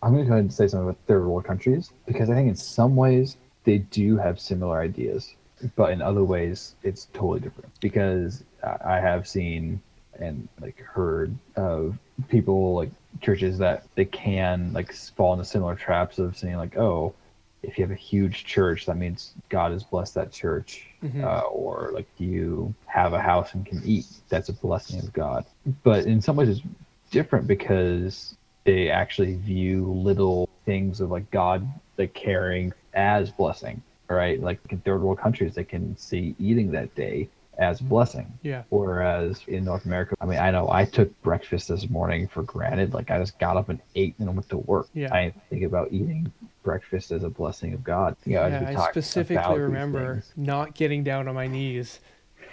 I'm 0.03 0.13
going 0.13 0.25
to 0.25 0.29
go 0.29 0.35
ahead 0.35 0.45
and 0.45 0.53
say 0.53 0.69
something 0.69 0.89
about 0.89 0.99
third 1.07 1.27
world 1.27 1.45
countries 1.45 1.91
because 2.07 2.31
I 2.31 2.35
think 2.35 2.49
in 2.49 2.57
some 2.57 2.95
ways 2.95 3.39
they 3.65 3.79
do 3.79 4.17
have 4.17 4.39
similar 4.39 4.81
ideas, 4.81 5.35
but 5.75 5.91
in 5.91 6.01
other 6.01 6.23
ways 6.23 6.77
it's 6.83 7.07
totally 7.13 7.41
different. 7.41 7.73
Because 7.81 8.45
I 8.63 8.77
I 8.97 9.01
have 9.01 9.27
seen 9.27 9.81
and 10.21 10.49
like 10.61 10.79
heard 10.81 11.35
of 11.57 11.99
people 12.29 12.75
like 12.75 12.91
churches 13.21 13.59
that 13.59 13.85
they 13.95 14.05
can 14.05 14.73
like 14.73 14.93
fall 14.93 15.33
into 15.33 15.45
similar 15.45 15.75
traps 15.75 16.19
of 16.19 16.37
saying 16.37 16.57
like, 16.57 16.77
oh, 16.77 17.15
if 17.63 17.79
you 17.79 17.85
have 17.85 17.91
a 17.91 17.95
huge 17.95 18.45
church, 18.45 18.87
that 18.87 18.97
means 18.97 19.33
God 19.49 19.73
has 19.73 19.83
blessed 19.83 20.15
that 20.15 20.31
church, 20.31 20.87
Mhm. 21.03 21.25
uh, 21.25 21.41
or 21.47 21.91
like 21.93 22.07
you 22.19 22.75
have 22.87 23.13
a 23.13 23.21
house 23.21 23.55
and 23.55 23.67
can 23.67 23.81
eat, 23.85 24.07
that's 24.29 24.49
a 24.49 24.53
blessing 24.53 25.01
of 25.01 25.13
God. 25.13 25.45
But 25.83 26.07
in 26.07 26.21
some 26.21 26.37
ways, 26.37 26.49
it's 26.49 26.63
different 27.11 27.47
because 27.47 28.37
they 28.65 28.91
actually 28.91 29.35
view 29.37 29.87
little 29.87 30.49
things 30.65 31.01
of 31.01 31.11
like 31.11 31.29
God 31.31 31.67
like 31.99 32.13
caring 32.15 32.73
as 32.95 33.31
blessing, 33.31 33.83
right? 34.09 34.41
Like 34.41 34.61
in 34.71 34.79
third 34.81 35.01
world 35.03 35.19
countries, 35.19 35.55
they 35.55 35.65
can 35.65 35.97
see 35.97 36.35
eating 36.39 36.71
that 36.73 36.95
day 36.95 37.29
as 37.59 37.81
a 37.81 37.85
blessing. 37.85 38.33
Yeah. 38.43 38.63
Whereas 38.69 39.41
in 39.49 39.65
North 39.65 39.85
America, 39.85 40.15
I 40.21 40.27
mean, 40.27 40.39
I 40.39 40.51
know 40.51 40.69
I 40.71 40.85
took 40.85 41.11
breakfast 41.23 41.69
this 41.69 41.89
morning 41.89 42.29
for 42.29 42.43
granted. 42.43 42.95
Like 42.95 43.11
I 43.11 43.19
just 43.19 43.39
got 43.39 43.57
up 43.57 43.69
and 43.69 43.81
ate 43.95 44.15
and 44.19 44.29
went 44.35 44.49
to 44.51 44.59
work. 44.59 44.89
Yeah. 44.95 45.15
I 45.15 45.25
didn't 45.25 45.43
think 45.51 45.63
about 45.63 45.93
eating 45.93 46.33
breakfast 46.63 47.13
as 47.13 47.23
a 47.23 47.31
blessing 47.31 47.73
of 47.75 47.85
God. 47.85 48.17
Yeah, 48.25 48.45
as 48.45 48.61
we 48.61 48.73
Yeah, 48.73 48.81
I 48.83 48.91
specifically 48.91 49.61
remember 49.61 50.23
not 50.37 50.75
getting 50.75 51.05
down 51.05 51.29
on 51.29 51.35
my 51.35 51.47
knees 51.47 52.01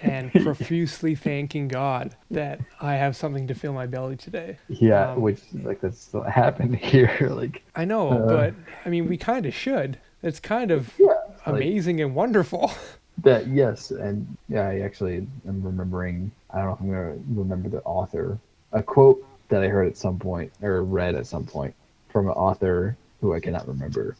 and 0.01 0.31
profusely 0.43 1.15
thanking 1.15 1.67
God 1.67 2.15
that 2.31 2.59
I 2.81 2.95
have 2.95 3.15
something 3.15 3.47
to 3.47 3.55
fill 3.55 3.73
my 3.73 3.85
belly 3.87 4.15
today. 4.15 4.57
Yeah, 4.67 5.11
um, 5.11 5.21
which 5.21 5.41
like 5.63 5.81
that's 5.81 6.11
what 6.13 6.29
happened 6.29 6.75
here. 6.91 7.29
like 7.31 7.63
I 7.75 7.85
know, 7.85 8.09
Uh, 8.09 8.27
but 8.27 8.53
I 8.85 8.89
mean, 8.89 9.07
we 9.07 9.17
kind 9.17 9.45
of 9.45 9.53
should. 9.53 9.99
It's 10.21 10.39
kind 10.39 10.71
of 10.71 10.93
yeah, 10.97 11.07
like, 11.07 11.47
amazing 11.47 12.01
and 12.01 12.15
wonderful. 12.15 12.71
That 13.19 13.47
yes, 13.47 13.91
and 13.91 14.37
yeah, 14.49 14.67
I 14.67 14.79
actually 14.79 15.27
am 15.47 15.63
remembering. 15.63 16.31
I 16.51 16.59
don't 16.59 16.67
know 16.67 16.73
if 16.73 16.79
I'm 16.79 16.87
gonna 16.89 17.17
remember 17.41 17.69
the 17.69 17.81
author. 17.83 18.39
A 18.71 18.81
quote 18.81 19.25
that 19.49 19.63
I 19.63 19.67
heard 19.67 19.87
at 19.87 19.97
some 19.97 20.17
point 20.17 20.51
or 20.61 20.83
read 20.83 21.15
at 21.15 21.27
some 21.27 21.45
point 21.45 21.75
from 22.09 22.27
an 22.27 22.33
author 22.33 22.97
who 23.21 23.33
I 23.33 23.39
cannot 23.39 23.67
remember, 23.67 24.15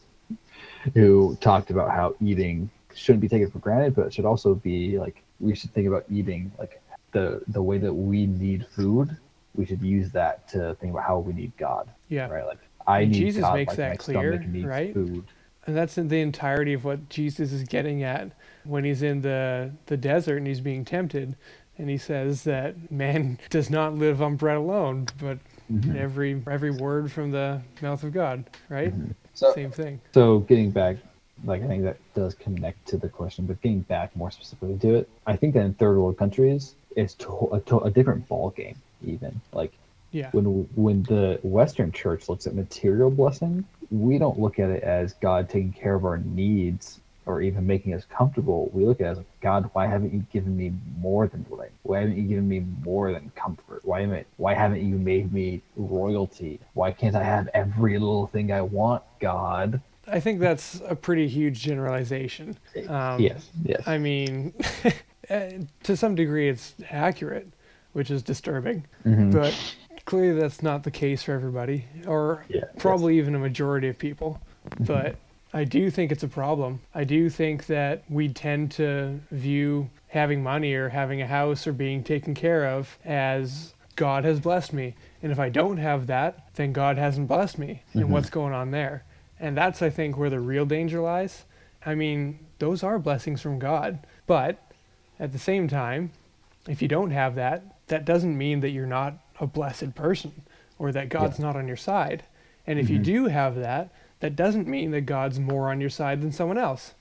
who 0.94 1.36
talked 1.40 1.70
about 1.70 1.90
how 1.90 2.14
eating 2.20 2.70
shouldn't 2.94 3.20
be 3.20 3.28
taken 3.28 3.50
for 3.50 3.58
granted, 3.58 3.94
but 3.94 4.06
it 4.06 4.14
should 4.14 4.24
also 4.24 4.54
be 4.54 4.98
like 4.98 5.22
we 5.40 5.54
should 5.54 5.72
think 5.72 5.88
about 5.88 6.04
eating 6.10 6.52
like 6.58 6.80
the 7.12 7.42
the 7.48 7.62
way 7.62 7.78
that 7.78 7.92
we 7.92 8.26
need 8.26 8.66
food. 8.74 9.16
We 9.54 9.66
should 9.66 9.82
use 9.82 10.10
that 10.10 10.48
to 10.48 10.74
think 10.80 10.92
about 10.92 11.04
how 11.04 11.18
we 11.18 11.32
need 11.32 11.52
God. 11.56 11.88
Yeah. 12.08 12.28
Right. 12.28 12.46
Like 12.46 12.58
I 12.86 13.04
need 13.04 13.14
Jesus 13.14 13.42
God 13.42 13.54
makes 13.54 13.70
like 13.70 13.76
that 13.76 13.98
clear, 13.98 14.44
right? 14.64 14.92
food. 14.92 15.24
And 15.66 15.76
that's 15.76 15.96
in 15.98 16.08
the 16.08 16.20
entirety 16.20 16.74
of 16.74 16.84
what 16.84 17.08
Jesus 17.08 17.52
is 17.52 17.64
getting 17.64 18.02
at 18.02 18.30
when 18.64 18.84
he's 18.84 19.02
in 19.02 19.22
the, 19.22 19.70
the 19.86 19.96
desert 19.96 20.36
and 20.38 20.46
he's 20.46 20.60
being 20.60 20.84
tempted. 20.84 21.36
And 21.78 21.88
he 21.90 21.98
says 21.98 22.44
that 22.44 22.90
man 22.92 23.38
does 23.50 23.70
not 23.70 23.94
live 23.94 24.22
on 24.22 24.36
bread 24.36 24.56
alone, 24.56 25.06
but 25.20 25.38
Mhm. 25.72 25.96
every 25.96 26.42
every 26.50 26.70
word 26.70 27.10
from 27.10 27.30
the 27.30 27.58
mouth 27.80 28.02
of 28.04 28.12
God, 28.12 28.44
right? 28.68 28.92
Mhm. 28.94 29.14
So 29.32 29.54
Same 29.54 29.70
thing. 29.70 29.98
So 30.12 30.40
getting 30.40 30.70
back, 30.70 30.98
like 31.46 31.62
I 31.62 31.66
think 31.66 31.84
that 31.84 31.96
does 32.14 32.34
connect 32.34 32.86
to 32.88 32.98
the 32.98 33.08
question, 33.08 33.46
but 33.46 33.58
getting 33.62 33.80
back 33.80 34.14
more 34.14 34.30
specifically 34.30 34.76
to 34.80 34.96
it, 34.96 35.08
I 35.26 35.36
think 35.36 35.54
that 35.54 35.64
in 35.64 35.72
third 35.72 35.96
world 35.96 36.18
countries, 36.18 36.74
it's 36.96 37.14
to- 37.14 37.48
a, 37.52 37.60
to- 37.60 37.78
a 37.78 37.90
different 37.90 38.28
ball 38.28 38.50
game. 38.50 38.76
Even 39.06 39.40
like 39.54 39.72
Yeah. 40.10 40.28
when 40.32 40.44
when 40.74 41.02
the 41.04 41.40
Western 41.42 41.90
Church 41.92 42.28
looks 42.28 42.46
at 42.46 42.54
material 42.54 43.10
blessing, 43.10 43.64
we 43.90 44.18
don't 44.18 44.38
look 44.38 44.58
at 44.58 44.70
it 44.70 44.82
as 44.82 45.14
God 45.14 45.48
taking 45.48 45.72
care 45.72 45.94
of 45.94 46.04
our 46.04 46.18
needs 46.18 47.00
or 47.26 47.40
even 47.40 47.66
making 47.66 47.94
us 47.94 48.04
comfortable. 48.10 48.70
We 48.72 48.84
look 48.84 49.00
at 49.00 49.06
it 49.06 49.18
as 49.18 49.24
God, 49.40 49.70
why 49.72 49.86
haven't 49.86 50.12
you 50.12 50.24
given 50.32 50.56
me 50.56 50.72
more 50.98 51.26
than 51.26 51.44
what 51.48 51.66
I? 51.66 51.70
Why 51.82 52.00
haven't 52.00 52.16
you 52.16 52.24
given 52.24 52.48
me 52.48 52.64
more 52.82 53.12
than 53.12 53.32
comfort? 53.34 53.84
Why 53.84 54.02
haven't 54.02 54.26
Why 54.36 54.54
haven't 54.54 54.86
you 54.86 54.96
made 54.96 55.32
me 55.32 55.62
royalty? 55.76 56.60
Why 56.74 56.92
can't 56.92 57.16
I 57.16 57.22
have 57.22 57.48
every 57.54 57.98
little 57.98 58.26
thing 58.26 58.52
I 58.52 58.60
want, 58.60 59.02
God? 59.20 59.80
I 60.06 60.20
think 60.20 60.38
that's 60.38 60.82
a 60.86 60.94
pretty 60.94 61.26
huge 61.26 61.62
generalization. 61.62 62.58
Um, 62.88 63.20
yes, 63.20 63.48
yes. 63.64 63.82
I 63.86 63.96
mean, 63.96 64.52
eh, 65.30 65.60
to 65.84 65.96
some 65.96 66.14
degree, 66.14 66.50
it's 66.50 66.74
accurate, 66.90 67.48
which 67.94 68.10
is 68.10 68.22
disturbing. 68.22 68.84
Mhm. 69.06 69.32
But 69.32 69.76
clearly, 70.04 70.40
that's 70.40 70.62
not 70.62 70.82
the 70.82 70.90
case 70.90 71.22
for 71.22 71.32
everybody, 71.32 71.86
or 72.06 72.44
Yeah, 72.48 72.64
probably 72.78 73.18
even 73.18 73.34
a 73.34 73.38
majority 73.38 73.88
of 73.88 73.98
people. 73.98 74.40
But 74.80 75.16
I 75.52 75.64
do 75.64 75.90
think 75.90 76.10
it's 76.12 76.22
a 76.22 76.28
problem. 76.28 76.80
I 76.94 77.04
do 77.04 77.30
think 77.30 77.66
that 77.66 78.02
we 78.08 78.28
tend 78.28 78.72
to 78.72 79.20
view 79.30 79.88
having 80.08 80.42
money 80.42 80.74
or 80.74 80.88
having 80.88 81.22
a 81.22 81.26
house 81.26 81.66
or 81.66 81.72
being 81.72 82.02
taken 82.04 82.34
care 82.34 82.66
of 82.66 82.98
as 83.04 83.74
God 83.96 84.24
has 84.24 84.40
blessed 84.40 84.72
me. 84.72 84.94
And 85.22 85.30
if 85.30 85.38
I 85.38 85.48
don't 85.48 85.76
have 85.76 86.06
that, 86.08 86.54
then 86.54 86.72
God 86.72 86.98
hasn't 86.98 87.28
blessed 87.28 87.58
me. 87.58 87.82
And 87.94 88.04
Mhm. 88.04 88.08
what's 88.08 88.30
going 88.30 88.52
on 88.52 88.70
there? 88.72 89.04
And 89.38 89.56
that's, 89.56 89.82
I 89.82 89.90
think, 89.90 90.16
where 90.16 90.30
the 90.30 90.40
real 90.40 90.66
danger 90.66 91.00
lies. 91.00 91.44
I 91.86 91.94
mean, 91.94 92.38
those 92.58 92.82
are 92.82 92.98
blessings 92.98 93.40
from 93.42 93.58
God. 93.58 93.98
But 94.26 94.58
at 95.20 95.32
the 95.32 95.38
same 95.38 95.68
time, 95.68 96.10
if 96.68 96.80
you 96.82 96.88
don't 96.88 97.10
have 97.10 97.34
that, 97.36 97.62
that 97.88 98.04
doesn't 98.04 98.36
mean 98.36 98.60
that 98.60 98.70
you're 98.70 98.86
not 98.86 99.18
a 99.40 99.46
blessed 99.46 99.94
person 99.94 100.32
or 100.78 100.92
that 100.92 101.08
God's 101.08 101.38
not 101.38 101.56
on 101.56 101.68
your 101.68 101.76
side. 101.76 102.24
And 102.66 102.78
if 102.78 102.88
you 102.90 102.98
Mhm. 102.98 103.04
do 103.04 103.24
have 103.26 103.56
that, 103.56 103.90
that 104.20 104.36
doesn't 104.36 104.66
mean 104.66 104.90
that 104.92 105.02
God's 105.02 105.38
more 105.38 105.70
on 105.70 105.80
your 105.80 105.90
side 105.90 106.22
than 106.22 106.32
someone 106.32 106.58
else. 106.58 106.94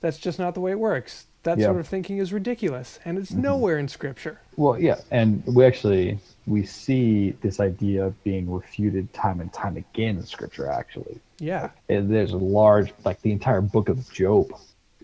That's 0.00 0.18
just 0.18 0.38
not 0.38 0.54
the 0.54 0.60
way 0.60 0.72
it 0.72 0.78
works. 0.80 1.26
that 1.44 1.58
Yeah. 1.58 1.66
sort 1.66 1.80
of 1.80 1.88
thinking 1.88 2.18
is 2.18 2.32
ridiculous 2.32 3.00
and 3.04 3.18
it's 3.18 3.32
Mhm. 3.32 3.38
nowhere 3.38 3.76
in 3.76 3.88
scripture. 3.88 4.38
Well, 4.56 4.78
yeah, 4.78 5.00
and 5.10 5.42
we 5.44 5.64
actually 5.64 6.20
we 6.46 6.64
see 6.64 7.30
this 7.40 7.58
idea 7.58 8.12
being 8.22 8.48
refuted 8.48 9.12
time 9.12 9.40
and 9.40 9.52
time 9.52 9.76
again 9.76 10.18
in 10.18 10.22
Scripture. 10.22 10.68
Actually, 10.68 11.18
Yeah. 11.40 11.70
and 11.88 12.08
there's 12.12 12.30
a 12.32 12.36
large, 12.36 12.92
like 13.04 13.20
the 13.22 13.32
entire 13.32 13.60
book 13.60 13.88
of 13.88 14.08
Job, 14.12 14.52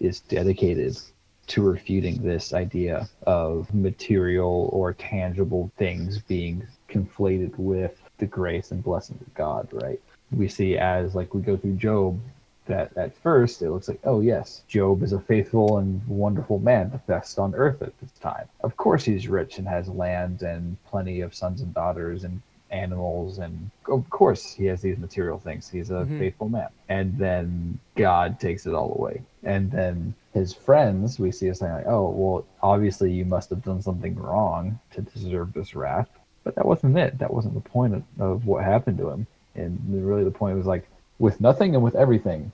is 0.01 0.21
dedicated 0.21 0.97
to 1.49 1.63
refuting 1.63 2.23
this 2.23 2.53
idea 2.53 3.09
of 3.27 3.73
material 3.75 4.71
or 4.73 4.95
tangible 4.95 5.71
things 5.77 6.19
being 6.19 6.67
conflated 6.89 7.57
with 7.59 8.01
the 8.19 8.27
grace 8.27 8.71
and 8.71 8.83
blessings 8.83 9.21
of 9.21 9.35
God. 9.35 9.69
Right? 9.73 10.01
We 10.31 10.49
see 10.49 10.79
as 10.79 11.15
like 11.15 11.35
we 11.35 11.43
go 11.43 11.57
through 11.57 11.75
Job. 11.75 12.21
That 12.67 12.95
at 12.99 13.17
first 13.17 13.63
it 13.63 13.71
looks 13.71 13.89
like, 13.89 14.01
oh 14.05 14.21
yes, 14.21 14.61
Job 14.69 15.03
is 15.03 15.15
a 15.15 15.21
faithful 15.21 15.79
and 15.79 16.07
wonderful 16.07 16.59
man, 16.59 16.91
the 16.91 16.99
best 16.99 17.39
on 17.39 17.55
earth 17.55 17.81
at 17.81 17.99
this 17.99 18.13
time. 18.21 18.47
Of 18.61 18.77
course 18.77 19.05
he's 19.05 19.27
rich 19.27 19.57
and 19.57 19.67
has 19.67 19.89
land 19.89 20.43
and 20.43 20.77
plenty 20.85 21.23
of 21.23 21.35
sons 21.35 21.63
and 21.63 21.73
daughters 21.73 22.25
and 22.25 22.43
animals 22.71 23.39
and 23.39 23.71
of 23.89 24.09
course 24.11 24.53
he 24.53 24.67
has 24.67 24.83
these 24.83 24.99
material 24.99 25.39
things. 25.39 25.69
He's 25.69 25.91
a 25.91 26.05
Mhm. 26.05 26.19
faithful 26.19 26.49
man. 26.49 26.69
And 26.89 27.17
then 27.19 27.79
God 27.97 28.39
takes 28.41 28.67
it 28.67 28.75
all 28.75 28.95
away. 28.99 29.23
And 29.43 29.71
then 29.71 30.15
his 30.35 30.53
friends, 30.53 31.19
we 31.19 31.33
see 31.33 31.49
as 31.49 31.59
saying 31.59 31.73
like, 31.73 31.87
oh 31.87 32.11
well, 32.11 32.45
obviously 32.63 33.11
you 33.13 33.25
must 33.25 33.51
have 33.51 33.63
done 33.63 33.81
something 33.83 34.15
wrong 34.17 34.79
to 34.93 35.03
deserve 35.03 35.53
this 35.53 35.75
wrath. 35.75 36.09
But 36.45 36.55
that 36.57 36.67
wasn't 36.67 36.97
it. 36.99 37.19
That 37.19 37.33
wasn't 37.33 37.55
the 37.55 37.61
point 37.69 37.95
of, 37.95 38.03
of 38.21 38.47
what 38.47 38.65
happened 38.65 38.99
to 38.99 39.11
him. 39.11 39.27
And 39.55 39.81
really 39.89 40.25
the 40.25 40.31
point 40.31 40.57
was 40.57 40.67
like, 40.67 40.87
with 41.19 41.41
nothing 41.41 41.75
and 41.75 41.83
with 41.83 41.97
everything, 41.97 42.53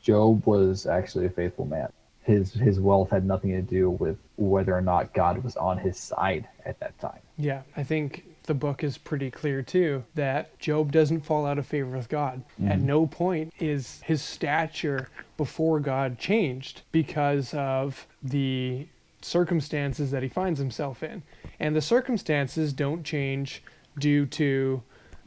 Job 0.00 0.46
was 0.46 0.86
actually 0.86 1.26
a 1.26 1.30
faithful 1.30 1.66
man. 1.66 1.88
His 2.22 2.52
his 2.52 2.80
wealth 2.80 3.10
had 3.10 3.24
nothing 3.24 3.50
to 3.52 3.62
do 3.62 3.90
with 3.90 4.18
whether 4.36 4.74
or 4.76 4.80
not 4.80 5.12
God 5.12 5.44
was 5.44 5.56
on 5.56 5.78
his 5.78 5.96
side 5.98 6.48
at 6.64 6.78
that 6.80 6.98
time. 6.98 7.20
Yeah, 7.38 7.62
I 7.76 7.82
think 7.84 8.24
the 8.46 8.54
book 8.54 8.82
is 8.84 8.98
pretty 8.98 9.30
clear 9.30 9.62
too 9.62 10.04
that 10.14 10.58
Job 10.58 10.92
doesn't 10.92 11.20
fall 11.22 11.46
out 11.46 11.58
of 11.58 11.66
favor 11.66 11.96
with 11.96 12.08
God. 12.08 12.42
At 12.66 12.78
Mhm. 12.78 12.82
no 12.82 13.06
point 13.06 13.52
is 13.60 14.00
his 14.04 14.22
stature 14.22 15.08
before 15.36 15.80
God 15.80 16.18
changed 16.18 16.82
because 16.92 17.52
of 17.54 18.06
the 18.22 18.86
circumstances 19.20 20.10
that 20.12 20.22
he 20.22 20.28
finds 20.28 20.58
himself 20.58 21.02
in. 21.02 21.22
And 21.58 21.74
the 21.74 21.80
circumstances 21.80 22.72
don't 22.72 23.02
change 23.04 23.62
due 23.98 24.26
to 24.26 24.82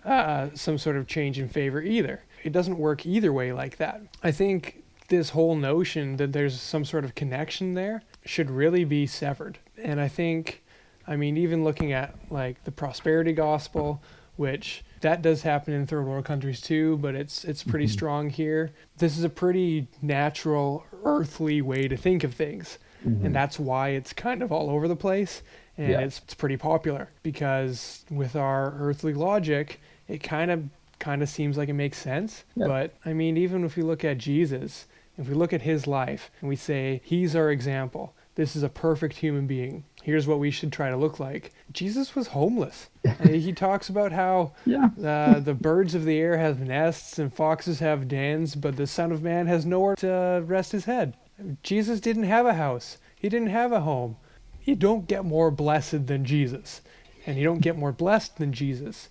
uh, 0.05 0.47
some 0.53 0.77
sort 0.77 0.95
of 0.95 1.05
change 1.07 1.37
in 1.37 1.49
favor 1.49 1.81
either. 1.81 2.23
It 2.43 2.53
doesn't 2.53 2.77
work 2.77 3.05
either 3.05 3.33
way 3.33 3.51
like 3.51 3.75
that. 3.77 4.01
I 4.23 4.31
think 4.31 4.81
this 5.09 5.31
whole 5.31 5.55
notion 5.55 6.15
that 6.17 6.31
there's 6.31 6.59
some 6.59 6.85
sort 6.85 7.03
of 7.03 7.15
connection 7.15 7.73
there 7.73 8.01
should 8.25 8.49
really 8.49 8.85
be 8.85 9.05
severed. 9.05 9.57
And 9.83 9.99
I 9.99 10.07
think 10.07 10.63
I 11.09 11.15
mean, 11.17 11.35
even 11.37 11.63
looking 11.65 11.91
at 11.91 12.13
like 12.29 12.63
the 12.63 12.71
prosperity 12.71 13.33
gospel, 13.33 14.01
which 14.37 14.83
that 15.01 15.21
does 15.21 15.41
happen 15.41 15.73
in 15.73 15.85
third 15.87 16.05
world 16.05 16.23
countries 16.23 16.61
too, 16.61 16.97
but 16.97 17.15
it's 17.15 17.43
it's 17.43 17.63
pretty 17.63 17.85
Mhm. 17.87 17.89
strong 17.89 18.29
here. 18.29 18.71
This 18.99 19.17
is 19.17 19.23
a 19.25 19.29
pretty 19.29 19.87
natural, 20.01 20.85
earthly 21.03 21.61
way 21.61 21.87
to 21.87 21.97
think 21.97 22.23
of 22.23 22.33
things, 22.35 22.77
Mhm. 23.05 23.25
and 23.25 23.35
that's 23.35 23.59
why 23.59 23.89
it's 23.89 24.13
kind 24.13 24.43
of 24.43 24.51
all 24.51 24.69
over 24.69 24.87
the 24.87 24.95
place, 24.95 25.41
and 25.77 25.89
Yeah. 25.91 25.99
it's 26.01 26.19
it's 26.19 26.35
pretty 26.35 26.57
popular 26.57 27.09
because 27.23 28.05
with 28.11 28.35
our 28.35 28.73
earthly 28.79 29.13
logic, 29.13 29.79
it 30.07 30.21
kind 30.21 30.51
of 30.51 30.69
kind 30.99 31.21
of 31.23 31.29
seems 31.29 31.57
like 31.57 31.69
it 31.69 31.73
makes 31.73 31.97
sense. 31.97 32.43
Yeah. 32.55 32.67
But 32.67 32.93
I 33.05 33.13
mean, 33.13 33.35
even 33.37 33.63
if 33.63 33.75
we 33.77 33.83
look 33.83 34.03
at 34.05 34.17
Jesus, 34.19 34.85
if 35.17 35.27
we 35.29 35.33
look 35.33 35.53
at 35.53 35.61
his 35.63 35.87
life 35.87 36.29
and 36.41 36.49
we 36.49 36.55
say 36.57 37.01
he's 37.03 37.35
our 37.37 37.49
example, 37.49 38.13
this 38.35 38.53
is 38.55 38.63
a 38.63 38.69
perfect 38.69 39.17
human 39.17 39.47
being. 39.47 39.83
Here's 40.03 40.27
what 40.27 40.39
we 40.39 40.49
should 40.49 40.71
try 40.71 40.89
to 40.89 40.97
look 40.97 41.19
like. 41.19 41.51
Jesus 41.71 42.15
was 42.15 42.27
homeless. 42.27 42.89
He 43.29 43.53
talks 43.53 43.89
about 43.89 44.11
how 44.11 44.53
yeah. 44.65 44.89
uh, 45.03 45.39
the 45.39 45.53
birds 45.53 45.93
of 45.95 46.05
the 46.05 46.17
air 46.17 46.37
have 46.37 46.59
nests 46.59 47.19
and 47.19 47.33
foxes 47.33 47.79
have 47.79 48.07
dens, 48.07 48.55
but 48.55 48.75
the 48.75 48.87
Son 48.87 49.11
of 49.11 49.21
Man 49.21 49.47
has 49.47 49.65
nowhere 49.65 49.95
to 49.97 50.43
rest 50.45 50.71
his 50.71 50.85
head. 50.85 51.15
Jesus 51.63 51.99
didn't 51.99 52.23
have 52.23 52.45
a 52.45 52.53
house. 52.53 52.97
He 53.15 53.29
didn't 53.29 53.49
have 53.49 53.71
a 53.71 53.81
home. 53.81 54.17
You 54.63 54.75
don't 54.75 55.07
get 55.07 55.25
more 55.25 55.51
blessed 55.51 56.07
than 56.07 56.25
Jesus, 56.25 56.81
and 57.25 57.37
you 57.37 57.43
don't 57.43 57.61
get 57.61 57.77
more 57.77 57.91
blessed 57.91 58.37
than 58.37 58.53
Jesus. 58.53 59.09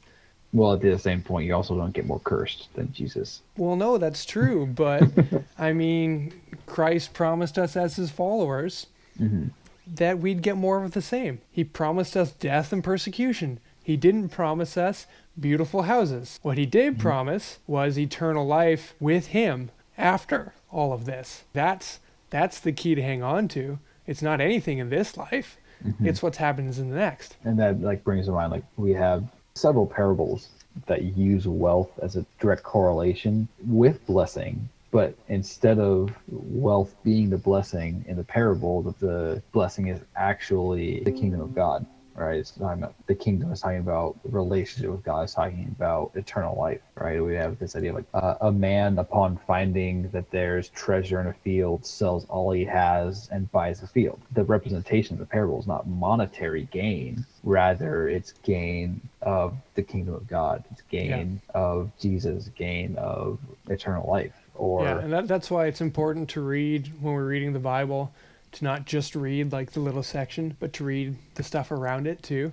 Well, 0.53 0.75
at 0.75 0.81
the 0.81 0.99
same 0.99 1.23
point, 1.23 1.47
you 1.47 1.55
also 1.55 1.77
don't 1.77 1.93
get 1.93 2.07
more 2.07 2.21
cursed 2.21 2.69
than 2.75 2.93
Jesus. 2.93 3.43
Well, 3.57 3.77
no, 3.77 3.99
that's 3.99 4.25
true, 4.25 4.67
but 4.67 5.03
I 5.59 5.73
mean, 5.73 6.33
Christ 6.67 7.13
promised 7.13 7.59
us 7.59 7.77
as 7.77 7.97
his 7.97 8.11
followers 8.11 8.87
Mm-hmm. 9.21 9.49
That 9.97 10.19
we'd 10.19 10.43
get 10.43 10.57
more 10.57 10.85
of 10.85 10.93
the 10.93 11.03
same. 11.03 11.41
He 11.51 11.65
promised 11.65 12.17
us 12.17 12.33
death 12.33 12.73
and 12.73 12.83
persecution. 12.83 13.61
He 13.83 13.97
didn't 13.97 14.29
promise 14.29 14.77
us 14.77 15.07
beautiful 15.39 15.83
houses. 15.83 16.39
What 16.43 16.59
he 16.59 16.67
did 16.67 16.99
promise 16.99 17.59
was 17.67 17.99
eternal 17.99 18.47
life 18.47 18.95
with 19.01 19.29
him 19.29 19.71
after 19.97 20.53
all 20.71 20.93
of 20.93 21.05
this. 21.05 21.45
That's 21.53 22.01
that's 22.31 22.61
the 22.61 22.73
key 22.73 22.95
to 22.95 23.03
hang 23.03 23.23
on 23.23 23.49
to. 23.49 23.79
It's 24.07 24.23
not 24.23 24.41
anything 24.41 24.79
in 24.79 24.91
this 24.91 25.17
life. 25.17 25.57
Mm-hmm. 25.85 26.07
It's 26.07 26.23
what 26.23 26.37
happens 26.37 26.79
in 26.79 26.91
the 26.91 26.97
next. 26.97 27.37
And 27.45 27.59
that 27.59 27.81
like 27.81 28.05
brings 28.05 28.27
to 28.27 28.33
mind 28.33 28.53
like 28.53 28.65
we 28.77 28.93
have 28.93 29.25
several 29.55 29.87
parables 29.87 30.49
that 30.87 31.03
use 31.03 31.47
wealth 31.47 31.91
as 32.01 32.17
a 32.17 32.27
direct 32.41 32.63
correlation 32.63 33.49
with 33.67 34.05
blessing. 34.07 34.69
But 34.91 35.15
instead 35.29 35.79
of 35.79 36.11
wealth 36.29 36.95
being 37.05 37.31
the 37.31 37.39
blessing 37.39 38.05
in 38.09 38.17
the 38.17 38.25
parable, 38.25 38.83
that 38.83 38.99
the 38.99 39.43
blessing 39.53 39.89
is 39.89 40.01
actually 40.17 41.01
the 41.01 41.13
kingdom 41.13 41.41
of 41.41 41.55
God. 41.55 41.85
Right? 42.15 42.41
It's 42.41 42.51
talking 42.51 42.83
about 42.83 42.95
the 43.07 43.15
kingdom 43.15 43.53
is 43.53 43.61
talking 43.61 43.79
about 43.79 44.19
relationship 44.25 44.91
with 44.91 45.05
God. 45.05 45.23
It's 45.23 45.35
talking 45.35 45.73
about 45.77 46.11
eternal 46.17 46.59
life. 46.59 46.81
Right? 46.97 47.23
We 47.23 47.37
have 47.37 47.61
this 47.61 47.77
idea 47.77 47.91
of 47.91 47.97
like 47.97 48.07
uh, 48.13 48.35
a 48.41 48.51
man 48.51 48.99
upon 48.99 49.39
finding 49.47 50.11
that 50.11 50.29
there's 50.33 50.69
treasure 50.71 51.21
in 51.21 51.29
a 51.29 51.33
field 51.33 51.87
sells 51.87 52.25
all 52.25 52.51
he 52.51 52.65
has 52.65 53.29
and 53.31 53.49
buys 53.53 53.83
the 53.83 53.87
field. 53.87 54.21
The 54.33 54.43
representation 54.43 55.15
of 55.15 55.21
the 55.21 55.27
parable 55.27 55.61
is 55.61 55.69
not 55.69 55.87
monetary 55.87 56.67
gain, 56.73 57.25
rather 57.45 58.09
it's 58.09 58.33
gain 58.43 59.01
of 59.23 59.55
the 59.77 59.83
kingdom 59.83 60.15
of 60.15 60.27
God. 60.27 60.65
It's 60.73 60.83
gain 60.83 61.41
of 61.55 61.93
Jesus, 62.01 62.51
gain 62.57 62.97
of 62.97 63.39
eternal 63.69 64.11
life. 64.11 64.35
Or 64.59 64.85
yeah, 64.85 64.99
and 64.99 65.13
that, 65.13 65.29
that's 65.29 65.51
why 65.51 65.67
it's 65.67 65.81
important 65.81 66.29
to 66.31 66.41
read 66.41 66.93
when 67.01 67.15
we're 67.15 67.27
reading 67.27 67.53
the 67.53 67.59
Bible, 67.59 68.13
to 68.53 68.65
not 68.65 68.85
just 68.85 69.15
read 69.15 69.53
like 69.53 69.73
the 69.73 69.81
little 69.81 70.03
section, 70.03 70.57
but 70.61 70.73
to 70.75 70.85
read 70.85 71.17
the 71.37 71.43
stuff 71.43 71.71
around 71.71 72.07
it 72.07 72.23
too. 72.23 72.53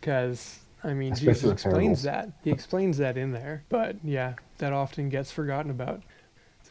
Because 0.00 0.60
I 0.82 0.94
mean, 0.94 1.12
Especially 1.12 1.32
Jesus 1.34 1.52
explains 1.52 2.02
that. 2.04 2.30
He 2.42 2.50
explains 2.50 2.98
that 2.98 3.16
in 3.16 3.32
there. 3.32 3.64
But 3.68 3.96
yeah, 4.02 4.34
that 4.58 4.72
often 4.72 5.08
gets 5.08 5.30
forgotten 5.30 5.70
about 5.70 6.02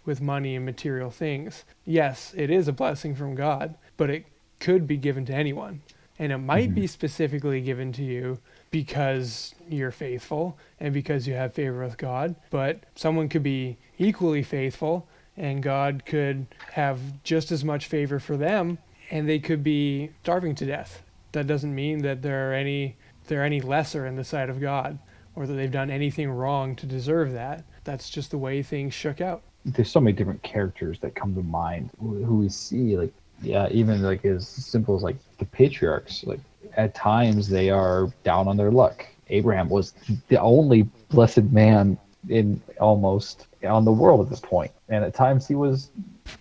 with 0.05 0.21
money 0.21 0.55
and 0.55 0.65
material 0.65 1.11
things. 1.11 1.65
Yes, 1.85 2.33
it 2.35 2.49
is 2.49 2.67
a 2.67 2.73
blessing 2.73 3.15
from 3.15 3.35
God, 3.35 3.75
but 3.97 4.09
it 4.09 4.25
could 4.59 4.87
be 4.87 4.97
given 4.97 5.25
to 5.25 5.33
anyone. 5.33 5.81
And 6.17 6.31
it 6.31 6.37
might 6.37 6.71
Mhm. 6.71 6.75
be 6.75 6.87
specifically 6.87 7.61
given 7.61 7.91
to 7.93 8.03
you 8.03 8.39
because 8.71 9.53
you're 9.69 9.91
faithful 9.91 10.57
and 10.79 10.93
because 10.93 11.27
you 11.27 11.33
have 11.33 11.53
favor 11.53 11.83
with 11.83 11.97
God. 11.97 12.35
But 12.49 12.79
someone 12.95 13.29
could 13.29 13.43
be 13.43 13.77
equally 13.99 14.41
faithful 14.43 15.07
and 15.37 15.61
God 15.61 16.03
could 16.05 16.47
have 16.71 16.99
just 17.23 17.51
as 17.51 17.63
much 17.63 17.85
favor 17.87 18.19
for 18.19 18.35
them 18.37 18.79
and 19.11 19.27
they 19.29 19.39
could 19.39 19.63
be 19.63 20.09
starving 20.23 20.55
to 20.55 20.65
death. 20.65 21.03
That 21.31 21.45
doesn't 21.47 21.73
mean 21.73 22.01
that 22.01 22.21
they're 22.21 22.53
any 22.53 22.95
they're 23.27 23.43
any 23.45 23.61
lesser 23.61 24.07
in 24.07 24.15
the 24.15 24.23
sight 24.23 24.49
of 24.49 24.59
God 24.59 24.97
or 25.35 25.45
that 25.45 25.53
they've 25.53 25.71
done 25.71 25.91
anything 25.91 26.29
wrong 26.31 26.75
to 26.77 26.85
deserve 26.87 27.33
that. 27.33 27.63
That's 27.83 28.09
just 28.09 28.31
the 28.31 28.37
way 28.39 28.63
things 28.63 28.93
shook 28.93 29.21
out. 29.21 29.43
there's 29.65 29.91
so 29.91 29.99
many 29.99 30.15
different 30.15 30.41
characters 30.41 30.99
that 30.99 31.13
come 31.15 31.35
to 31.35 31.43
mind 31.43 31.91
who 31.99 32.39
we 32.39 32.49
see 32.49 32.97
like 32.97 33.13
yeah 33.41 33.67
even 33.71 34.01
like 34.01 34.25
as 34.25 34.47
simple 34.47 34.95
as 34.95 35.03
like 35.03 35.17
the 35.37 35.45
patriarchs 35.45 36.23
like 36.25 36.39
at 36.77 36.95
times 36.95 37.47
they 37.49 37.69
are 37.69 38.07
down 38.23 38.47
on 38.47 38.57
their 38.57 38.71
luck 38.71 39.05
abraham 39.29 39.69
was 39.69 39.93
the 40.29 40.39
only 40.39 40.83
blessed 41.09 41.43
man 41.51 41.97
in 42.27 42.61
almost 42.79 43.47
on 43.63 43.85
the 43.85 43.91
world 43.91 44.21
at 44.21 44.29
this 44.29 44.39
point. 44.39 44.71
And 44.89 45.03
at 45.03 45.13
times 45.13 45.47
he 45.47 45.55
was 45.55 45.89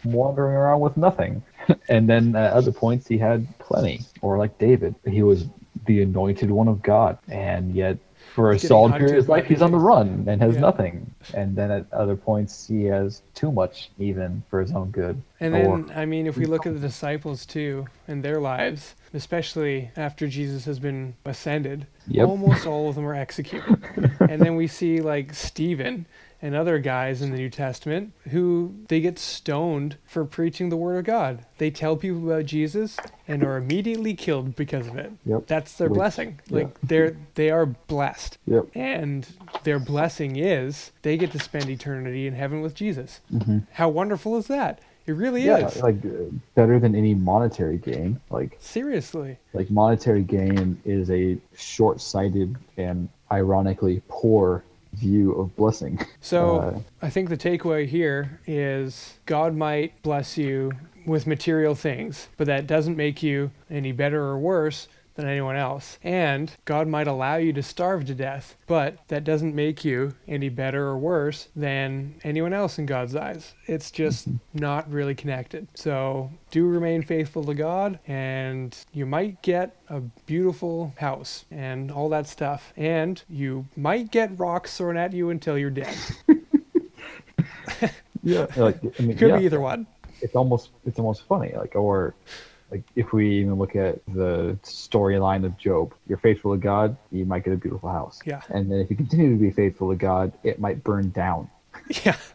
wandering 0.05 0.57
around 0.57 0.81
with 0.81 0.97
nothing. 0.97 1.43
And 1.91 2.09
then 2.09 2.35
at 2.35 2.55
other 2.55 2.73
points 2.73 3.07
he 3.07 3.19
had 3.19 3.47
plenty. 3.59 4.01
Or 4.23 4.39
like 4.39 4.57
david 4.57 4.95
he 5.07 5.23
was 5.23 5.45
the 5.85 6.01
anointed 6.01 6.51
one 6.51 6.67
of 6.67 6.83
god. 6.83 7.19
And 7.29 7.75
yet 7.75 7.99
for 8.35 8.53
a 8.53 8.59
solid 8.59 8.93
period 8.93 9.11
of 9.11 9.17
his 9.17 9.29
life 9.29 9.47
he's 9.47 9.63
on 9.63 9.73
the 9.73 9.79
run 9.93 10.25
and 10.29 10.41
has 10.41 10.55
Yeah. 10.55 10.61
nothing 10.61 11.11
and 11.35 11.57
then 11.57 11.71
at 11.71 11.87
other 11.93 12.17
points 12.17 12.67
he 12.69 12.85
has 12.85 13.23
too 13.35 13.51
much 13.51 13.91
even 13.99 14.43
for 14.51 14.61
his 14.61 14.73
own 14.73 14.91
good 14.91 15.21
And 15.41 15.55
Or- 15.55 15.79
then, 15.83 15.93
I 15.97 16.05
mean, 16.07 16.27
if 16.27 16.37
we 16.37 16.47
look 16.47 16.67
at 16.67 16.75
the 16.75 16.81
disciples 16.81 17.47
too 17.47 17.87
and 18.09 18.23
their 18.25 18.41
lives, 18.41 18.95
especially 19.15 19.91
after 19.97 20.27
Jesus 20.27 20.65
has 20.65 20.79
been 20.79 21.15
ascended, 21.25 21.87
Yep. 22.09 22.27
almost 22.29 22.67
all 22.67 22.89
of 22.89 22.95
them 22.97 23.07
are 23.07 23.15
executed. 23.15 23.79
and 24.21 24.41
then 24.43 24.57
we 24.57 24.67
see 24.67 25.01
like 25.01 25.33
Stephen, 25.35 26.07
and 26.41 26.55
other 26.55 26.79
guys 26.79 27.21
in 27.23 27.31
the 27.33 27.37
New 27.37 27.51
Testament 27.51 28.13
who 28.31 28.75
they 28.89 29.01
get 29.01 29.19
stoned 29.19 29.97
for 30.07 30.25
preaching 30.25 30.69
the 30.69 30.77
word 30.77 30.99
of 30.99 31.05
God. 31.05 31.45
They 31.59 31.71
tell 31.71 31.97
people 31.97 32.31
about 32.31 32.47
Jesus 32.47 32.97
and 33.27 33.43
are 33.43 33.57
immediately 33.57 34.15
killed 34.15 34.55
because 34.55 34.87
of 34.87 34.97
it. 34.97 35.13
Yep. 35.27 35.47
That's 35.49 35.73
their 35.75 35.89
Which- 35.89 35.97
blessing. 35.99 36.41
yeah. 36.49 36.57
Like 36.59 36.81
they're 36.83 37.17
they 37.35 37.51
are 37.51 37.67
blessed. 37.67 38.39
Yep. 38.47 38.67
And 38.75 39.27
their 39.65 39.79
blessing 39.81 40.37
is 40.37 40.93
they 41.03 41.17
get 41.17 41.33
to 41.33 41.39
spend 41.41 41.69
eternity 41.69 42.27
in 42.27 42.35
heaven 42.35 42.61
with 42.61 42.75
Jesus. 42.75 43.21
How 43.73 43.89
wonderful 43.89 44.37
is 44.37 44.47
that? 44.47 44.81
It 45.07 45.13
really 45.13 45.43
Yeah, 45.43 45.67
is. 45.69 45.83
like 45.83 46.05
uh, 46.05 46.09
better 46.55 46.79
than 46.79 46.95
any 46.95 47.15
monetary 47.15 47.79
gain. 47.79 48.21
Like 48.31 48.59
Seriously. 48.61 49.39
like 49.55 49.71
monetary 49.71 50.23
gain 50.23 50.79
is 50.85 51.11
a 51.11 51.39
short-sighted 51.57 52.57
and 52.77 53.09
ironically 53.33 54.03
poor 54.09 54.65
view 54.99 55.33
of 55.33 55.55
blessing. 55.57 55.99
So 56.21 56.59
Uh, 56.59 56.79
I 57.07 57.11
think 57.11 57.29
the 57.29 57.37
takeaway 57.37 57.87
here 57.87 58.41
is 58.47 59.15
God 59.27 59.55
might 59.55 60.01
bless 60.03 60.37
you 60.37 60.73
with 61.07 61.27
material 61.27 61.75
things, 61.75 62.29
but 62.37 62.47
that 62.47 62.67
doesn't 62.67 62.97
make 62.97 63.23
you 63.23 63.51
any 63.71 63.93
better 63.93 64.23
or 64.23 64.39
worse 64.39 64.89
than 65.19 65.29
anyone 65.29 65.57
else. 65.57 65.99
And 66.05 66.53
God 66.65 66.87
might 66.87 67.09
allow 67.09 67.37
you 67.37 67.53
to 67.55 67.63
starve 67.63 68.07
to 68.07 68.15
death, 68.15 68.57
but 68.69 68.99
that 69.09 69.25
doesn't 69.25 69.55
make 69.55 69.85
you 69.85 70.15
any 70.29 70.49
better 70.49 70.87
or 70.87 70.97
worse 70.97 71.49
than 71.57 72.15
anyone 72.23 72.53
else 72.53 72.79
in 72.79 72.87
God's 72.87 73.17
eyes. 73.17 73.55
It's 73.67 73.91
just 73.91 74.29
mm-hmm. 74.29 74.59
not 74.59 74.91
really 74.91 75.17
connected. 75.17 75.67
So 75.75 76.31
do 76.53 76.67
remain 76.67 77.03
faithful 77.03 77.43
to 77.45 77.55
God, 77.55 77.99
and 78.07 78.77
you 78.93 79.07
might 79.07 79.43
get 79.43 79.77
a 79.89 80.01
beautiful 80.27 80.95
house 80.99 81.45
and 81.51 81.91
all 81.91 82.09
that 82.11 82.29
stuff. 82.29 82.73
And 82.77 83.21
you 83.29 83.67
might 83.77 84.13
get 84.13 84.39
rocks 84.39 84.77
thrown 84.77 84.97
at 84.97 85.13
you 85.13 85.31
until 85.31 85.59
you're 85.59 85.71
dead. 85.71 85.97
yeah, 88.23 88.47
like 88.57 88.79
I 88.99 89.03
mean, 89.03 89.17
Could 89.17 89.31
yeah, 89.31 89.39
be 89.39 89.47
either 89.47 89.61
one. 89.61 89.89
it's 90.21 90.37
almost 90.37 90.71
it's 90.87 91.01
almost 91.01 91.25
funny. 91.25 91.53
Like 91.57 91.75
or 91.75 92.15
like 92.71 92.83
if 92.97 93.13
we 93.13 93.41
even 93.41 93.55
look 93.55 93.77
at 93.77 94.05
the 94.09 94.59
storyline 94.63 95.45
of 95.45 95.57
Job, 95.59 95.95
you're 96.07 96.19
faithful 96.19 96.53
to 96.53 96.59
God, 96.59 96.97
you 97.11 97.25
might 97.25 97.45
get 97.45 97.55
a 97.55 97.57
beautiful 97.57 97.91
house. 97.91 98.21
Yeah. 98.25 98.43
And 98.51 98.71
then 98.71 98.79
if 98.79 98.91
you 98.91 98.97
continue 98.97 99.31
to 99.31 99.41
be 99.41 99.51
faithful 99.51 99.91
to 99.91 99.97
God, 99.97 100.33
it 100.43 100.61
might 100.61 100.85
burn 100.85 101.11
down. 101.11 101.51
Yeah. 102.05 102.17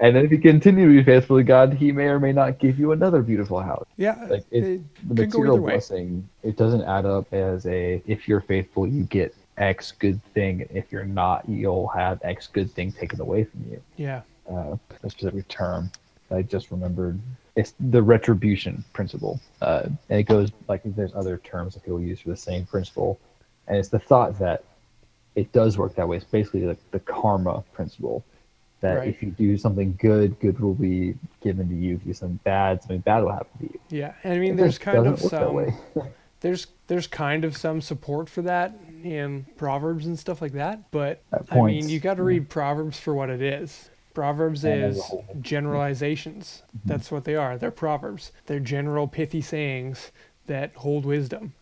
And 0.00 0.14
then 0.14 0.24
if 0.24 0.30
you 0.30 0.38
continue 0.38 0.86
to 0.86 1.02
be 1.02 1.02
faithful 1.02 1.38
to 1.38 1.42
God, 1.42 1.72
He 1.72 1.90
may 1.90 2.04
or 2.04 2.20
may 2.20 2.32
not 2.32 2.58
give 2.58 2.78
you 2.78 2.92
another 2.92 3.22
beautiful 3.22 3.60
house. 3.60 3.86
Yeah. 3.96 4.26
Like 4.28 4.44
it, 4.50 4.64
it 4.64 5.08
the 5.08 5.22
material 5.22 5.58
blessing, 5.58 6.28
it 6.42 6.56
doesn't 6.56 6.82
add 6.82 7.06
up 7.06 7.32
as 7.32 7.66
a 7.66 8.02
if 8.06 8.28
you're 8.28 8.42
faithful, 8.42 8.86
you 8.86 9.04
get 9.04 9.34
X 9.56 9.92
good 9.92 10.22
thing. 10.34 10.68
If 10.72 10.92
you're 10.92 11.04
not, 11.04 11.48
you'll 11.48 11.88
have 11.88 12.20
X 12.22 12.46
good 12.46 12.70
thing 12.72 12.92
taken 12.92 13.20
away 13.20 13.44
from 13.44 13.64
you. 13.70 13.82
Yeah. 13.96 14.22
Uh, 14.50 14.76
a 15.02 15.10
specific 15.10 15.48
term 15.48 15.90
I 16.30 16.42
just 16.42 16.70
remembered. 16.70 17.20
It's 17.56 17.74
the 17.78 18.02
retribution 18.02 18.84
principle, 18.92 19.40
uh, 19.62 19.82
and 20.08 20.18
it 20.18 20.24
goes 20.24 20.50
like 20.68 20.82
there's 20.84 21.14
other 21.14 21.38
terms 21.38 21.74
that 21.74 21.84
people 21.84 22.00
use 22.00 22.20
for 22.20 22.30
the 22.30 22.36
same 22.36 22.66
principle, 22.66 23.18
and 23.68 23.76
it's 23.76 23.88
the 23.88 24.00
thought 24.00 24.38
that 24.40 24.64
it 25.36 25.52
does 25.52 25.78
work 25.78 25.94
that 25.94 26.08
way. 26.08 26.16
It's 26.16 26.24
basically 26.24 26.62
like 26.62 26.78
the 26.90 27.00
karma 27.00 27.62
principle 27.72 28.24
that 28.80 28.98
Right. 28.98 29.08
if 29.08 29.22
you 29.22 29.30
do 29.30 29.56
something 29.56 29.96
good, 30.00 30.38
good 30.40 30.58
will 30.60 30.74
be 30.74 31.14
given 31.42 31.68
to 31.68 31.74
you. 31.74 31.94
If 31.94 32.00
you 32.02 32.06
do 32.06 32.14
something 32.14 32.40
bad, 32.44 32.82
something 32.82 33.00
bad 33.00 33.22
will 33.22 33.32
happen 33.32 33.66
to 33.66 33.72
you. 33.72 33.80
Yeah. 33.88 34.12
And 34.24 34.34
I 34.34 34.38
mean, 34.38 34.54
It 34.54 34.56
there's 34.58 34.78
kind 34.78 34.98
of 34.98 35.04
doesn't 35.04 35.32
work 35.32 35.66
that 35.66 35.94
some 35.94 36.08
there's 36.40 36.66
there's 36.88 37.06
kind 37.06 37.44
of 37.44 37.56
some 37.56 37.80
support 37.80 38.28
for 38.28 38.42
that 38.42 38.78
in 39.02 39.46
Proverbs 39.56 40.06
and 40.06 40.18
stuff 40.18 40.42
like 40.42 40.52
that. 40.52 40.90
But 40.90 41.22
I 41.50 41.62
mean, 41.62 41.88
you 41.88 41.98
got 42.00 42.18
to 42.18 42.22
read 42.22 42.48
Proverbs 42.50 42.98
for 42.98 43.14
what 43.14 43.30
it 43.30 43.40
is. 43.40 43.88
Proverbs 44.14 44.64
And 44.64 44.84
as 44.84 44.96
a 44.96 45.00
is 45.00 45.12
generalizations. 45.40 46.62
That's 46.84 47.10
what 47.10 47.24
they 47.24 47.34
are. 47.34 47.58
They're 47.58 47.70
proverbs. 47.70 48.32
They're 48.46 48.60
general 48.60 49.08
pithy 49.08 49.40
sayings 49.40 50.12
that 50.46 50.74
hold 50.76 51.04
wisdom. 51.04 51.54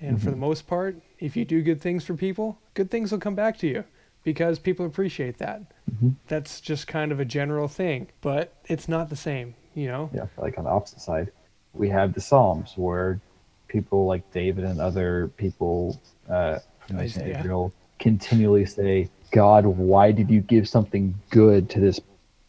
And 0.00 0.22
for 0.22 0.30
the 0.30 0.36
most 0.36 0.66
part, 0.66 0.96
if 1.18 1.36
you 1.36 1.44
do 1.44 1.60
good 1.60 1.80
things 1.80 2.04
for 2.04 2.14
people, 2.14 2.58
good 2.74 2.90
things 2.90 3.10
will 3.10 3.18
come 3.18 3.34
back 3.34 3.58
to 3.58 3.66
you 3.66 3.84
because 4.22 4.58
people 4.58 4.86
appreciate 4.86 5.38
that. 5.38 5.62
Mhm. 5.90 6.14
That's 6.28 6.60
just 6.60 6.86
kind 6.86 7.10
of 7.10 7.18
a 7.18 7.24
general 7.24 7.66
thing, 7.66 8.06
but 8.20 8.52
it's 8.66 8.88
not 8.88 9.10
the 9.10 9.16
same, 9.16 9.54
you 9.74 9.88
know? 9.88 10.10
yeah, 10.14 10.26
like 10.36 10.56
on 10.56 10.64
the 10.64 10.70
opposite 10.70 11.00
side, 11.00 11.32
we 11.74 11.88
have 11.88 12.14
the 12.14 12.20
Psalms 12.20 12.74
where 12.76 13.20
people 13.66 14.06
like 14.06 14.30
David 14.32 14.64
and 14.64 14.80
other 14.80 15.28
people 15.36 16.00
uh, 16.28 16.58
from 16.86 17.00
ancient 17.00 17.24
Isaiah. 17.24 17.38
Israel 17.40 17.72
continually 17.98 18.66
say, 18.66 19.08
"God, 19.30 19.66
why 19.66 20.12
did 20.12 20.30
you 20.30 20.40
give 20.40 20.68
something 20.68 21.14
good 21.30 21.68
to 21.70 21.80
this 21.80 22.00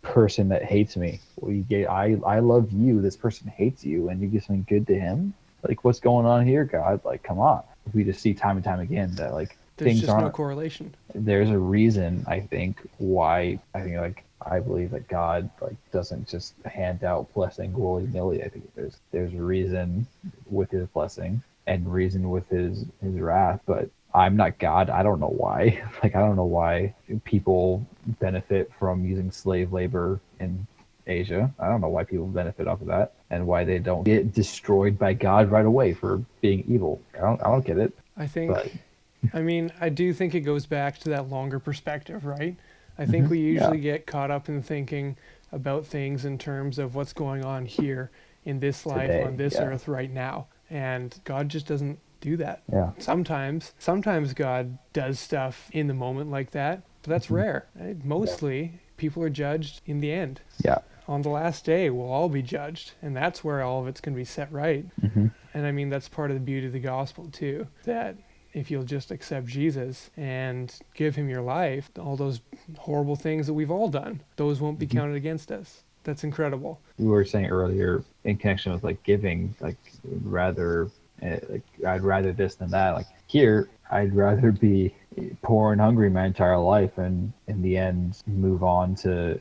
person 0.01 0.49
that 0.49 0.63
hates 0.63 0.95
me? 0.95 1.19
Well, 1.37 1.51
you 1.51 1.63
gave, 1.63 1.87
I 1.87 2.17
I 2.25 2.39
love 2.39 2.71
you. 2.71 3.01
This 3.01 3.17
person 3.17 3.47
hates 3.49 3.83
you, 3.85 4.09
and 4.09 4.21
you 4.21 4.27
give 4.27 4.43
something 4.43 4.65
good 4.67 4.87
to 4.87 4.99
him. 4.99 5.33
Like, 5.67 5.83
what's 5.83 5.99
going 5.99 6.25
on 6.25 6.45
here, 6.45 6.63
God? 6.65 7.01
Like, 7.03 7.23
come 7.23 7.39
on." 7.39 7.63
We 7.93 8.03
just 8.03 8.21
see 8.21 8.33
time 8.33 8.55
and 8.55 8.63
time 8.63 8.79
again 8.81 9.15
that 9.15 9.33
like 9.33 9.57
There's 9.77 9.87
things 9.89 9.99
just 10.01 10.11
aren't 10.11 10.25
no 10.25 10.31
correlation. 10.31 10.93
there's 11.15 11.49
a 11.49 11.57
reason 11.57 12.23
I 12.27 12.39
think 12.41 12.79
why 12.99 13.59
I 13.73 13.81
think 13.81 13.97
like 13.97 14.23
I 14.45 14.59
believe 14.59 14.91
that 14.91 15.07
God 15.07 15.49
like 15.59 15.75
doesn't 15.91 16.27
just 16.27 16.53
hand 16.65 17.03
out 17.03 17.33
blessing 17.33 17.73
willy 17.73 18.07
nilly. 18.07 18.43
I 18.43 18.49
think 18.49 18.73
there's 18.75 18.97
there's 19.11 19.33
a 19.33 19.41
reason 19.41 20.05
with 20.49 20.69
his 20.69 20.87
blessing 20.87 21.41
and 21.65 21.91
reason 21.91 22.29
with 22.29 22.47
his 22.49 22.85
his 23.01 23.15
wrath. 23.19 23.59
But 23.65 23.89
I'm 24.19 24.35
not 24.35 24.59
God. 24.59 24.89
I 24.89 25.01
don't 25.01 25.19
know 25.19 25.33
why. 25.35 25.81
Like 26.03 26.15
I 26.15 26.19
don't 26.19 26.35
know 26.37 26.45
why 26.45 26.93
people 27.25 27.85
benefit 28.19 28.71
from 28.79 29.03
using 29.03 29.31
slave 29.31 29.73
labor 29.73 30.21
in 30.39 30.65
Asia. 31.07 31.51
I 31.59 31.67
don't 31.67 31.81
know 31.81 31.89
why 31.89 32.05
people 32.05 32.27
benefit 32.27 32.67
off 32.67 32.79
of 32.79 32.87
that 32.87 33.13
and 33.29 33.45
why 33.45 33.63
they 33.65 33.79
don't 33.79 34.03
get 34.03 34.33
destroyed 34.33 34.97
by 34.97 35.13
God 35.13 35.51
right 35.51 35.65
away 35.65 35.93
for 35.93 36.23
being 36.41 36.63
evil. 36.67 37.01
I 37.15 37.21
don't 37.21 37.41
I 37.41 37.45
don't 37.45 37.65
get 37.65 37.77
it. 37.77 37.97
I 38.17 38.27
think 38.27 38.53
But 38.53 38.71
I 39.33 39.41
mean, 39.41 39.71
I 39.81 39.89
do 39.89 40.13
think 40.13 40.35
it 40.35 40.41
goes 40.41 40.65
back 40.65 40.99
to 40.99 41.09
that 41.09 41.29
longer 41.29 41.59
perspective, 41.59 42.25
right? 42.25 42.55
I 42.97 43.05
think 43.05 43.25
mm-hmm. 43.25 43.31
we 43.31 43.39
yeah. 43.39 43.61
usually 43.61 43.79
get 43.79 44.05
caught 44.05 44.31
up 44.31 44.49
in 44.49 44.61
thinking 44.61 45.17
about 45.51 45.85
things 45.85 46.25
in 46.25 46.37
terms 46.37 46.79
of 46.79 46.95
what's 46.95 47.13
going 47.13 47.43
on 47.43 47.65
here 47.65 48.11
in 48.45 48.59
this 48.59 48.85
life 48.85 49.07
Today, 49.07 49.23
on 49.23 49.37
this 49.37 49.55
yeah. 49.55 49.63
earth 49.63 49.87
right 49.87 50.11
now. 50.11 50.47
And 50.69 51.19
God 51.23 51.49
just 51.49 51.67
doesn't 51.67 51.99
do 52.21 52.37
that. 52.37 52.63
yeah. 52.71 52.91
Sometimes, 52.99 53.73
sometimes 53.79 54.33
God 54.33 54.77
does 54.93 55.19
stuff 55.19 55.69
in 55.71 55.87
the 55.87 55.93
moment 55.93 56.29
like 56.31 56.51
that, 56.51 56.83
but 57.03 57.09
that's 57.09 57.29
rare. 57.31 57.67
right? 57.79 58.03
Mostly, 58.03 58.79
people 58.97 59.23
are 59.23 59.29
judged 59.29 59.81
in 59.85 59.99
the 60.01 60.11
end. 60.11 60.41
Yeah. 60.63 60.79
On 61.07 61.21
the 61.23 61.29
last 61.29 61.65
day, 61.65 61.89
we'll 61.89 62.11
all 62.11 62.29
be 62.29 62.41
judged, 62.43 62.91
and 63.01 63.15
that's 63.15 63.43
where 63.43 63.61
all 63.63 63.81
of 63.81 63.87
it's 63.87 64.01
going 64.01 64.13
to 64.13 64.19
be 64.19 64.25
set 64.25 64.51
right. 64.51 64.85
hmm 65.01 65.27
And 65.53 65.65
I 65.65 65.71
mean, 65.71 65.89
that's 65.89 66.07
part 66.09 66.29
of 66.29 66.35
the 66.35 66.41
beauty 66.41 66.67
of 66.67 66.73
the 66.73 66.79
gospel, 66.79 67.29
too. 67.31 67.67
That 67.85 68.15
if 68.53 68.69
you'll 68.69 68.83
just 68.83 69.09
accept 69.11 69.47
Jesus 69.47 70.09
and 70.17 70.73
give 70.93 71.15
him 71.15 71.29
your 71.29 71.41
life, 71.41 71.89
all 71.99 72.15
those 72.15 72.41
horrible 72.79 73.15
things 73.15 73.47
that 73.47 73.53
we've 73.53 73.71
all 73.71 73.89
done, 73.89 74.21
those 74.35 74.59
won't 74.61 74.77
be 74.79 74.85
Mhm. 74.87 74.91
counted 74.91 75.15
against 75.15 75.51
us. 75.51 75.83
That's 76.03 76.23
incredible. 76.23 76.79
You 76.97 77.09
were 77.09 77.25
saying 77.25 77.47
earlier 77.47 78.03
in 78.23 78.37
connection 78.37 78.71
with 78.71 78.83
like 78.83 79.01
giving 79.03 79.53
like 79.59 79.77
rather 80.23 80.89
like 81.21 81.63
i'd 81.87 82.03
rather 82.03 82.31
this 82.33 82.55
than 82.55 82.69
that 82.69 82.91
like 82.91 83.07
here 83.27 83.69
i'd 83.91 84.13
rather 84.15 84.51
be 84.51 84.93
poor 85.41 85.71
and 85.71 85.81
hungry 85.81 86.09
my 86.09 86.25
entire 86.25 86.57
life 86.57 86.97
and 86.97 87.31
in 87.47 87.61
the 87.61 87.77
end 87.77 88.17
move 88.27 88.63
on 88.63 88.95
to 88.95 89.39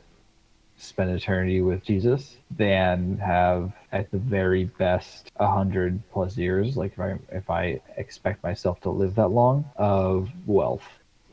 spend 0.77 1.09
eternity 1.11 1.61
with 1.61 1.83
jesus 1.83 2.37
than 2.57 3.17
have 3.17 3.71
at 3.91 4.09
the 4.11 4.17
very 4.17 4.65
best 4.65 5.31
a 5.37 5.47
hundred 5.47 6.01
plus 6.11 6.37
years 6.37 6.77
like 6.77 6.93
if 6.93 6.99
i 6.99 7.19
if 7.31 7.49
i 7.49 7.79
expect 7.97 8.41
myself 8.43 8.79
to 8.79 8.89
live 8.89 9.15
that 9.15 9.27
long 9.27 9.65
of 9.75 10.29
wealth 10.45 10.83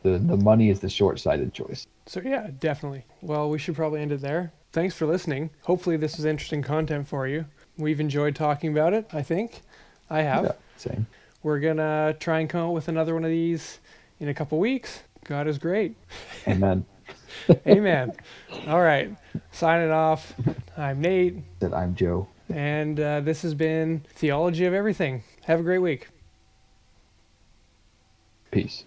the 0.03 0.19
the 0.19 0.37
money 0.37 0.69
is 0.71 0.81
the 0.81 0.89
short-sighted 0.89 1.53
choice 1.53 1.87
So, 2.07 2.21
yeah, 2.25 2.51
definitely. 2.61 3.05
Well, 3.21 3.51
we 3.51 3.59
should 3.59 3.75
probably 3.75 4.01
end 4.01 4.13
it 4.13 4.21
there. 4.21 4.53
Thanks 4.71 4.95
for 4.95 5.07
listening. 5.07 5.51
Hopefully, 5.63 5.97
this 5.97 6.21
is 6.21 6.25
interesting 6.25 6.63
content 6.63 7.09
for 7.09 7.27
you. 7.27 7.47
We've 7.79 7.99
enjoyed 7.99 8.37
talking 8.37 8.71
about 8.71 8.93
it, 8.95 9.07
I 9.13 9.23
think. 9.23 9.63
I 10.11 10.23
have. 10.23 10.45
yeah 10.45 10.53
same 10.77 11.07
We're 11.43 11.61
going 11.61 11.79
to 11.79 12.17
try 12.21 12.41
and 12.41 12.49
come 12.51 12.69
up 12.69 12.75
with 12.75 12.89
another 12.89 13.15
one 13.15 13.25
of 13.25 13.31
these 13.31 13.79
in 14.21 14.29
a 14.29 14.35
couple 14.35 14.59
weeks. 14.59 15.03
God 15.25 15.47
is 15.49 15.59
great. 15.59 15.95
amen 16.47 16.85
Amen. 17.67 18.13
All 18.67 18.81
right. 18.81 19.15
Signing 19.53 19.91
off. 19.91 20.35
I'm 20.77 21.01
Nate, 21.01 21.37
that 21.61 21.73
i'm 21.75 21.95
joe 21.95 22.29
and 22.49 22.99
uh, 23.01 23.21
this 23.21 23.43
has 23.43 23.55
been 23.55 24.05
Theology 24.15 24.65
of 24.67 24.73
Everything. 24.75 25.23
Have 25.45 25.61
a 25.61 25.63
great 25.63 25.79
week. 25.81 26.09
peace 28.53 28.85